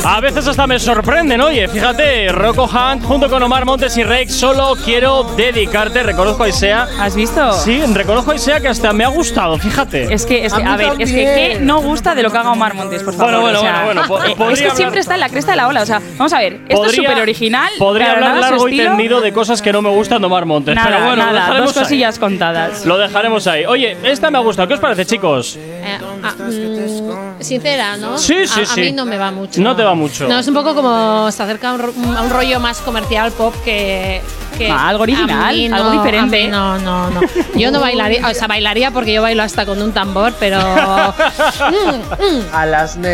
A 0.10 0.22
veces 0.22 0.48
hasta 0.48 0.66
me 0.68 0.80
sorprenden, 0.80 1.42
oye, 1.42 1.68
fíjate, 1.68 2.30
Rocco 2.30 2.64
Hunt 2.64 3.04
junto 3.04 3.30
con 3.30 3.44
Omar 3.44 3.66
Montes 3.66 3.98
y 3.98 4.04
Rake, 4.06 4.30
solo 4.30 4.74
quiero 4.86 5.24
dedicarte, 5.36 6.02
reconozco 6.02 6.44
a 6.44 6.48
Isea. 6.48 6.88
¿Has 6.98 7.14
visto? 7.14 7.52
Sí, 7.52 7.82
reconozco 7.94 8.32
a 8.32 8.36
Isea 8.36 8.62
que 8.62 8.70
hasta 8.70 8.94
me 8.94 9.04
ha 9.04 9.10
gustado, 9.10 9.58
fíjate. 9.58 10.14
Es 10.14 10.26
que, 10.26 10.46
es 10.46 10.54
que 10.54 10.64
A 10.64 10.78
ver, 10.78 10.94
es 11.00 11.12
que. 11.12 11.18
¿qué 11.18 11.58
no 11.60 11.82
gusta 11.82 12.16
de 12.16 12.24
lo 12.24 12.32
que 12.32 12.38
haga 12.38 12.54
Omar 12.54 12.74
Montes, 12.74 13.04
por 13.04 13.16
favor? 13.16 13.34
Bueno, 13.34 13.42
bueno, 13.42 13.60
O 13.60 13.62
sea, 13.62 13.84
bueno, 13.84 14.02
bueno, 14.08 14.08
po- 14.08 14.24
eh, 14.24 14.54
Es 14.54 14.60
que 14.60 14.64
hablar- 14.66 14.78
siempre 14.78 15.00
está 15.02 15.16
en 15.16 15.20
la 15.20 15.30
cresta 15.30 15.52
de 15.52 15.58
la 15.58 15.68
ola. 15.68 15.82
O 15.82 15.86
sea, 15.86 16.02
vamos 16.18 16.32
a 16.32 16.40
ver, 16.40 16.62
esto 16.70 16.86
es 16.86 16.96
súper 16.96 17.20
original. 17.20 17.70
Podría 17.78 18.14
hablar 18.14 18.36
nada, 18.36 18.52
largo 18.52 18.70
y 18.70 18.78
tendido 18.78 19.20
de 19.20 19.34
cosas 19.34 19.62
que 19.62 19.74
no 19.74 19.82
me 19.82 19.90
gustan 19.90 20.22
de 20.22 20.28
Omar 20.28 20.46
Montes, 20.46 20.74
Nada, 20.74 20.88
pero 20.88 21.00
bueno, 21.06 21.18
lo 21.18 21.32
nada, 21.34 21.40
dejaremos 21.42 21.74
dos 21.76 21.84
cosillas 21.84 22.18
contadas. 22.18 22.86
Lo 22.86 22.98
dejaremos 22.98 23.46
ahí. 23.48 23.66
Oye, 23.66 23.98
esta 24.04 24.32
me 24.32 24.38
ha 24.38 24.42
gustado. 24.42 24.70
¿Qué 24.70 24.76
os 24.76 24.80
parece, 24.80 25.06
chicos? 25.06 25.60
Eh, 25.88 26.00
ah, 26.24 26.34
mm, 26.38 27.42
sincera, 27.42 27.98
¿no? 27.98 28.18
Sí, 28.18 28.46
sí, 28.48 28.60
a, 28.60 28.64
a 28.64 28.66
sí. 28.66 28.82
mí 28.82 28.92
no 28.92 29.06
me 29.06 29.18
va 29.18 29.32
mucho. 29.32 29.62
No 29.62 29.76
te 29.76 29.84
va 29.84 29.94
mucho. 29.94 30.28
No, 30.28 30.40
es 30.40 30.48
un 30.48 30.54
poco 30.54 30.76
como 30.76 31.32
se 31.32 31.44
acerca 31.44 31.70
a 31.70 31.74
un, 31.74 31.80
ro- 31.80 31.94
a 32.18 32.22
un 32.22 32.30
rollo 32.30 32.60
más 32.60 32.80
comercial 32.80 33.32
pop 33.32 33.54
que. 33.64 34.22
que 34.58 34.70
Ah, 34.70 34.90
algo 34.90 35.04
original, 35.04 35.56
a 35.74 35.76
algo 35.78 35.92
diferente. 35.92 36.48
a 36.48 36.50
no, 36.50 36.78
no, 36.80 37.10
no. 37.10 37.22
Yo 37.56 37.72
no 37.72 37.80
bailaría, 37.88 38.28
o 38.28 38.34
sea, 38.34 38.48
bailaría 38.48 38.92
porque 38.92 39.14
yo 39.14 39.22
bailo 39.22 39.44
hasta 39.44 39.66
con 39.66 39.82
un 39.82 39.92
tambor, 39.92 40.34
pero. 40.40 40.60
Mm, 40.60 42.24
mm. 42.24 42.54
A 42.56 42.66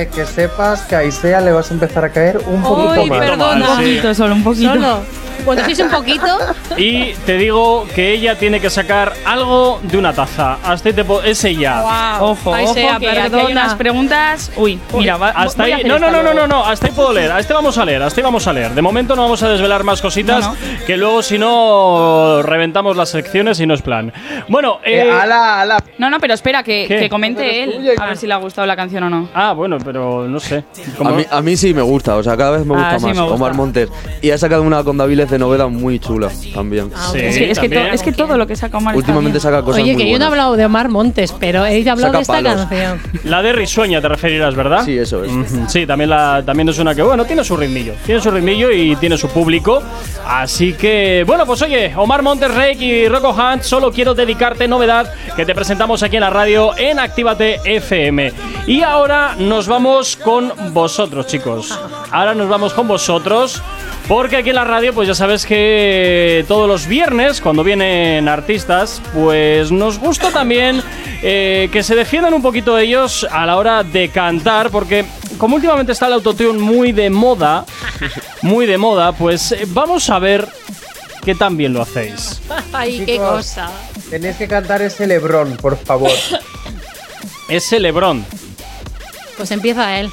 que 0.08 0.26
sepas 0.26 0.82
que 0.82 0.96
a 0.96 1.04
Isea 1.04 1.42
le 1.42 1.52
vas 1.52 1.70
a 1.70 1.74
empezar 1.74 2.06
a 2.06 2.10
caer 2.10 2.38
un 2.46 2.62
poquito 2.62 2.92
Ay, 2.92 3.10
más. 3.10 3.20
perdona. 3.20 3.70
Un 3.72 3.78
poquito, 3.78 4.14
solo 4.14 4.36
un 4.36 4.44
poquito. 4.44 4.74
Solo. 4.74 5.00
Cuando 5.46 5.64
sois 5.66 5.80
un 5.80 5.90
poquito, 5.90 6.26
Y 6.78 7.14
te 7.26 7.38
digo 7.38 7.86
que 7.94 8.14
ella 8.14 8.38
tiene 8.38 8.60
que 8.60 8.70
sacar 8.70 9.14
algo 9.26 9.80
de 9.84 9.98
una 9.98 10.14
taza. 10.14 10.58
Hasta 10.64 10.90
ahí 10.90 10.96
te 10.96 11.04
po- 11.04 11.22
es 11.22 11.44
ella. 11.44 12.20
Ojo, 12.22 12.54
Ay, 12.54 12.66
ojo, 12.66 12.74
sea, 12.74 12.98
que 13.00 13.08
aquí 13.10 13.18
hay 13.20 13.30
perdona. 13.30 13.50
unas 13.52 13.76
preguntas. 13.76 14.52
Uy, 14.56 14.80
mira, 14.98 15.18
va, 15.18 15.30
Hasta 15.30 15.64
voy 15.64 15.72
a 15.72 15.76
ahí. 15.76 15.82
hacer 15.82 15.88
No, 15.92 16.00
no, 16.00 16.06
esta 16.08 16.18
no, 16.18 16.24
no, 16.24 16.34
luego. 16.34 16.48
no, 16.48 16.60
no. 16.60 16.66
Hasta 16.66 16.88
ahí 16.88 16.94
puedo 16.94 17.14
leer. 17.14 17.32
A 17.32 17.40
este 17.40 17.54
vamos 17.54 17.78
a 17.78 17.86
leer. 17.86 18.02
Hasta 18.04 18.20
ahí 18.22 18.24
vamos 18.24 18.48
a 18.48 18.54
leer. 18.54 18.72
De 18.74 18.82
momento 18.82 19.16
no 19.16 19.24
vamos 19.24 19.42
a 19.44 19.50
desvelar 19.50 19.84
más 19.84 20.02
cositas. 20.02 20.46
No, 20.48 20.56
Que 20.86 20.98
luego, 20.98 21.22
si 21.22 21.38
no, 21.38 22.42
reventamos 22.44 22.96
las 22.98 23.10
secciones 23.10 23.60
y 23.60 23.66
no 23.66 23.74
es 23.74 23.82
plan. 23.82 24.12
Bueno, 24.48 24.80
eh. 24.84 25.04
Eh, 25.06 25.12
ala, 25.12 25.62
ala. 25.62 25.78
No, 25.98 26.10
no, 26.10 26.20
pero 26.20 26.34
espera, 26.34 26.64
que, 26.64 26.86
¿Qué? 26.88 26.98
que 27.00 27.10
comente 27.10 27.64
él. 27.64 27.92
A 28.00 28.06
ver 28.08 28.18
si 28.18 28.28
le 28.28 28.34
ha 28.34 28.38
gustado 28.38 28.66
la 28.68 28.76
canción 28.76 29.04
o 29.04 29.10
no. 29.10 29.30
Ah, 29.34 29.54
bueno, 29.54 29.78
pero 29.84 30.28
no 30.28 30.40
sé. 30.40 30.64
A 30.94 30.98
Como- 30.98 31.12
mí, 31.16 31.26
a 31.30 31.42
mí 31.42 31.58
sí 31.58 31.74
me 31.74 31.82
gusta, 31.82 32.16
o 32.16 32.24
sea, 32.24 32.38
cada 32.38 32.52
vez 32.52 32.66
me 32.66 32.74
gusta 32.76 32.92
Ah, 32.96 33.00
sí 33.00 33.06
más. 33.08 33.16
me 33.16 33.22
gusta. 33.22 33.36
Omar 33.36 33.54
Montes. 33.54 33.90
Y 34.22 34.32
ha 34.32 34.38
sacado 34.38 34.62
una 34.64 34.84
con 34.84 34.98
Daviles 34.98 35.30
novela 35.38 35.68
muy 35.68 36.00
chula 36.00 36.30
también. 36.54 36.92
Sí, 37.12 37.20
es, 37.20 37.38
que, 37.38 37.52
es, 37.52 37.60
que 37.60 37.70
to- 37.70 37.76
también. 37.76 37.94
es 37.94 38.04
que 38.04 38.12
todo 38.12 38.38
lo 38.38 38.48
que 38.48 38.56
saca 38.56 38.78
Omar 38.78 38.96
Últimamente 38.96 39.40
saca 39.40 39.62
cosas 39.62 39.82
oye, 39.82 39.94
muy 39.94 40.04
que 40.04 40.12
yo 40.12 40.18
no 40.20 40.26
he 40.26 40.28
hablado 40.28 40.56
de 40.56 40.66
Omar 40.66 40.90
Montes, 40.90 41.34
pero 41.40 41.66
he 41.66 41.80
hablado 41.90 42.14
Saca 42.14 42.18
de 42.18 42.22
esta 42.22 42.34
palos. 42.34 42.56
canción. 42.66 43.00
La 43.26 43.42
de 43.42 43.54
Risueña 43.54 44.02
te 44.02 44.08
referirás, 44.10 44.56
¿verdad? 44.56 44.84
Sí, 44.86 44.98
eso 44.98 45.24
es. 45.24 45.32
Ujú, 45.32 45.66
Sí, 45.68 45.86
también, 45.86 46.10
la, 46.10 46.42
también 46.46 46.70
es 46.70 46.80
una 46.80 46.94
que, 46.96 47.02
bueno, 47.02 47.26
tiene 47.26 47.44
su 47.44 47.56
ritmillo. 47.58 47.94
Tiene 48.06 48.22
su 48.22 48.32
ritmillo 48.32 48.72
y 48.72 48.96
tiene 48.98 49.18
su 49.18 49.28
público. 49.30 49.82
Así 50.28 50.74
que, 50.74 51.24
bueno, 51.28 51.46
pues 51.46 51.62
oye, 51.62 51.94
Omar 51.96 52.22
Montes 52.22 52.54
Rey 52.54 52.78
y 52.84 53.08
Rocco 53.08 53.32
Hunt, 53.32 53.64
solo 53.64 53.92
quiero 53.92 54.14
dedicarte 54.14 54.68
novedad 54.68 55.12
que 55.36 55.46
te 55.46 55.54
presentamos 55.56 56.02
aquí 56.04 56.16
en 56.18 56.22
la 56.22 56.30
radio 56.30 56.78
en 56.78 57.00
Actívate 57.00 57.60
FM. 57.66 58.32
Y 58.68 58.82
ahora 58.82 59.36
nos 59.38 59.68
vamos 59.68 60.16
con 60.16 60.52
vosotros, 60.74 61.28
chicos. 61.28 61.78
Ahora 62.12 62.34
nos 62.34 62.48
vamos 62.50 62.74
con 62.74 62.88
vosotros. 62.88 63.62
Porque 64.08 64.36
aquí 64.36 64.50
en 64.50 64.56
la 64.56 64.66
radio, 64.66 64.94
pues 64.94 65.08
ya 65.08 65.16
sabes 65.16 65.46
que 65.46 66.44
todos 66.48 66.68
los 66.68 66.88
viernes, 66.88 67.40
cuando 67.40 67.64
vienen 67.64 68.28
artistas, 68.28 69.02
pues 69.14 69.72
nos 69.72 69.98
gusta 69.98 70.30
también 70.30 70.84
eh, 71.22 71.70
que 71.72 71.84
se 71.84 71.96
defiendan 71.96 72.34
un 72.34 72.42
poquito 72.42 72.78
ellos 72.78 73.26
a 73.32 73.46
la 73.46 73.56
hora 73.56 73.84
de 73.84 74.10
cantar, 74.10 74.72
porque 74.72 75.06
como 75.38 75.56
últimamente 75.56 75.94
está 75.94 76.08
el 76.08 76.14
autotune 76.14 76.60
muy 76.60 76.92
de 76.92 77.10
moda, 77.10 77.66
muy 78.42 78.66
de 78.66 78.78
moda, 78.78 79.14
pues 79.14 79.54
eh, 79.54 79.64
vamos 79.68 80.10
a 80.10 80.20
ver 80.20 80.50
qué 81.24 81.34
tan 81.34 81.56
bien 81.56 81.74
lo 81.74 81.82
hacéis. 81.82 82.42
Ay, 82.74 83.06
qué 83.06 83.18
cosa. 83.18 83.72
Tenéis 84.10 84.36
que 84.36 84.50
cantar 84.50 84.82
ese 84.82 85.08
Lebrón, 85.08 85.58
por 85.62 85.78
favor. 85.78 86.12
Ese 87.50 87.78
Lebrón. 87.80 88.26
Pues 89.36 89.52
empieza 89.52 90.00
él. 90.00 90.10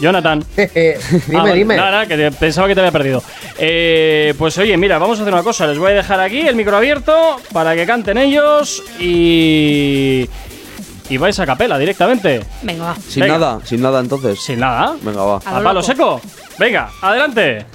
Jonathan. 0.00 0.44
dime, 0.56 0.96
Ah, 0.96 1.40
bueno, 1.40 1.52
dime. 1.54 1.76
Nada, 1.76 2.06
que 2.06 2.16
te- 2.16 2.30
pensaba 2.32 2.68
que 2.68 2.74
te 2.74 2.80
había 2.80 2.92
perdido. 2.92 3.22
Eh, 3.58 4.34
pues 4.38 4.56
oye, 4.58 4.76
mira, 4.76 4.98
vamos 4.98 5.18
a 5.18 5.22
hacer 5.22 5.32
una 5.34 5.42
cosa. 5.42 5.66
Les 5.66 5.78
voy 5.78 5.92
a 5.92 5.94
dejar 5.94 6.20
aquí 6.20 6.40
el 6.40 6.54
micro 6.56 6.76
abierto 6.76 7.40
para 7.52 7.74
que 7.74 7.86
canten 7.86 8.18
ellos 8.18 8.82
y. 8.98 10.28
Y 11.08 11.16
vais 11.16 11.36
a 11.40 11.44
capela 11.46 11.76
directamente. 11.76 12.40
Venga, 12.62 12.84
va. 12.84 12.96
Sin 13.08 13.22
Venga. 13.22 13.38
nada, 13.38 13.60
sin 13.64 13.82
nada 13.82 13.98
entonces. 14.00 14.40
Sin 14.40 14.60
nada. 14.60 14.94
Venga, 15.02 15.22
va. 15.24 15.40
A 15.44 15.56
A 15.56 15.58
lo 15.58 15.64
palo 15.64 15.80
loco. 15.80 15.82
seco. 15.82 16.20
Venga, 16.58 16.88
adelante. 17.02 17.66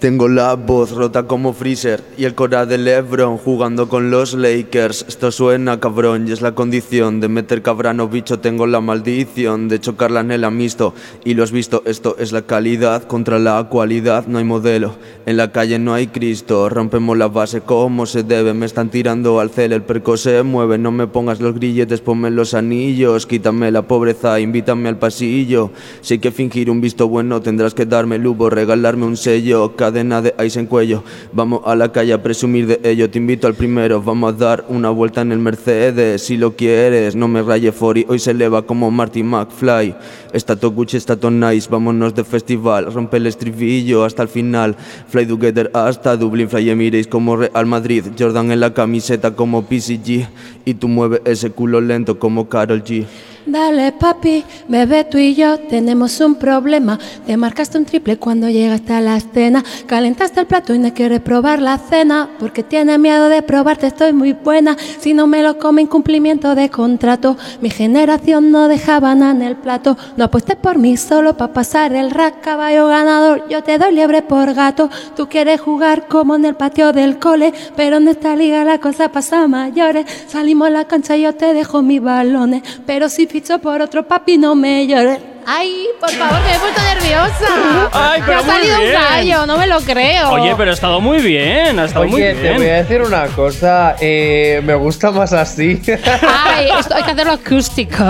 Tengo 0.00 0.28
la 0.28 0.54
voz 0.54 0.90
rota 0.90 1.22
como 1.22 1.54
Freezer 1.54 2.02
y 2.18 2.24
el 2.24 2.34
cora 2.34 2.66
de 2.66 2.76
Lebron 2.76 3.38
jugando 3.38 3.88
con 3.88 4.10
los 4.10 4.34
Lakers. 4.34 5.06
Esto 5.08 5.32
suena 5.32 5.80
cabrón 5.80 6.28
y 6.28 6.32
es 6.32 6.42
la 6.42 6.54
condición 6.54 7.20
de 7.20 7.28
meter 7.28 7.62
cabrano 7.62 8.08
bicho. 8.08 8.38
Tengo 8.38 8.66
la 8.66 8.82
maldición 8.82 9.68
de 9.68 9.80
chocarla 9.80 10.20
en 10.20 10.32
el 10.32 10.44
amisto 10.44 10.92
y 11.24 11.32
lo 11.32 11.42
has 11.42 11.52
visto. 11.52 11.82
Esto 11.86 12.16
es 12.18 12.32
la 12.32 12.42
calidad 12.42 13.04
contra 13.04 13.38
la 13.38 13.64
cualidad. 13.70 14.26
No 14.26 14.38
hay 14.38 14.44
modelo. 14.44 14.94
En 15.24 15.38
la 15.38 15.52
calle 15.52 15.78
no 15.78 15.94
hay 15.94 16.08
Cristo. 16.08 16.68
Rompemos 16.68 17.16
la 17.16 17.28
base 17.28 17.62
como 17.62 18.04
se 18.04 18.24
debe. 18.24 18.52
Me 18.52 18.66
están 18.66 18.90
tirando 18.90 19.40
al 19.40 19.48
cel. 19.48 19.72
El 19.72 19.84
perco 19.84 20.18
se 20.18 20.42
mueve. 20.42 20.76
No 20.76 20.90
me 20.90 21.06
pongas 21.06 21.40
los 21.40 21.54
grilletes, 21.54 22.02
ponme 22.02 22.30
los 22.30 22.52
anillos. 22.52 23.24
Quítame 23.24 23.70
la 23.70 23.82
pobreza, 23.82 24.38
invítame 24.38 24.90
al 24.90 24.98
pasillo. 24.98 25.70
Si 26.02 26.18
que 26.18 26.30
fingir 26.30 26.68
un 26.68 26.82
visto 26.82 27.08
bueno, 27.08 27.40
tendrás 27.40 27.72
que 27.72 27.86
darme 27.86 28.16
el 28.16 28.26
hubo, 28.26 28.50
regalarme 28.50 29.06
un 29.06 29.16
sello, 29.16 29.76
cadena 29.94 30.20
de 30.20 30.34
ice 30.44 30.58
en 30.58 30.66
cuello. 30.66 31.04
Vamos 31.32 31.60
a 31.64 31.76
la 31.76 31.92
calle 31.92 32.12
a 32.12 32.20
presumir 32.20 32.66
de 32.66 32.80
ello. 32.82 33.08
Te 33.08 33.18
invito 33.18 33.46
al 33.46 33.54
primero, 33.54 34.02
vamos 34.02 34.34
a 34.34 34.36
dar 34.36 34.64
una 34.68 34.90
vuelta 34.90 35.20
en 35.20 35.30
el 35.30 35.38
Mercedes. 35.38 36.22
Si 36.22 36.36
lo 36.36 36.56
quieres, 36.56 37.14
no 37.14 37.28
me 37.28 37.42
raye 37.42 37.70
Fori. 37.70 38.04
Hoy 38.08 38.18
se 38.18 38.32
eleva 38.32 38.62
como 38.62 38.90
Marty 38.90 39.22
McFly. 39.22 39.94
Está 40.32 40.56
todo 40.56 40.72
Gucci, 40.72 40.96
está 40.96 41.14
todo 41.14 41.30
nice. 41.30 41.68
Vámonos 41.70 42.12
de 42.12 42.24
festival, 42.24 42.92
rompe 42.92 43.18
el 43.18 43.28
estribillo 43.28 44.04
hasta 44.04 44.22
el 44.22 44.28
final. 44.28 44.74
Fly 45.08 45.26
together 45.26 45.70
hasta 45.72 46.16
Dublín, 46.16 46.48
Fly 46.48 46.70
Emirates 46.70 47.06
como 47.06 47.36
Real 47.36 47.66
Madrid. 47.66 48.04
Jordan 48.18 48.50
en 48.50 48.58
la 48.58 48.74
camiseta 48.74 49.36
como 49.36 49.62
PCG. 49.62 50.26
Y 50.64 50.74
tú 50.74 50.88
mueves 50.88 51.20
ese 51.24 51.50
culo 51.50 51.80
lento 51.80 52.18
como 52.18 52.48
Carol 52.48 52.82
G. 52.82 53.06
Dale, 53.46 53.92
papi, 53.92 54.42
bebé, 54.68 55.04
tú 55.04 55.18
y 55.18 55.34
yo 55.34 55.58
tenemos 55.58 56.18
un 56.20 56.36
problema. 56.36 56.98
Te 57.26 57.36
marcaste 57.36 57.76
un 57.76 57.84
triple 57.84 58.16
cuando 58.16 58.48
llegaste 58.48 58.94
a 58.94 59.02
la 59.02 59.18
escena. 59.18 59.62
Calentaste 59.86 60.40
el 60.40 60.46
plato 60.46 60.74
y 60.74 60.78
no 60.78 60.94
quieres 60.94 61.20
probar 61.20 61.60
la 61.60 61.76
cena. 61.76 62.30
Porque 62.38 62.62
tienes 62.62 62.98
miedo 62.98 63.28
de 63.28 63.42
probarte, 63.42 63.86
estoy 63.86 64.14
muy 64.14 64.32
buena. 64.32 64.78
Si 64.98 65.12
no 65.12 65.26
me 65.26 65.42
lo 65.42 65.58
come, 65.58 65.82
incumplimiento 65.82 66.54
de 66.54 66.70
contrato. 66.70 67.36
Mi 67.60 67.68
generación 67.68 68.50
no 68.50 68.66
dejaba 68.66 69.14
nada 69.14 69.32
en 69.32 69.42
el 69.42 69.56
plato. 69.56 69.98
No 70.16 70.24
apuestes 70.24 70.56
por 70.56 70.78
mí 70.78 70.96
solo 70.96 71.36
para 71.36 71.52
pasar 71.52 71.92
el 71.92 72.12
rack, 72.12 72.40
caballo 72.40 72.86
ganador. 72.86 73.46
Yo 73.50 73.62
te 73.62 73.76
doy 73.76 73.94
liebre 73.94 74.22
por 74.22 74.54
gato. 74.54 74.88
Tú 75.16 75.28
quieres 75.28 75.60
jugar 75.60 76.08
como 76.08 76.36
en 76.36 76.46
el 76.46 76.54
patio 76.54 76.94
del 76.94 77.18
cole. 77.18 77.52
Pero 77.76 77.98
en 77.98 78.08
esta 78.08 78.36
liga 78.36 78.64
la 78.64 78.78
cosa 78.78 79.10
pasa 79.10 79.46
mayores. 79.48 80.06
Salimos 80.28 80.68
a 80.68 80.70
la 80.70 80.84
cancha 80.86 81.14
y 81.14 81.22
yo 81.22 81.34
te 81.34 81.52
dejo 81.52 81.82
mis 81.82 82.00
balones. 82.00 82.62
Pero 82.86 83.10
si 83.10 83.33
ficho 83.34 83.58
por 83.58 83.82
otro 83.82 84.06
papi, 84.06 84.38
no 84.38 84.54
me 84.54 84.86
llores. 84.86 85.33
Ay, 85.46 85.86
por 86.00 86.10
favor, 86.10 86.38
que 86.42 86.48
me 86.48 86.54
he 86.56 86.58
puesto 86.58 86.80
nerviosa. 86.82 87.88
Ay, 87.92 88.20
Me 88.20 88.26
pero 88.26 88.38
ha 88.38 88.42
muy 88.42 88.50
salido 88.54 88.76
bien. 88.78 88.88
un 88.88 88.94
gallo, 88.94 89.46
no 89.46 89.58
me 89.58 89.66
lo 89.66 89.80
creo. 89.80 90.30
Oye, 90.30 90.54
pero 90.56 90.70
ha 90.70 90.74
estado 90.74 91.00
muy 91.00 91.18
bien. 91.18 91.78
Ha 91.78 91.84
estado 91.84 92.06
muy 92.06 92.22
Oye, 92.22 92.32
bien. 92.34 92.42
te 92.52 92.58
voy 92.58 92.68
a 92.68 92.74
decir 92.76 93.02
una 93.02 93.26
cosa. 93.28 93.96
eh, 94.00 94.60
me 94.64 94.74
gusta 94.74 95.10
más 95.10 95.32
así. 95.32 95.80
Ay, 96.46 96.68
esto 96.78 96.94
hay 96.94 97.02
que 97.02 97.10
hacerlo 97.10 97.32
acústico. 97.32 98.04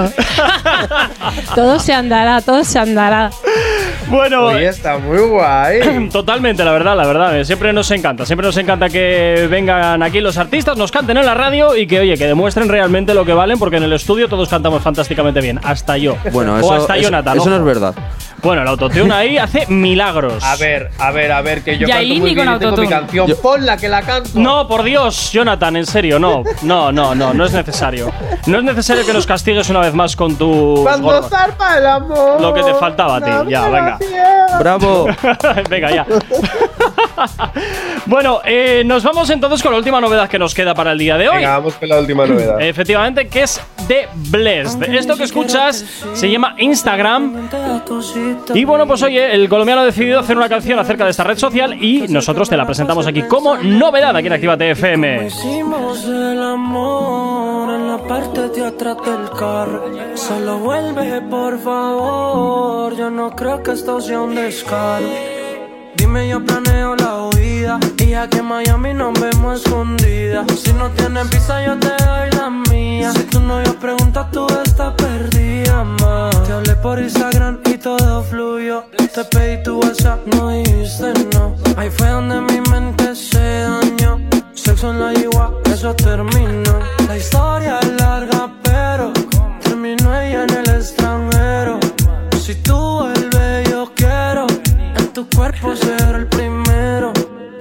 todo 1.54 1.78
se 1.78 1.92
andará, 1.92 2.40
todo 2.40 2.64
se 2.64 2.78
andará. 2.78 3.30
Bueno, 4.08 4.46
Oye, 4.46 4.68
está 4.68 4.98
muy 4.98 5.18
guay. 5.18 6.08
Totalmente, 6.12 6.64
la 6.64 6.72
verdad, 6.72 6.96
la 6.96 7.06
verdad. 7.06 7.38
eh, 7.38 7.44
Siempre 7.44 7.72
nos 7.72 7.90
encanta, 7.90 8.26
siempre 8.26 8.46
nos 8.46 8.56
encanta 8.56 8.88
que 8.88 9.46
vengan 9.50 10.02
aquí 10.02 10.20
los 10.20 10.36
artistas, 10.36 10.76
nos 10.76 10.92
canten 10.92 11.16
en 11.16 11.26
la 11.26 11.34
radio 11.34 11.74
y 11.76 11.86
que, 11.86 12.00
oye, 12.00 12.16
que 12.16 12.26
demuestren 12.26 12.68
realmente 12.68 13.14
lo 13.14 13.24
que 13.24 13.32
valen, 13.32 13.58
porque 13.58 13.76
en 13.78 13.84
el 13.84 13.92
estudio 13.92 14.28
todos 14.28 14.48
cantamos 14.48 14.82
fantásticamente 14.82 15.40
bien, 15.40 15.58
hasta 15.64 15.96
yo. 15.96 16.16
Bueno, 16.32 16.54
o 16.56 16.58
eso, 16.58 16.74
hasta 16.74 16.94
eso- 16.96 17.02
Eso 17.32 17.50
no 17.50 17.56
es 17.56 17.64
verdad. 17.64 17.94
Bueno, 18.42 18.60
el 18.60 18.68
autotune 18.68 19.10
ahí 19.14 19.38
hace 19.38 19.64
milagros. 19.68 20.44
A 20.44 20.56
ver, 20.56 20.90
a 20.98 21.10
ver, 21.12 21.32
a 21.32 21.40
ver, 21.40 21.62
que 21.64 21.78
yo 21.78 21.86
Y 21.86 21.90
canto 21.90 21.96
ahí 21.98 22.20
muy 22.20 22.28
ni 22.28 22.34
bien 22.34 22.46
con 22.46 22.56
y 22.56 22.58
tengo 22.58 22.72
mi 22.76 22.82
autotune. 22.82 22.88
canción. 23.00 23.26
Yo- 23.28 23.40
Ponla, 23.40 23.76
que 23.78 23.88
la 23.88 24.02
canto. 24.02 24.28
No, 24.34 24.68
por 24.68 24.82
Dios, 24.82 25.32
Jonathan, 25.32 25.76
en 25.76 25.86
serio, 25.86 26.18
no. 26.18 26.42
No, 26.60 26.92
no, 26.92 27.14
no, 27.14 27.32
no 27.32 27.46
es 27.46 27.52
necesario. 27.54 28.12
No 28.46 28.58
es 28.58 28.64
necesario 28.64 29.06
que 29.06 29.14
nos 29.14 29.26
castigues 29.26 29.70
una 29.70 29.80
vez 29.80 29.94
más 29.94 30.14
con 30.14 30.36
tu. 30.36 30.80
Cuando 30.82 31.22
zarpa 31.22 31.78
el 31.78 31.86
amor. 31.86 32.38
Lo 32.38 32.52
que 32.52 32.62
te 32.62 32.74
faltaba 32.74 33.16
a 33.16 33.20
ti, 33.22 33.30
ya, 33.50 33.62
venga. 33.68 33.98
¡Bravo! 34.58 35.06
Venga, 35.70 35.90
ya. 35.90 36.06
bueno, 38.06 38.40
eh, 38.44 38.82
nos 38.84 39.02
vamos 39.02 39.30
entonces 39.30 39.62
con 39.62 39.72
la 39.72 39.78
última 39.78 40.00
novedad 40.00 40.28
que 40.28 40.38
nos 40.38 40.54
queda 40.54 40.74
para 40.74 40.92
el 40.92 40.98
día 40.98 41.16
de 41.16 41.28
hoy. 41.28 41.36
Venga, 41.36 41.58
vamos 41.58 41.74
con 41.74 41.88
la 41.88 41.98
última 41.98 42.26
novedad. 42.26 42.60
Efectivamente, 42.60 43.28
que 43.28 43.42
es 43.42 43.60
de 43.88 44.08
Blessed. 44.14 44.82
Esto 44.94 45.16
que 45.16 45.24
escuchas 45.24 45.84
se 46.14 46.30
llama 46.30 46.54
Instagram. 46.58 47.48
Y 48.54 48.64
bueno, 48.64 48.86
pues 48.86 49.02
oye, 49.02 49.34
el 49.34 49.48
colombiano 49.48 49.82
ha 49.82 49.84
decidido 49.84 50.20
hacer 50.20 50.36
una 50.36 50.48
canción 50.48 50.78
acerca 50.78 51.04
de 51.04 51.10
esta 51.10 51.24
red 51.24 51.38
social 51.38 51.82
y 51.82 52.06
nosotros 52.08 52.48
te 52.48 52.56
la 52.56 52.66
presentamos 52.66 53.06
aquí 53.06 53.22
como 53.22 53.56
novedad 53.56 54.16
aquí 54.16 54.26
en 54.26 54.32
Actívate 54.32 54.70
FM. 54.70 55.26
Hicimos 55.26 56.04
el 56.06 56.42
amor 56.42 57.74
en 57.74 57.88
la 57.88 57.98
parte 57.98 58.48
de 58.48 58.66
atrás 58.66 58.96
del 59.04 59.30
carro. 59.38 59.84
Solo 60.14 60.58
vuelve, 60.58 61.20
por 61.22 61.58
favor. 61.60 62.96
Yo 62.96 63.10
no 63.10 63.30
creo 63.34 63.62
que 63.62 63.72
esto 63.72 64.00
sea 64.00 64.20
un 64.20 64.34
descaro. 64.34 65.33
Dime, 65.96 66.28
yo 66.28 66.44
planeo 66.44 66.96
la 66.96 67.22
huida. 67.28 67.78
Y 67.98 68.14
aquí 68.14 68.38
en 68.38 68.46
Miami 68.46 68.94
nos 68.94 69.18
vemos 69.20 69.60
escondidas. 69.60 70.46
Si 70.58 70.72
no 70.72 70.90
tienes 70.90 71.28
visa, 71.30 71.64
yo 71.64 71.78
te 71.78 71.88
doy 72.04 72.30
la 72.32 72.50
mía. 72.70 73.12
Si 73.12 73.24
tu 73.24 73.40
novio 73.40 73.78
pregunta, 73.78 74.28
tú 74.30 74.46
estás 74.64 74.94
perdida, 74.94 75.84
ma. 75.84 76.30
Te 76.46 76.52
hablé 76.52 76.74
por 76.76 76.98
Instagram 76.98 77.60
y 77.66 77.78
todo 77.78 78.22
fluyó. 78.22 78.84
Te 79.14 79.24
pedí 79.24 79.62
tu 79.62 79.78
WhatsApp, 79.78 80.26
no 80.34 80.50
dijiste 80.50 81.12
no. 81.34 81.54
Ahí 81.76 81.88
fue 81.88 82.08
donde 82.08 82.40
mi 82.40 82.60
mente 82.68 83.14
se 83.14 83.38
dañó. 83.38 84.20
Sexo 84.54 84.90
en 84.90 85.00
la 85.00 85.12
yigua, 85.14 85.52
eso 85.66 85.94
terminó. 85.94 86.80
La 87.06 87.16
historia 87.16 87.78
es 87.80 87.92
larga, 87.92 88.50
pero 88.64 89.12
terminó 89.62 90.16
ella 90.18 90.44
en 90.44 90.50
el 90.50 90.68
extranjero. 90.68 91.78
Si 92.40 92.56
tú 92.56 92.74
yo 92.74 93.08
en 93.08 93.13
tu 95.14 95.28
cuerpo 95.28 95.76
ser 95.76 96.16
el 96.16 96.26
primero. 96.26 97.12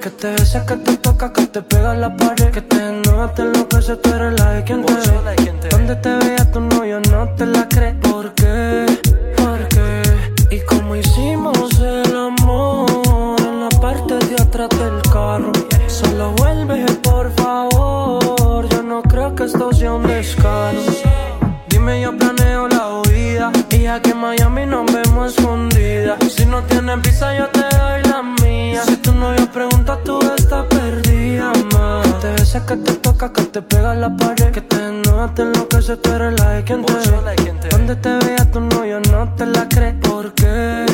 Que 0.01 0.09
te 0.09 0.31
besa, 0.31 0.65
que 0.65 0.75
te 0.77 0.97
toca, 0.97 1.31
que 1.31 1.45
te 1.45 1.61
pega 1.61 1.93
la 1.93 2.15
pared. 2.17 2.51
Que 2.51 2.61
te 2.61 2.91
nota 3.07 3.43
lo 3.43 3.69
que 3.69 3.81
se 3.81 3.95
tú 3.95 4.09
eres 4.09 4.39
la 4.39 4.53
de 4.53 4.63
quien 4.63 4.83
te 4.83 4.93
ve. 4.93 5.69
Donde 5.69 5.95
te 5.97 6.09
vea 6.15 6.51
tu 6.51 6.59
novio 6.59 6.99
no 7.11 7.29
te 7.35 7.45
la 7.45 7.67
cree. 7.69 7.93
¿Por 7.93 8.33
qué? 8.33 8.85
¿Por 9.37 9.67
qué? 9.67 10.01
Y 10.49 10.59
como 10.61 10.95
hicimos 10.95 11.79
el 11.79 12.17
amor 12.17 13.39
en 13.39 13.59
la 13.59 13.69
parte 13.79 14.15
de 14.15 14.35
atrás 14.41 14.69
del 14.69 14.99
carro. 15.11 15.51
Solo 15.87 16.31
vuelve, 16.37 16.85
por 17.03 17.31
favor. 17.35 18.67
Yo 18.69 18.81
no 18.81 19.03
creo 19.03 19.35
que 19.35 19.43
esto 19.43 19.71
sea 19.71 19.93
un 19.93 20.03
descaro. 20.07 20.79
Dime, 21.69 22.01
yo 22.01 22.17
planeo 22.17 22.62
huida. 23.49 23.77
Y 23.77 23.87
aquí 23.87 24.11
en 24.11 24.17
Miami 24.17 24.65
nos 24.65 24.91
vemos 24.91 25.35
escondidas. 25.35 26.17
Si 26.31 26.45
no 26.45 26.61
tienes 26.63 27.01
visa, 27.01 27.37
yo 27.37 27.47
te 27.49 27.61
doy 27.61 28.01
la 28.03 28.21
mía. 28.41 28.81
Si 28.85 28.97
tu 28.97 29.11
novio 29.13 29.49
pregunta, 29.51 29.99
tú 30.03 30.19
estás 30.35 30.65
perdida, 30.65 31.51
más. 31.73 32.19
Te 32.19 32.31
besa, 32.31 32.65
que 32.65 32.77
te 32.77 32.93
toca, 32.93 33.31
que 33.31 33.43
te 33.43 33.61
pega 33.61 33.93
en 33.93 34.01
la 34.01 34.15
pared. 34.15 34.51
Que 34.51 34.61
te 34.61 34.91
nota 35.07 35.43
lo 35.43 35.67
que 35.67 35.81
se 35.81 35.97
tú 35.97 36.11
eres 36.11 36.39
la 36.39 36.49
de 36.51 36.63
quien 36.63 36.85
te 36.85 36.93
ve. 36.93 37.69
Donde 37.71 37.95
te 37.95 38.09
vea 38.25 38.51
tu 38.51 38.59
novio, 38.59 38.99
no 39.11 39.33
te 39.35 39.45
la 39.45 39.67
cree. 39.67 39.93
¿Por 39.93 40.33
qué? 40.33 40.85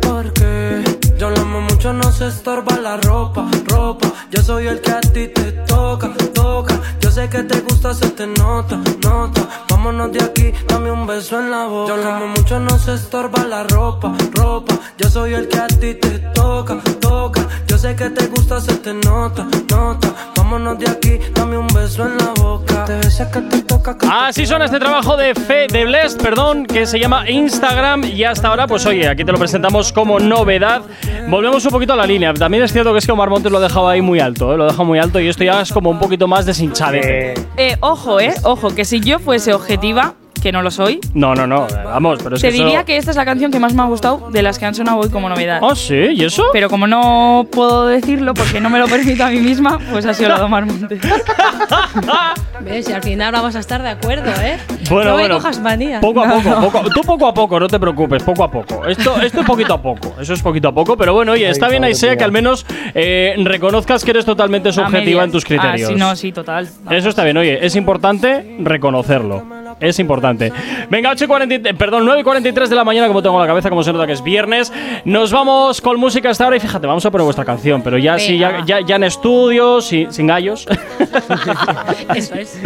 ¿Por 0.00 0.32
qué? 0.32 0.87
Yo 1.18 1.30
lo 1.30 1.40
amo 1.40 1.60
mucho, 1.62 1.92
no 1.92 2.12
se 2.12 2.28
estorba 2.28 2.76
la 2.76 2.96
ropa, 2.96 3.44
ropa. 3.66 4.06
Yo 4.30 4.40
soy 4.40 4.68
el 4.68 4.80
que 4.80 4.92
a 4.92 5.00
ti 5.00 5.26
te 5.26 5.50
toca, 5.66 6.14
toca. 6.32 6.80
Yo 7.00 7.10
sé 7.10 7.28
que 7.28 7.42
te 7.42 7.60
gusta, 7.62 7.92
se 7.92 8.08
te 8.10 8.24
nota, 8.28 8.80
nota. 9.02 9.48
Vámonos 9.68 10.12
de 10.12 10.22
aquí, 10.22 10.52
dame 10.68 10.92
un 10.92 11.08
beso 11.08 11.40
en 11.40 11.50
la 11.50 11.66
boca. 11.66 11.88
Yo 11.88 11.96
lo 11.96 12.08
amo 12.08 12.28
mucho, 12.28 12.60
no 12.60 12.78
se 12.78 12.94
estorba 12.94 13.44
la 13.44 13.64
ropa, 13.64 14.14
ropa. 14.32 14.78
Yo 14.96 15.10
soy 15.10 15.34
el 15.34 15.48
que 15.48 15.58
a 15.58 15.66
ti 15.66 15.94
te 15.94 16.20
toca, 16.34 16.80
toca. 17.00 17.48
Yo 17.66 17.76
sé 17.76 17.96
que 17.96 18.10
te 18.10 18.28
gusta, 18.28 18.60
se 18.60 18.74
te 18.76 18.94
nota, 18.94 19.44
nota. 19.70 20.14
Vámonos 20.50 20.78
de 20.78 20.88
aquí, 20.90 21.18
dame 21.34 21.58
un 21.58 21.66
beso 21.66 22.06
en 22.06 22.16
la 22.16 22.32
boca. 22.40 22.86
Te 22.86 22.96
besa 22.96 23.30
que 23.30 23.42
te 23.42 23.60
toca, 23.64 23.98
que 23.98 24.06
te 24.06 24.10
Así 24.10 24.46
suena 24.46 24.64
este 24.64 24.78
trabajo 24.78 25.14
de 25.14 25.34
Fe 25.34 25.66
de 25.70 25.84
Blessed, 25.84 26.22
perdón, 26.22 26.64
que 26.64 26.86
se 26.86 26.98
llama 26.98 27.28
Instagram 27.28 28.04
y 28.04 28.24
hasta 28.24 28.48
ahora, 28.48 28.66
pues 28.66 28.86
oye, 28.86 29.06
aquí 29.06 29.26
te 29.26 29.32
lo 29.32 29.36
presentamos 29.36 29.92
como 29.92 30.18
novedad. 30.18 30.80
Volvemos 31.28 31.62
un 31.66 31.70
poquito 31.70 31.92
a 31.92 31.96
la 31.96 32.06
línea. 32.06 32.32
También 32.32 32.62
es 32.62 32.72
cierto 32.72 32.94
que 32.94 32.98
es 32.98 33.04
que 33.04 33.12
Omar 33.12 33.28
Montes 33.28 33.52
lo 33.52 33.58
ha 33.58 33.60
dejado 33.60 33.88
ahí 33.88 34.00
muy 34.00 34.20
alto, 34.20 34.54
¿eh? 34.54 34.56
lo 34.56 34.64
deja 34.64 34.82
muy 34.84 34.98
alto 34.98 35.20
y 35.20 35.28
esto 35.28 35.44
ya 35.44 35.60
es 35.60 35.70
como 35.70 35.90
un 35.90 35.98
poquito 35.98 36.26
más 36.26 36.46
deshinchadete. 36.46 37.34
Eh, 37.58 37.76
ojo, 37.80 38.18
eh, 38.18 38.32
ojo, 38.44 38.74
que 38.74 38.86
si 38.86 39.00
yo 39.00 39.18
fuese 39.18 39.52
objetiva, 39.52 40.14
que 40.48 40.52
no 40.52 40.62
lo 40.62 40.70
soy, 40.70 40.98
No, 41.12 41.34
no, 41.34 41.46
no, 41.46 41.66
vamos, 41.84 42.20
pero 42.22 42.36
es 42.36 42.40
te 42.40 42.48
que 42.48 42.54
eso- 42.56 42.64
diría 42.64 42.82
que 42.84 42.96
esta 42.96 43.10
es 43.10 43.18
la 43.18 43.26
canción 43.26 43.50
que 43.50 43.58
más 43.60 43.74
me 43.74 43.82
ha 43.82 43.84
gustado 43.84 44.30
de 44.30 44.40
las 44.42 44.58
que 44.58 44.64
han 44.64 44.74
sonado 44.74 44.96
hoy 45.00 45.10
como 45.10 45.28
novedad. 45.28 45.58
¿Oh, 45.60 45.74
sí? 45.74 45.94
¿Y 45.94 46.24
eso? 46.24 46.42
Pero 46.54 46.70
como 46.70 46.86
no 46.86 47.46
puedo 47.52 47.86
decirlo 47.86 48.32
porque 48.32 48.58
no 48.58 48.70
me 48.70 48.78
lo 48.78 48.86
permito 48.86 49.24
a 49.24 49.28
mí 49.28 49.40
misma, 49.40 49.78
pues 49.92 50.06
ha 50.06 50.14
sido 50.14 50.30
la 50.30 50.38
de 50.38 50.44
Omar 50.44 50.64
Montes. 50.64 51.00
¿Ves? 52.62 52.88
Y 52.88 52.92
al 52.92 53.02
final 53.02 53.30
vamos 53.32 53.54
a 53.56 53.58
estar 53.60 53.82
de 53.82 53.90
acuerdo, 53.90 54.30
¿eh? 54.42 54.56
Bueno, 54.90 55.10
no 55.10 55.16
me 55.16 55.22
bueno. 55.22 55.34
cojas 55.36 55.60
manía. 55.60 56.00
Poco 56.00 56.22
a 56.22 56.26
No, 56.26 56.34
poco, 56.36 56.48
no. 56.48 56.60
poco- 56.70 56.90
tú 56.90 57.00
poco 57.02 57.26
a 57.26 57.34
poco, 57.34 57.60
no 57.60 57.68
te 57.68 57.78
preocupes, 57.78 58.22
poco 58.22 58.42
a 58.44 58.50
poco. 58.50 58.86
Esto, 58.86 59.20
esto 59.20 59.40
es 59.40 59.46
poquito 59.46 59.74
a 59.74 59.82
poco, 59.82 60.14
eso 60.18 60.32
es 60.32 60.42
poquito 60.42 60.68
a 60.68 60.72
poco, 60.72 60.96
pero 60.96 61.12
bueno, 61.12 61.32
oye, 61.32 61.48
está 61.50 61.68
bien, 61.68 61.84
Aisea, 61.84 62.16
que 62.16 62.24
al 62.24 62.32
menos 62.32 62.64
eh, 62.94 63.34
reconozcas 63.44 64.02
que 64.02 64.10
eres 64.12 64.24
totalmente 64.24 64.72
subjetiva 64.72 65.24
en 65.24 65.30
tus 65.30 65.44
criterios. 65.44 65.90
Ah, 65.90 65.92
sí, 65.92 65.98
no, 65.98 66.16
sí, 66.16 66.32
total. 66.32 66.68
Eso 66.90 67.10
está 67.10 67.22
bien, 67.24 67.36
oye, 67.36 67.64
es 67.64 67.76
importante 67.76 68.56
reconocerlo. 68.60 69.44
Es 69.80 69.98
importante. 69.98 70.52
Venga, 70.90 71.10
8 71.10 71.24
y 71.24 71.26
40 71.28 71.72
perdón, 71.74 72.04
9 72.04 72.20
y 72.20 72.24
43 72.24 72.70
de 72.70 72.76
la 72.76 72.84
mañana, 72.84 73.06
como 73.08 73.22
tengo 73.22 73.38
la 73.40 73.46
cabeza, 73.46 73.68
como 73.68 73.82
se 73.82 73.92
nota 73.92 74.06
que 74.06 74.12
es 74.12 74.22
viernes. 74.22 74.72
Nos 75.04 75.32
vamos 75.32 75.80
con 75.80 75.98
música 75.98 76.30
hasta 76.30 76.44
ahora 76.44 76.56
y 76.56 76.60
fíjate, 76.60 76.86
vamos 76.86 77.04
a 77.06 77.10
poner 77.10 77.24
vuestra 77.24 77.44
canción, 77.44 77.82
pero 77.82 77.98
ya 77.98 78.18
sí, 78.18 78.38
ya, 78.38 78.64
ya, 78.64 78.80
ya 78.80 78.96
en 78.96 79.04
estudio, 79.04 79.80
sin, 79.80 80.12
sin 80.12 80.26
gallos. 80.26 80.66
Eso 82.14 82.34
es. 82.34 82.58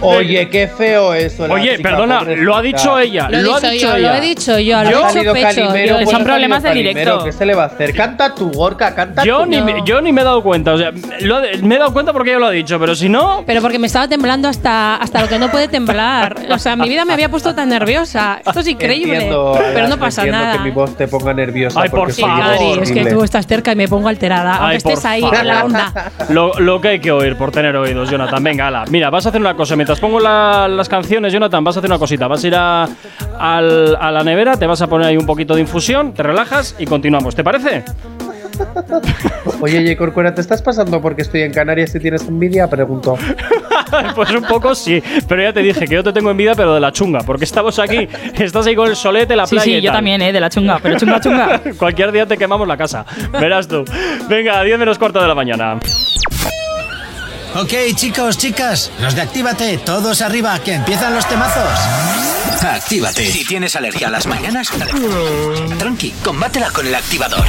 Oye, 0.00 0.48
qué 0.48 0.68
feo 0.68 1.14
eso. 1.14 1.46
la 1.46 1.54
Oye, 1.54 1.76
chica, 1.76 1.90
perdona, 1.90 2.22
lo 2.22 2.56
ha 2.56 2.62
dicho 2.62 2.98
ella. 2.98 3.28
Lo 3.30 3.54
ha 3.54 3.60
dicho 3.60 3.70
dicho 3.70 3.86
yo, 3.86 3.96
ella. 3.96 4.08
lo 4.10 4.14
he 4.14 4.20
dicho 4.20 4.58
yo, 4.58 4.82
lo 4.84 4.90
he 4.90 5.12
salido 5.12 5.32
pecho. 5.34 5.46
Calimero, 5.46 5.86
yo- 5.86 5.96
pues 6.04 6.10
son 6.10 6.24
problemas 6.24 6.62
de 6.62 6.72
directo. 6.72 7.24
¿Qué 7.24 7.32
se 7.32 7.46
le 7.46 7.54
va 7.54 7.64
a 7.64 7.66
hacer? 7.66 7.94
Canta 7.94 8.34
tu 8.34 8.50
Gorka, 8.50 8.94
canta 8.94 9.24
Yo 9.24 9.40
tú. 9.40 9.46
ni, 9.46 9.60
No. 9.60 9.84
yo 9.84 10.00
ni 10.00 10.12
me 10.12 10.20
he 10.20 10.24
dado 10.24 10.42
cuenta, 10.42 10.72
o 10.74 10.78
sea, 10.78 10.90
lo 11.20 11.40
me 11.62 11.74
he 11.76 11.78
dado 11.78 11.92
cuenta 11.92 12.12
porque 12.12 12.30
ella 12.30 12.38
lo 12.40 12.46
ha 12.46 12.50
dicho, 12.50 12.78
pero 12.78 12.94
si 12.94 13.08
no, 13.08 13.42
Pero 13.46 13.60
porque 13.62 13.78
me 13.78 13.86
estaba 13.86 14.08
temblando 14.08 14.48
hasta, 14.48 14.96
hasta 14.96 15.20
lo 15.22 15.28
que 15.28 15.38
no 15.38 15.50
puede 15.50 15.68
temblar. 15.68 16.36
O 16.50 16.58
sea, 16.58 16.76
mi 16.76 16.88
vida 16.88 17.04
me 17.04 17.12
había 17.12 17.28
puesto 17.28 17.54
tan 17.54 17.68
nerviosa. 17.68 18.40
Esto 18.44 18.60
es 18.60 18.68
increíble. 18.68 19.14
Entiendo, 19.14 19.58
pero 19.74 19.88
no 19.88 19.98
pasa 19.98 20.22
entiendo 20.22 20.44
nada. 20.44 20.58
que 20.58 20.64
mi 20.64 20.70
voz 20.70 20.96
te 20.96 21.08
ponga 21.08 21.32
nerviosa. 21.34 21.80
Ay, 21.82 21.88
por 21.88 22.12
Sí, 22.12 22.22
favor. 22.22 22.82
Es 22.82 22.92
que 22.92 23.04
tú 23.06 23.22
estás 23.24 23.46
cerca 23.46 23.72
y 23.72 23.76
me 23.76 23.88
pongo 23.88 24.08
alterada. 24.08 24.56
Aunque 24.56 24.76
Ay, 24.76 24.80
por 24.80 24.92
estés 24.92 25.04
ahí 25.04 25.20
favor. 25.20 25.36
en 25.38 25.46
la 25.48 25.64
onda. 25.64 26.12
lo, 26.30 26.58
lo 26.60 26.80
que 26.80 26.88
hay 26.88 26.98
que 27.00 27.10
oír 27.12 27.36
por 27.36 27.50
tener 27.50 27.76
oídos, 27.76 28.10
Jonathan. 28.10 28.42
Venga, 28.42 28.68
ala. 28.68 28.84
Mira, 28.90 29.10
vas 29.10 29.26
a 29.26 29.28
hacer 29.30 29.40
una 29.40 29.54
cosa. 29.54 29.76
Mientras 29.76 30.00
pongo 30.00 30.20
la- 30.20 30.68
las 30.68 30.88
canciones, 30.88 31.32
Jonathan, 31.32 31.62
vas 31.64 31.76
a 31.76 31.80
hacer 31.80 31.90
una 31.90 31.98
cosita. 31.98 32.26
Vas 32.28 32.44
a 32.44 32.46
ir 32.46 32.54
a, 32.56 32.88
al- 33.38 33.96
a 34.00 34.10
la 34.10 34.22
nevera, 34.22 34.56
te 34.56 34.66
vas 34.66 34.80
a 34.82 34.86
poner 34.86 35.08
ahí 35.08 35.16
un 35.16 35.26
poquito 35.26 35.54
de 35.54 35.60
infusión, 35.62 36.12
te 36.14 36.22
relajas 36.22 36.74
y 36.78 36.86
continuamos. 36.86 37.34
¿Te 37.34 37.42
parece? 37.44 37.84
Oye, 39.60 39.78
oye, 39.78 39.96
Corcuera, 39.96 40.34
¿te 40.34 40.40
estás 40.40 40.62
pasando 40.62 41.00
porque 41.00 41.22
estoy 41.22 41.42
en 41.42 41.52
Canarias 41.52 41.94
y 41.94 42.00
tienes 42.00 42.26
envidia? 42.28 42.68
Pregunto. 42.68 43.16
pues 44.14 44.30
un 44.30 44.42
poco 44.44 44.74
sí. 44.74 45.02
Pero 45.28 45.42
ya 45.42 45.52
te 45.52 45.60
dije 45.60 45.86
que 45.86 45.94
yo 45.94 46.02
te 46.04 46.12
tengo 46.12 46.30
en 46.30 46.36
vida, 46.36 46.54
pero 46.54 46.74
de 46.74 46.80
la 46.80 46.92
chunga. 46.92 47.20
Porque 47.20 47.44
estamos 47.44 47.78
aquí, 47.78 48.08
estás 48.38 48.66
ahí 48.66 48.74
con 48.76 48.88
el 48.88 48.96
solete, 48.96 49.36
la 49.36 49.46
Sí, 49.46 49.54
playa. 49.56 49.64
sí, 49.64 49.70
y 49.78 49.80
yo 49.82 49.90
tal. 49.90 49.98
también, 49.98 50.22
eh, 50.22 50.32
de 50.32 50.40
la 50.40 50.50
chunga, 50.50 50.78
pero 50.82 50.98
chunga, 50.98 51.20
chunga. 51.20 51.60
Cualquier 51.78 52.12
día 52.12 52.26
te 52.26 52.36
quemamos 52.36 52.66
la 52.68 52.76
casa. 52.76 53.04
Verás 53.32 53.68
tú. 53.68 53.84
Venga, 54.28 54.62
10 54.62 54.78
menos 54.78 54.98
cuarto 54.98 55.20
de 55.20 55.28
la 55.28 55.34
mañana. 55.34 55.78
Ok, 57.56 57.72
chicos, 57.94 58.36
chicas, 58.36 58.90
los 59.00 59.14
de 59.14 59.22
Actívate, 59.22 59.78
todos 59.78 60.22
arriba, 60.22 60.58
que 60.58 60.74
empiezan 60.74 61.14
los 61.14 61.24
temazos. 61.28 61.62
Actívate. 62.64 63.26
Si 63.26 63.44
tienes 63.44 63.76
alergia 63.76 64.08
a 64.08 64.10
las 64.10 64.26
mañanas, 64.26 64.70
tranqui, 65.78 66.12
combátela 66.24 66.70
con 66.70 66.84
el 66.86 66.94
activador. 66.96 67.44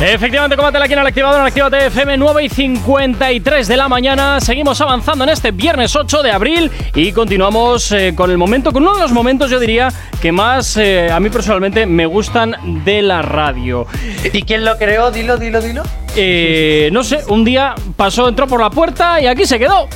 Efectivamente, 0.00 0.54
combátela 0.54 0.84
aquí 0.84 0.92
en 0.92 1.00
el 1.00 1.06
activador, 1.08 1.40
en 1.40 1.46
Actívate 1.46 1.86
FM 1.86 2.18
9 2.18 2.44
y 2.44 2.48
53 2.48 3.66
de 3.66 3.76
la 3.76 3.88
mañana. 3.88 4.40
Seguimos 4.40 4.80
avanzando 4.80 5.24
en 5.24 5.30
este 5.30 5.50
viernes 5.50 5.96
8 5.96 6.22
de 6.22 6.30
abril 6.30 6.70
y 6.94 7.10
continuamos 7.10 7.90
eh, 7.90 8.12
con 8.14 8.30
el 8.30 8.38
momento, 8.38 8.72
con 8.72 8.84
uno 8.84 8.94
de 8.94 9.02
los 9.02 9.10
momentos, 9.10 9.50
yo 9.50 9.58
diría, 9.58 9.88
que 10.22 10.30
más 10.30 10.76
eh, 10.76 11.10
a 11.10 11.18
mí 11.18 11.30
personalmente 11.30 11.84
me 11.84 12.06
gustan 12.06 12.84
de 12.84 13.02
la 13.02 13.22
radio. 13.22 13.88
¿Y 14.32 14.42
quién 14.42 14.64
lo 14.64 14.78
creó? 14.78 15.10
Dilo, 15.10 15.36
dilo, 15.36 15.60
dilo. 15.60 15.82
Eh, 16.14 16.90
no 16.92 17.02
sé, 17.02 17.18
un 17.28 17.44
día 17.44 17.74
pasó, 17.96 18.28
entró 18.28 18.46
por 18.46 18.60
la 18.60 18.70
puerta 18.70 19.20
y 19.20 19.26
aquí 19.26 19.46
se 19.46 19.58
quedó. 19.58 19.88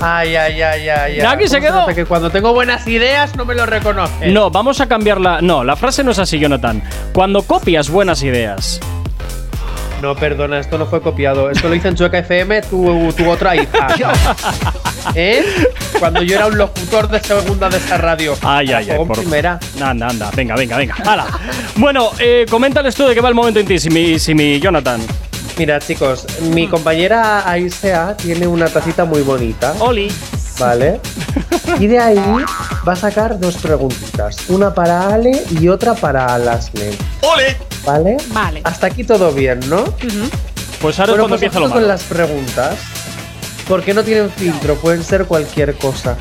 Ay, 0.00 0.34
ay, 0.34 0.62
ay, 0.62 0.88
ay. 0.88 1.20
ay. 1.20 1.20
Aquí 1.20 1.46
se 1.46 1.60
¿Cómo 1.60 1.84
quedó. 1.84 1.94
que 1.94 2.06
cuando 2.06 2.30
tengo 2.30 2.54
buenas 2.54 2.86
ideas 2.86 3.36
no 3.36 3.44
me 3.44 3.54
lo 3.54 3.66
reconoce. 3.66 4.28
No, 4.28 4.50
vamos 4.50 4.80
a 4.80 4.86
cambiarla. 4.88 5.42
No, 5.42 5.62
la 5.62 5.76
frase 5.76 6.02
no 6.02 6.12
es 6.12 6.18
así, 6.18 6.38
Jonathan. 6.38 6.82
Cuando 7.12 7.42
copias 7.42 7.90
buenas 7.90 8.22
ideas. 8.22 8.80
No, 10.02 10.14
perdona, 10.14 10.58
esto 10.58 10.76
no 10.78 10.86
fue 10.86 11.00
copiado. 11.00 11.50
Esto 11.50 11.68
lo 11.68 11.74
hizo 11.74 11.88
en 11.88 11.94
Chueca 11.96 12.18
FM 12.18 12.62
tu, 12.62 13.12
tu 13.16 13.28
otra 13.30 13.56
hija. 13.56 13.88
¿Eh? 15.14 15.44
Cuando 15.98 16.22
yo 16.22 16.36
era 16.36 16.46
un 16.46 16.58
locutor 16.58 17.08
de 17.08 17.20
segunda 17.20 17.68
de 17.68 17.78
esa 17.78 17.96
radio. 17.96 18.36
Ay, 18.42 18.72
ay, 18.72 18.90
ay. 18.90 18.98
Por- 19.04 19.18
primera. 19.18 19.58
Anda, 19.80 20.08
anda. 20.08 20.30
Venga, 20.34 20.54
venga, 20.54 20.76
venga. 20.76 20.94
Hala. 21.04 21.26
Bueno, 21.76 22.10
eh, 22.18 22.44
coméntales 22.50 22.94
tú 22.94 23.06
de 23.06 23.14
qué 23.14 23.20
va 23.20 23.28
el 23.30 23.34
momento 23.34 23.58
en 23.60 23.66
ti, 23.66 23.78
si 23.78 23.88
mi, 23.90 24.18
si 24.18 24.34
mi 24.34 24.60
Jonathan. 24.60 25.00
Mira, 25.58 25.78
chicos, 25.80 26.26
mi 26.52 26.68
compañera 26.68 27.48
Aisea 27.50 28.14
tiene 28.16 28.46
una 28.46 28.66
tacita 28.68 29.06
muy 29.06 29.22
bonita. 29.22 29.74
Oli. 29.78 30.12
¿Vale? 30.58 31.00
Y 31.78 31.86
de 31.86 31.98
ahí 31.98 32.22
va 32.86 32.92
a 32.92 32.96
sacar 32.96 33.38
dos 33.38 33.56
preguntitas. 33.56 34.36
Una 34.48 34.74
para 34.74 35.08
Ale 35.08 35.42
y 35.60 35.68
otra 35.68 35.94
para 35.94 36.34
Alasne. 36.34 36.90
¡Ole! 37.22 37.56
¿Vale? 37.84 38.16
Vale. 38.28 38.60
Hasta 38.64 38.86
aquí 38.88 39.04
todo 39.04 39.32
bien, 39.32 39.60
¿no? 39.68 39.84
Pues 40.80 40.98
ahora 40.98 41.12
es 41.12 41.18
Bueno, 41.18 41.22
cuando 41.24 41.28
pues 41.28 41.42
empieza 41.42 41.60
lo 41.60 41.68
vamos 41.68 41.78
con 41.78 41.88
las 41.88 42.02
preguntas. 42.04 42.78
Porque 43.68 43.94
no 43.94 44.04
tienen 44.04 44.30
filtro, 44.30 44.76
pueden 44.76 45.02
ser 45.02 45.26
cualquier 45.26 45.74
cosa. 45.74 46.16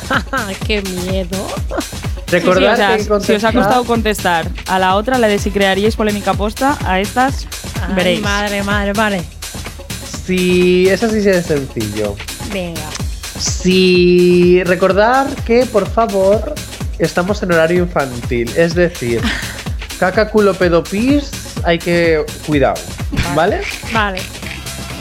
Qué 0.66 0.80
miedo. 0.82 1.46
Sí, 2.30 2.36
sí, 2.36 2.36
Recordad 2.36 2.72
o 2.72 2.76
sea, 2.76 2.96
que 2.96 3.24
si 3.24 3.32
os 3.32 3.44
ha 3.44 3.52
costado 3.52 3.84
contestar 3.84 4.48
a 4.66 4.78
la 4.78 4.94
otra, 4.94 5.18
la 5.18 5.26
de 5.28 5.38
si 5.38 5.50
crearíais 5.50 5.96
polémica 5.96 6.32
posta, 6.34 6.78
a 6.86 7.00
estas 7.00 7.46
Ay, 7.86 7.94
veréis. 7.94 8.20
madre, 8.22 8.62
madre, 8.62 8.92
vale. 8.92 9.24
Si. 10.26 10.88
Eso 10.88 11.10
sí 11.10 11.18
es 11.28 11.46
sencillo. 11.46 12.16
Venga. 12.52 12.88
Si. 13.40 14.62
Recordar 14.64 15.26
que, 15.46 15.66
por 15.66 15.88
favor, 15.88 16.54
estamos 16.98 17.42
en 17.42 17.52
horario 17.52 17.82
infantil. 17.84 18.50
Es 18.56 18.74
decir, 18.74 19.20
caca, 19.98 20.28
culo, 20.30 20.54
pedo, 20.54 20.82
pis, 20.84 21.30
hay 21.64 21.78
que. 21.78 22.24
Cuidado. 22.46 22.80
¿Vale? 23.34 23.60
Vale. 23.92 24.20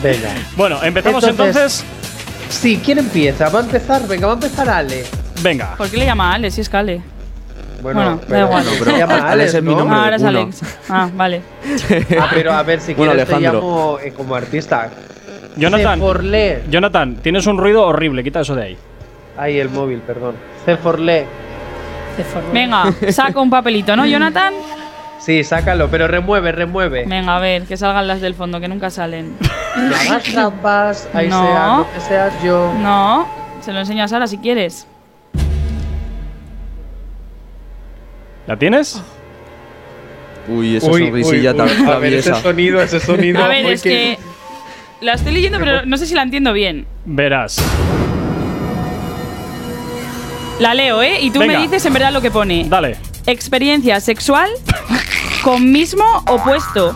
Venga. 0.02 0.30
Bueno, 0.56 0.82
empezamos 0.84 1.24
entonces. 1.26 1.84
Sí, 2.50 2.82
¿quién 2.84 2.98
empieza? 3.00 3.50
¿Va 3.50 3.60
a 3.60 3.64
empezar? 3.64 4.08
Venga, 4.08 4.28
va 4.28 4.34
a 4.34 4.36
empezar 4.36 4.70
Ale. 4.70 5.04
Venga. 5.42 5.76
¿Por 5.76 5.88
qué 5.90 5.98
le 5.98 6.06
llama 6.06 6.34
Ale 6.34 6.50
si 6.50 6.62
es 6.62 6.70
Cale? 6.70 7.02
Bueno, 7.82 8.00
Bueno, 8.02 8.16
da 8.18 8.26
pero- 8.28 8.46
igual. 8.48 8.66
no, 8.66 8.72
pero 8.80 8.92
se 8.92 8.98
llama 8.98 9.14
Alex 9.16 9.32
Alex, 9.32 9.54
es 9.54 9.64
mi 9.64 9.70
¿no? 9.72 9.78
nombre. 9.80 9.98
Ah, 9.98 10.04
ahora 10.04 10.16
es 10.16 10.22
Uno. 10.22 10.30
Alex. 10.30 10.62
Ah, 10.90 11.10
vale. 11.16 11.42
Ah, 12.20 12.28
pero 12.34 12.52
a 12.54 12.64
ver, 12.64 12.82
si 12.82 12.94
Bueno, 12.94 13.14
quieres 13.14 13.28
te 13.30 13.36
Alejandro. 13.36 13.62
llamo 13.62 14.00
eh, 14.04 14.12
como 14.16 14.36
artista. 14.36 14.90
Jonathan. 15.60 15.99
Jonathan, 16.70 17.16
tienes 17.22 17.45
un 17.47 17.57
ruido 17.57 17.84
horrible, 17.86 18.24
quita 18.24 18.41
eso 18.41 18.55
de 18.55 18.64
ahí. 18.64 18.78
Ay, 19.38 19.60
el 19.60 19.70
móvil, 19.70 19.99
perdón. 19.99 20.36
Ceforle. 20.66 21.26
Venga, 22.53 22.93
saca 23.12 23.39
un 23.39 23.49
papelito, 23.49 23.95
¿no, 23.95 24.05
Jonathan? 24.05 24.53
Sí, 25.20 25.43
sácalo, 25.43 25.89
pero 25.89 26.07
remueve, 26.07 26.51
remueve. 26.51 27.05
Venga, 27.05 27.38
a 27.38 27.39
ver, 27.39 27.64
que 27.64 27.78
salgan 27.78 28.07
las 28.07 28.22
del 28.22 28.36
fondo, 28.36 28.60
que 28.60 28.68
nunca 28.68 28.89
salen. 28.89 29.36
No 29.78 29.95
hagas 29.95 30.24
trampas, 30.24 31.10
ahí 31.14 31.30
No. 31.30 31.41
sea, 31.45 31.68
no 31.68 31.88
que 31.93 31.99
seas 32.01 32.43
yo. 32.43 32.74
No, 32.80 33.28
se 33.62 33.72
lo 33.72 33.80
enseñas 33.80 34.12
ahora 34.12 34.28
si 34.28 34.38
quieres. 34.39 34.88
¿La 38.47 38.57
tienes? 38.57 39.01
Uy, 40.47 40.78
esa 40.78 40.89
Uy, 40.89 41.03
sonrisilla 41.05 41.51
uy, 41.51 41.57
tan. 41.57 41.88
A 41.88 41.99
ver, 41.99 42.14
ese 42.16 42.34
sonido, 42.34 42.82
ese 42.82 42.99
sonido. 42.99 43.43
A 43.43 43.47
ver, 43.47 43.66
es 43.68 43.84
que 43.84 44.18
la 45.02 45.14
estoy 45.14 45.34
leyendo, 45.34 45.60
pero 45.60 45.86
no 45.86 45.97
sé 45.97 46.06
si 46.06 46.14
la 46.16 46.24
entiendo 46.24 46.54
bien. 46.54 46.86
Verás. 47.06 47.58
La 50.60 50.74
leo, 50.74 51.02
¿eh? 51.02 51.22
Y 51.22 51.32
tú 51.32 51.39
Venga. 51.39 51.58
me 51.58 51.64
dices 51.64 51.86
en 51.86 51.93
verdad 51.93 52.12
lo 52.12 52.22
que 52.22 52.32
pone. 52.32 52.66
Dale. 52.68 52.97
Experiencia 53.26 54.00
sexual 54.02 54.50
con 55.43 55.72
mismo 55.72 56.04
opuesto. 56.28 56.95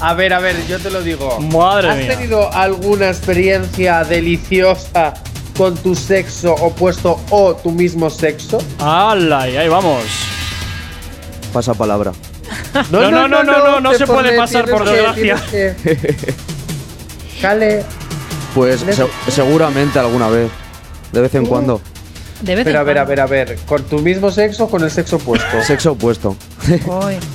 A 0.00 0.14
ver, 0.14 0.32
a 0.34 0.38
ver, 0.38 0.54
yo 0.68 0.78
te 0.78 0.90
lo 0.90 1.00
digo. 1.02 1.40
Madre 1.40 1.88
¿Has 1.90 1.96
mía. 1.96 2.08
tenido 2.08 2.52
alguna 2.52 3.08
experiencia 3.08 4.04
deliciosa 4.04 5.14
con 5.56 5.76
tu 5.78 5.94
sexo 5.94 6.54
opuesto 6.54 7.20
o 7.30 7.54
tu 7.56 7.72
mismo 7.72 8.10
sexo? 8.10 8.58
¡Hala! 8.78 9.48
Y 9.48 9.56
ahí 9.56 9.68
vamos. 9.68 10.02
Pasa 11.52 11.72
palabra. 11.74 12.12
No, 12.92 13.10
no, 13.10 13.26
no, 13.28 13.42
no, 13.42 13.58
no, 13.58 13.80
no 13.80 13.94
se 13.94 14.06
puede 14.06 14.36
pasar, 14.36 14.68
por 14.68 14.84
que- 14.84 14.90
desgracia. 14.90 15.76
Cale. 17.40 17.84
Pues 18.54 18.80
se- 18.80 19.30
seguramente 19.30 19.98
alguna 19.98 20.28
vez. 20.28 20.50
De 21.12 21.20
vez 21.20 21.34
en 21.34 21.46
cuando. 21.46 21.80
De 22.42 22.54
vez 22.54 22.64
Pero 22.64 22.80
a 22.80 22.82
ver, 22.82 22.98
a 22.98 23.04
ver, 23.04 23.20
a 23.20 23.26
ver. 23.26 23.58
¿Con 23.66 23.82
tu 23.84 23.98
mismo 23.98 24.30
sexo 24.30 24.64
o 24.64 24.70
con 24.70 24.82
el 24.84 24.90
sexo 24.90 25.16
opuesto? 25.16 25.62
Sexo 25.66 25.92
opuesto. 25.92 26.36
Uy. 26.68 27.14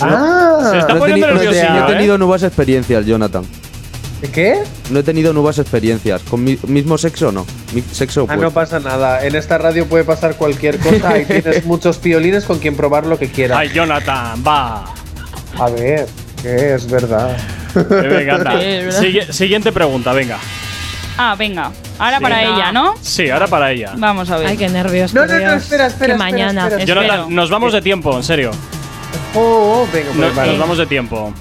Ah, 0.00 0.70
Se 0.72 0.78
está 0.78 0.94
No 0.94 0.96
he, 0.96 0.98
poniendo 0.98 1.26
teni- 1.28 1.34
no 1.34 1.40
he- 1.40 1.44
nerviosillo, 1.44 1.70
no 1.74 1.78
he 1.88 1.92
¿eh? 1.92 1.94
tenido 1.94 2.18
nuevas 2.18 2.42
experiencias, 2.42 3.06
Jonathan. 3.06 3.44
¿De 4.20 4.28
qué? 4.28 4.62
No 4.90 4.98
he 4.98 5.02
tenido 5.04 5.32
nuevas 5.32 5.58
experiencias. 5.60 6.20
¿Con 6.22 6.42
mi- 6.42 6.58
mismo 6.66 6.98
sexo 6.98 7.28
o 7.28 7.32
no? 7.32 7.46
Mi 7.72 7.80
sexo 7.80 8.22
Ah, 8.22 8.24
opuesto. 8.24 8.42
no 8.42 8.50
pasa 8.50 8.80
nada. 8.80 9.24
En 9.24 9.36
esta 9.36 9.56
radio 9.56 9.86
puede 9.86 10.02
pasar 10.02 10.34
cualquier 10.34 10.78
cosa 10.80 11.16
y 11.18 11.24
tienes 11.26 11.64
muchos 11.64 11.98
piolines 11.98 12.44
con 12.44 12.58
quien 12.58 12.74
probar 12.76 13.06
lo 13.06 13.18
que 13.20 13.30
quieras. 13.30 13.56
¡Ay, 13.58 13.70
Jonathan! 13.72 14.42
¡Va! 14.44 14.84
A 15.60 15.68
ver, 15.70 16.06
que 16.42 16.74
es 16.74 16.90
verdad. 16.90 17.36
Eh, 17.76 19.26
siguiente 19.30 19.72
pregunta, 19.72 20.12
venga. 20.12 20.38
Ah, 21.16 21.34
venga. 21.38 21.70
Ahora 21.98 22.18
para 22.20 22.42
ella, 22.42 22.72
¿no? 22.72 22.94
Sí, 23.00 23.30
ahora 23.30 23.46
para 23.46 23.70
ella. 23.70 23.92
Vamos 23.96 24.28
a 24.30 24.36
ver. 24.38 24.48
Ay, 24.48 24.56
qué 24.56 24.68
nervios. 24.68 25.14
No, 25.14 25.24
no, 25.26 25.32
no, 25.32 25.34
espera, 25.34 25.54
espera, 25.56 25.86
Que 25.86 25.92
espera, 25.92 26.16
mañana. 26.16 26.62
espera. 26.68 26.82
Espero. 26.82 27.02
Jonathan, 27.02 27.34
nos 27.34 27.50
vamos 27.50 27.72
de 27.72 27.82
tiempo, 27.82 28.16
en 28.16 28.22
serio. 28.24 28.50
Oh, 29.34 29.84
oh, 29.86 29.88
venga, 29.92 30.08
No- 30.12 30.20
pues 30.22 30.34
vale. 30.34 30.50
Nos 30.50 30.58
vamos 30.60 30.78
de 30.78 30.86
tiempo. 30.86 31.32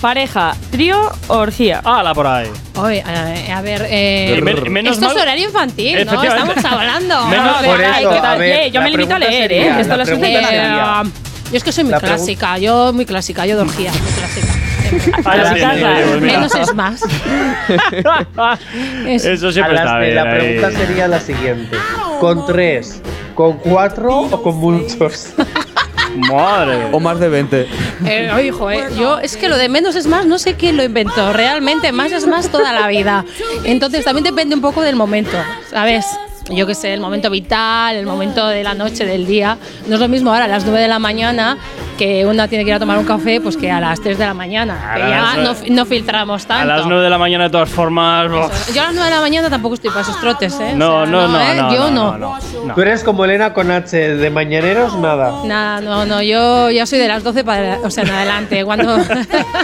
Pareja, 0.00 0.54
trío 0.70 1.10
o 1.28 1.34
orgía. 1.38 1.80
¡Hala 1.82 2.14
por 2.14 2.26
ahí! 2.26 2.48
Oye, 2.76 3.02
eh, 3.06 3.50
a 3.52 3.62
ver, 3.62 3.86
eh, 3.88 4.38
men- 4.42 4.70
menos 4.70 4.94
esto 4.98 5.10
es 5.10 5.22
horario 5.22 5.46
infantil, 5.46 6.04
¿no? 6.04 6.22
Estamos 6.22 6.64
hablando. 6.64 7.26
Menos- 7.26 7.62
No, 7.62 7.68
Por 7.68 7.78
de- 7.78 7.84
eso, 7.90 8.10
¿qué 8.10 8.16
tal? 8.20 8.26
a 8.26 8.36
ver, 8.36 8.50
Eh, 8.66 8.70
yo 8.70 8.80
la 8.80 8.84
me 8.84 8.90
limito 8.92 9.14
a 9.14 9.18
leer, 9.18 9.42
sería- 9.50 9.78
¿eh? 9.78 9.80
Esto 9.80 9.96
la 9.96 10.04
lo 10.04 10.18
casa. 10.20 11.02
Yo 11.50 11.56
es 11.56 11.64
que 11.64 11.72
soy 11.72 11.84
muy 11.84 11.92
La 11.92 12.00
clásica, 12.00 12.58
yo 12.58 12.92
muy 12.92 13.06
clásica, 13.06 13.46
yo 13.46 13.56
de 13.56 13.62
orgía, 13.62 13.90
muy 13.92 14.00
clásica. 14.12 14.52
Ay, 15.24 15.38
la 15.40 15.54
sí, 15.54 15.60
casa. 15.60 15.74
sí, 15.74 15.80
mira. 16.20 16.34
Menos 16.34 16.54
es 16.54 16.74
más. 16.74 17.00
Eso. 19.06 19.48
A 19.48 19.52
siempre 19.52 19.76
está 19.76 19.98
bien. 19.98 20.14
la 20.14 20.22
ahí. 20.22 20.38
pregunta 20.38 20.70
sería 20.72 21.08
la 21.08 21.20
siguiente: 21.20 21.76
¿con 22.20 22.46
tres, 22.46 23.00
con 23.34 23.54
cuatro 23.58 24.20
o 24.20 24.42
con 24.42 24.56
muchos? 24.56 25.30
Madre. 26.16 26.88
O 26.92 27.00
más 27.00 27.20
de 27.20 27.28
20. 27.28 27.68
Eh, 28.06 28.46
hijo, 28.46 28.70
eh, 28.70 28.88
yo 28.98 29.18
es 29.18 29.36
que 29.36 29.48
lo 29.48 29.58
de 29.58 29.68
menos 29.68 29.96
es 29.96 30.06
más, 30.06 30.24
no 30.24 30.38
sé 30.38 30.54
quién 30.54 30.76
lo 30.76 30.82
inventó. 30.82 31.32
Realmente, 31.32 31.92
más 31.92 32.12
es 32.12 32.26
más 32.26 32.48
toda 32.48 32.72
la 32.72 32.88
vida. 32.88 33.24
Entonces 33.64 34.04
también 34.04 34.24
depende 34.24 34.54
un 34.54 34.62
poco 34.62 34.82
del 34.82 34.96
momento, 34.96 35.36
¿sabes? 35.70 36.06
Yo 36.48 36.66
qué 36.66 36.74
sé, 36.74 36.94
el 36.94 37.00
momento 37.00 37.28
vital, 37.28 37.96
el 37.96 38.06
momento 38.06 38.46
de 38.46 38.62
la 38.62 38.74
noche, 38.74 39.04
del 39.04 39.26
día. 39.26 39.58
No 39.88 39.94
es 39.94 40.00
lo 40.00 40.08
mismo 40.08 40.30
ahora 40.32 40.44
a 40.44 40.48
las 40.48 40.64
9 40.64 40.80
de 40.80 40.88
la 40.88 40.98
mañana 40.98 41.58
que 41.98 42.26
una 42.26 42.46
tiene 42.46 42.62
que 42.64 42.70
ir 42.70 42.76
a 42.76 42.78
tomar 42.78 42.98
un 42.98 43.04
café 43.06 43.40
pues 43.40 43.56
que 43.56 43.70
a 43.70 43.80
las 43.80 44.00
3 44.00 44.16
de 44.18 44.26
la 44.26 44.34
mañana. 44.34 44.92
Que 44.94 45.00
ya 45.00 45.36
no, 45.38 45.54
no 45.70 45.86
filtramos 45.86 46.46
tanto. 46.46 46.62
A 46.72 46.76
las 46.76 46.86
9 46.86 47.02
de 47.02 47.10
la 47.10 47.18
mañana, 47.18 47.44
de 47.44 47.50
todas 47.50 47.68
formas. 47.70 48.30
Yo 48.72 48.82
a 48.82 48.84
las 48.86 48.94
9 48.94 49.04
de 49.10 49.10
la 49.16 49.20
mañana 49.20 49.50
tampoco 49.50 49.74
estoy 49.74 49.90
para 49.90 50.02
esos 50.02 50.20
trotes, 50.20 50.52
¿eh? 50.60 50.72
O 50.74 50.76
No, 50.76 51.02
sea, 51.02 51.10
no, 51.12 51.28
no, 51.28 51.40
¿eh? 51.40 51.56
no, 51.56 51.74
Yo 51.74 51.90
no, 51.90 52.16
no. 52.18 52.38
no, 52.38 52.38
no. 52.66 52.74
Tú 52.74 52.80
eres 52.82 53.02
como 53.02 53.24
Elena 53.24 53.52
con 53.52 53.70
H 53.70 53.96
de 53.96 54.30
mañaneros, 54.30 54.94
nada. 54.98 55.40
Nada, 55.44 55.80
no, 55.80 56.04
no, 56.04 56.22
yo 56.22 56.70
ya 56.70 56.86
soy 56.86 56.98
de 56.98 57.08
las 57.08 57.24
12 57.24 57.42
para, 57.44 57.78
o 57.82 57.90
sea, 57.90 58.04
en 58.04 58.10
adelante, 58.10 58.64
cuando, 58.64 58.98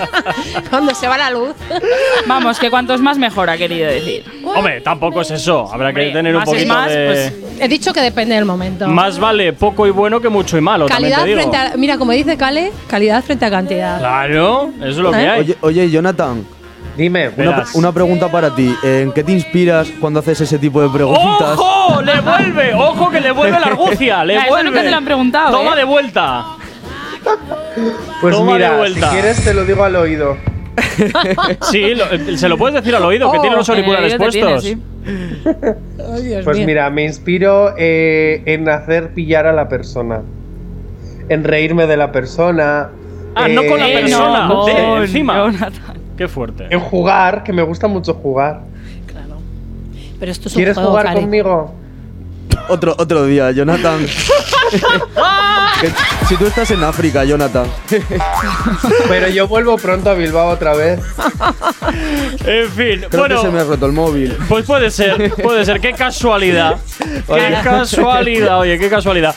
cuando 0.70 0.95
se 0.95 1.07
va 1.07 1.18
la 1.18 1.30
luz. 1.30 1.55
Vamos, 2.26 2.59
que 2.59 2.70
cuantos 2.70 3.01
más 3.01 3.18
mejor, 3.18 3.51
ha 3.51 3.57
querido 3.57 3.89
decir. 3.89 4.24
Hombre, 4.45 4.80
tampoco 4.80 5.20
es 5.20 5.30
eso. 5.30 5.68
Habrá 5.72 5.93
que 5.93 6.01
Hombre, 6.01 6.12
tener 6.12 6.37
un 6.37 6.45
poquito 6.45 6.72
más, 6.75 6.89
de. 6.91 7.07
pues, 7.07 7.33
He 7.61 7.68
dicho 7.68 7.93
que 7.93 8.01
depende 8.01 8.35
del 8.35 8.45
momento. 8.45 8.89
Más 8.89 9.18
vale 9.18 9.53
poco 9.53 9.87
y 9.87 9.91
bueno 9.91 10.20
que 10.20 10.29
mucho 10.29 10.57
y 10.59 10.61
malo. 10.61 10.87
calidad 10.87 11.18
también 11.18 11.39
te 11.39 11.43
digo. 11.45 11.53
frente 11.53 11.75
a. 11.75 11.77
Mira, 11.77 11.99
como 11.99 12.12
dice 12.12 12.37
Cale, 12.37 12.73
calidad 12.89 13.23
frente 13.23 13.45
a 13.45 13.51
cantidad. 13.51 13.99
Claro, 13.99 14.70
eso 14.81 14.89
es 14.89 14.97
lo 14.97 15.11
que 15.12 15.20
¿Eh? 15.23 15.29
hay. 15.29 15.41
Oye, 15.41 15.57
oye, 15.61 15.91
Jonathan, 15.91 16.45
Dime, 16.97 17.31
una, 17.39 17.64
una 17.75 17.91
pregunta 17.93 18.29
para 18.31 18.55
ti. 18.55 18.75
¿En 18.83 19.12
qué 19.12 19.25
te 19.25 19.33
inspiras 19.33 19.89
cuando 19.99 20.20
haces 20.20 20.43
ese 20.43 20.59
tipo 20.59 20.83
de 20.83 20.89
preguntas? 20.91 21.57
¡Ojo! 21.59 22.03
¡Le 22.03 22.20
vuelve! 22.20 22.75
¡Ojo 22.75 23.11
que 23.11 23.18
le 23.20 23.31
vuelve 23.33 23.59
la 23.59 23.66
argucia! 23.68 24.23
¡Le 24.25 24.35
Ya, 24.35 24.41
eso 24.41 24.49
vuelve! 24.51 24.68
nunca 24.70 24.83
te 24.83 24.91
lo 24.91 24.97
han 24.99 25.05
preguntado, 25.07 25.51
¡Toma 25.57 25.73
¿eh? 25.73 25.77
de 25.77 25.85
vuelta! 25.85 26.45
pues 28.20 28.35
Toma 28.37 28.53
de 28.53 28.59
mira, 28.59 28.70
si 28.73 28.77
vuelta. 28.77 29.11
quieres 29.11 29.43
te 29.45 29.55
lo 29.55 29.64
digo 29.64 29.85
al 29.85 29.97
oído. 29.97 30.37
Sí, 31.70 31.95
lo- 31.95 32.11
eh, 32.12 32.37
se 32.37 32.49
lo 32.49 32.59
puedes 32.59 32.75
decir 32.75 32.95
al 32.95 33.05
oído, 33.05 33.31
que 33.31 33.39
Oh, 33.39 33.41
tiene 33.41 33.57
los 33.57 33.68
el 33.68 33.75
auriculares 33.77 34.12
oído 34.12 34.25
te 34.25 34.31
tiene, 34.31 34.51
puestos. 34.51 34.64
sí. 34.70 34.79
Dios 36.22 36.44
Pues 36.44 36.57
mío. 36.59 36.66
mira, 36.66 36.90
me 36.90 37.05
inspiro 37.05 37.74
eh, 37.76 38.42
en 38.46 38.68
hacer 38.68 39.11
pillar 39.14 39.46
a 39.46 39.53
la 39.53 39.68
persona. 39.68 40.22
En 41.28 41.44
reírme 41.44 41.86
de 41.86 41.96
la 41.96 42.12
persona. 42.12 42.90
Ah, 43.34 43.48
no 43.48 43.62
con 43.66 43.80
la 43.80 43.86
persona, 43.86 44.46
no, 44.48 44.66
de 44.66 44.72
con 44.72 45.03
encima. 45.03 45.34
Jonathan. 45.36 45.72
Qué 46.16 46.28
fuerte. 46.28 46.66
En 46.70 46.80
jugar, 46.80 47.42
que 47.42 47.53
me 47.53 47.62
gusta 47.62 47.88
mucho 47.88 48.14
jugar. 48.14 48.61
Claro. 49.07 49.36
Pero 50.20 50.30
esto 50.30 50.48
es 50.48 50.55
un 50.55 50.59
¿Quieres 50.59 50.74
juego, 50.74 50.90
jugar 50.90 51.14
conmigo? 51.14 51.74
Otro, 52.73 52.95
otro 52.97 53.27
día, 53.27 53.51
Jonathan. 53.51 54.07
Si 56.29 56.37
tú 56.37 56.47
estás 56.47 56.70
en 56.70 56.83
África, 56.85 57.25
Jonathan. 57.25 57.66
Pero 59.09 59.29
yo 59.29 59.49
vuelvo 59.49 59.77
pronto 59.77 60.11
a 60.11 60.14
Bilbao 60.14 60.51
otra 60.51 60.75
vez. 60.75 61.01
En 62.47 62.70
fin, 62.70 63.05
Creo 63.11 63.25
que 63.25 63.37
se 63.37 63.43
me 63.45 63.51
bueno, 63.51 63.61
ha 63.61 63.64
roto 63.64 63.87
el 63.87 63.93
móvil. 63.93 64.39
pues 64.49 64.64
puede 64.64 64.93
ser, 64.93 65.35
puede 65.35 65.64
ser. 65.64 65.81
Qué 65.81 65.93
casualidad. 65.99 66.77
Qué 67.27 67.59
casualidad, 67.64 68.61
oye, 68.61 68.79
qué 68.79 68.89
casualidad. 68.89 69.35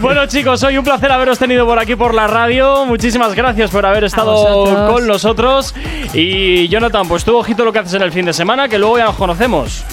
Bueno, 0.00 0.26
chicos, 0.26 0.62
hoy 0.64 0.76
un 0.76 0.84
placer 0.84 1.12
haberos 1.12 1.38
tenido 1.38 1.64
por 1.64 1.78
aquí 1.78 1.94
por 1.94 2.12
la 2.12 2.26
radio. 2.26 2.84
Muchísimas 2.84 3.32
gracias 3.34 3.70
por 3.70 3.86
haber 3.86 4.02
estado 4.04 4.90
con 4.92 5.06
nosotros. 5.06 5.74
Y 6.12 6.66
Jonathan, 6.68 7.06
pues 7.06 7.24
tú 7.24 7.36
ojito 7.36 7.64
lo 7.64 7.72
que 7.72 7.78
haces 7.78 7.94
en 7.94 8.02
el 8.02 8.10
fin 8.10 8.26
de 8.26 8.32
semana, 8.32 8.68
que 8.68 8.78
luego 8.78 8.98
ya 8.98 9.04
nos 9.04 9.16
conocemos. 9.16 9.84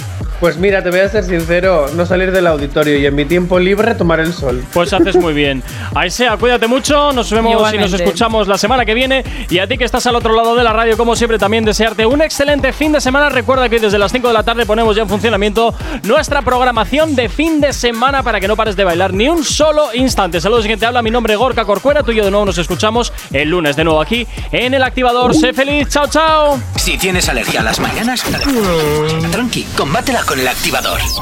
Pues 0.42 0.58
mira, 0.58 0.82
te 0.82 0.90
voy 0.90 1.02
a 1.02 1.08
ser 1.08 1.24
sincero, 1.24 1.86
no 1.94 2.04
salir 2.04 2.32
del 2.32 2.48
auditorio 2.48 2.98
y 2.98 3.06
en 3.06 3.14
mi 3.14 3.26
tiempo 3.26 3.60
libre 3.60 3.94
tomar 3.94 4.20
el 4.20 4.34
sol. 4.34 4.64
Pues 4.74 4.92
haces 4.92 5.16
muy 5.16 5.36
bien. 5.36 5.62
Aisea, 5.94 6.36
cuídate 6.36 6.66
mucho. 6.66 7.14
Nos 7.14 7.32
vemos 7.32 7.72
y 7.72 7.78
nos 7.78 7.94
escuchamos 7.94 8.48
la 8.48 8.58
semana 8.58 8.84
que 8.84 8.96
viene. 8.96 9.24
Y 9.52 9.60
a 9.60 9.68
ti 9.68 9.78
que 9.78 9.84
estás 9.84 10.08
al 10.08 10.16
otro 10.16 10.34
lado 10.36 10.56
de 10.56 10.64
la 10.64 10.74
radio, 10.74 10.98
como 10.98 11.16
siempre, 11.16 11.38
también 11.38 11.64
desearte 11.64 12.08
un 12.08 12.24
excelente 12.24 12.74
fin 12.74 12.92
de 12.92 13.00
semana. 13.00 13.30
Recuerda 13.30 13.70
que 13.70 13.76
hoy 13.76 13.82
desde 13.82 14.00
las 14.00 14.12
5 14.12 14.30
de 14.30 14.34
la 14.34 14.42
tarde 14.42 14.66
ponemos 14.66 14.96
ya 14.96 15.04
en 15.04 15.10
funcionamiento 15.10 15.76
nuestra 16.06 16.42
programación 16.42 17.14
de 17.16 17.30
fin 17.30 17.62
de 17.62 17.72
semana 17.72 18.24
para 18.24 18.40
que 18.40 18.48
no 18.48 18.56
pares 18.56 18.76
de 18.76 18.84
bailar 18.84 19.14
ni 19.14 19.30
un 19.30 19.44
solo 19.44 19.94
instante. 19.94 20.42
Saludos, 20.42 20.66
quien 20.66 20.80
te 20.80 20.88
habla. 20.88 21.04
Mi 21.04 21.12
nombre 21.12 21.34
es 21.34 21.40
Gorka 21.40 21.66
Corcuera. 21.66 22.02
Tú 22.02 22.14
y 22.14 22.16
yo 22.16 22.26
de 22.26 22.32
nuevo 22.32 22.48
nos 22.48 22.58
escuchamos 22.58 23.14
el 23.32 23.48
lunes 23.48 23.76
de 23.76 23.84
nuevo 23.84 24.02
aquí 24.02 24.26
en 24.52 24.74
el 24.74 24.82
activador. 24.82 25.36
Sé 25.36 25.54
feliz. 25.54 25.88
Chao, 25.90 26.08
chao. 26.08 26.60
Si 26.78 26.98
tienes 26.98 27.30
alergia 27.30 27.60
a 27.60 27.64
las 27.64 27.80
mañanas, 27.80 28.24
tranqui, 29.32 29.68
combátela 29.78 30.24
con 30.32 30.40
el 30.40 30.48
activador. 30.48 31.22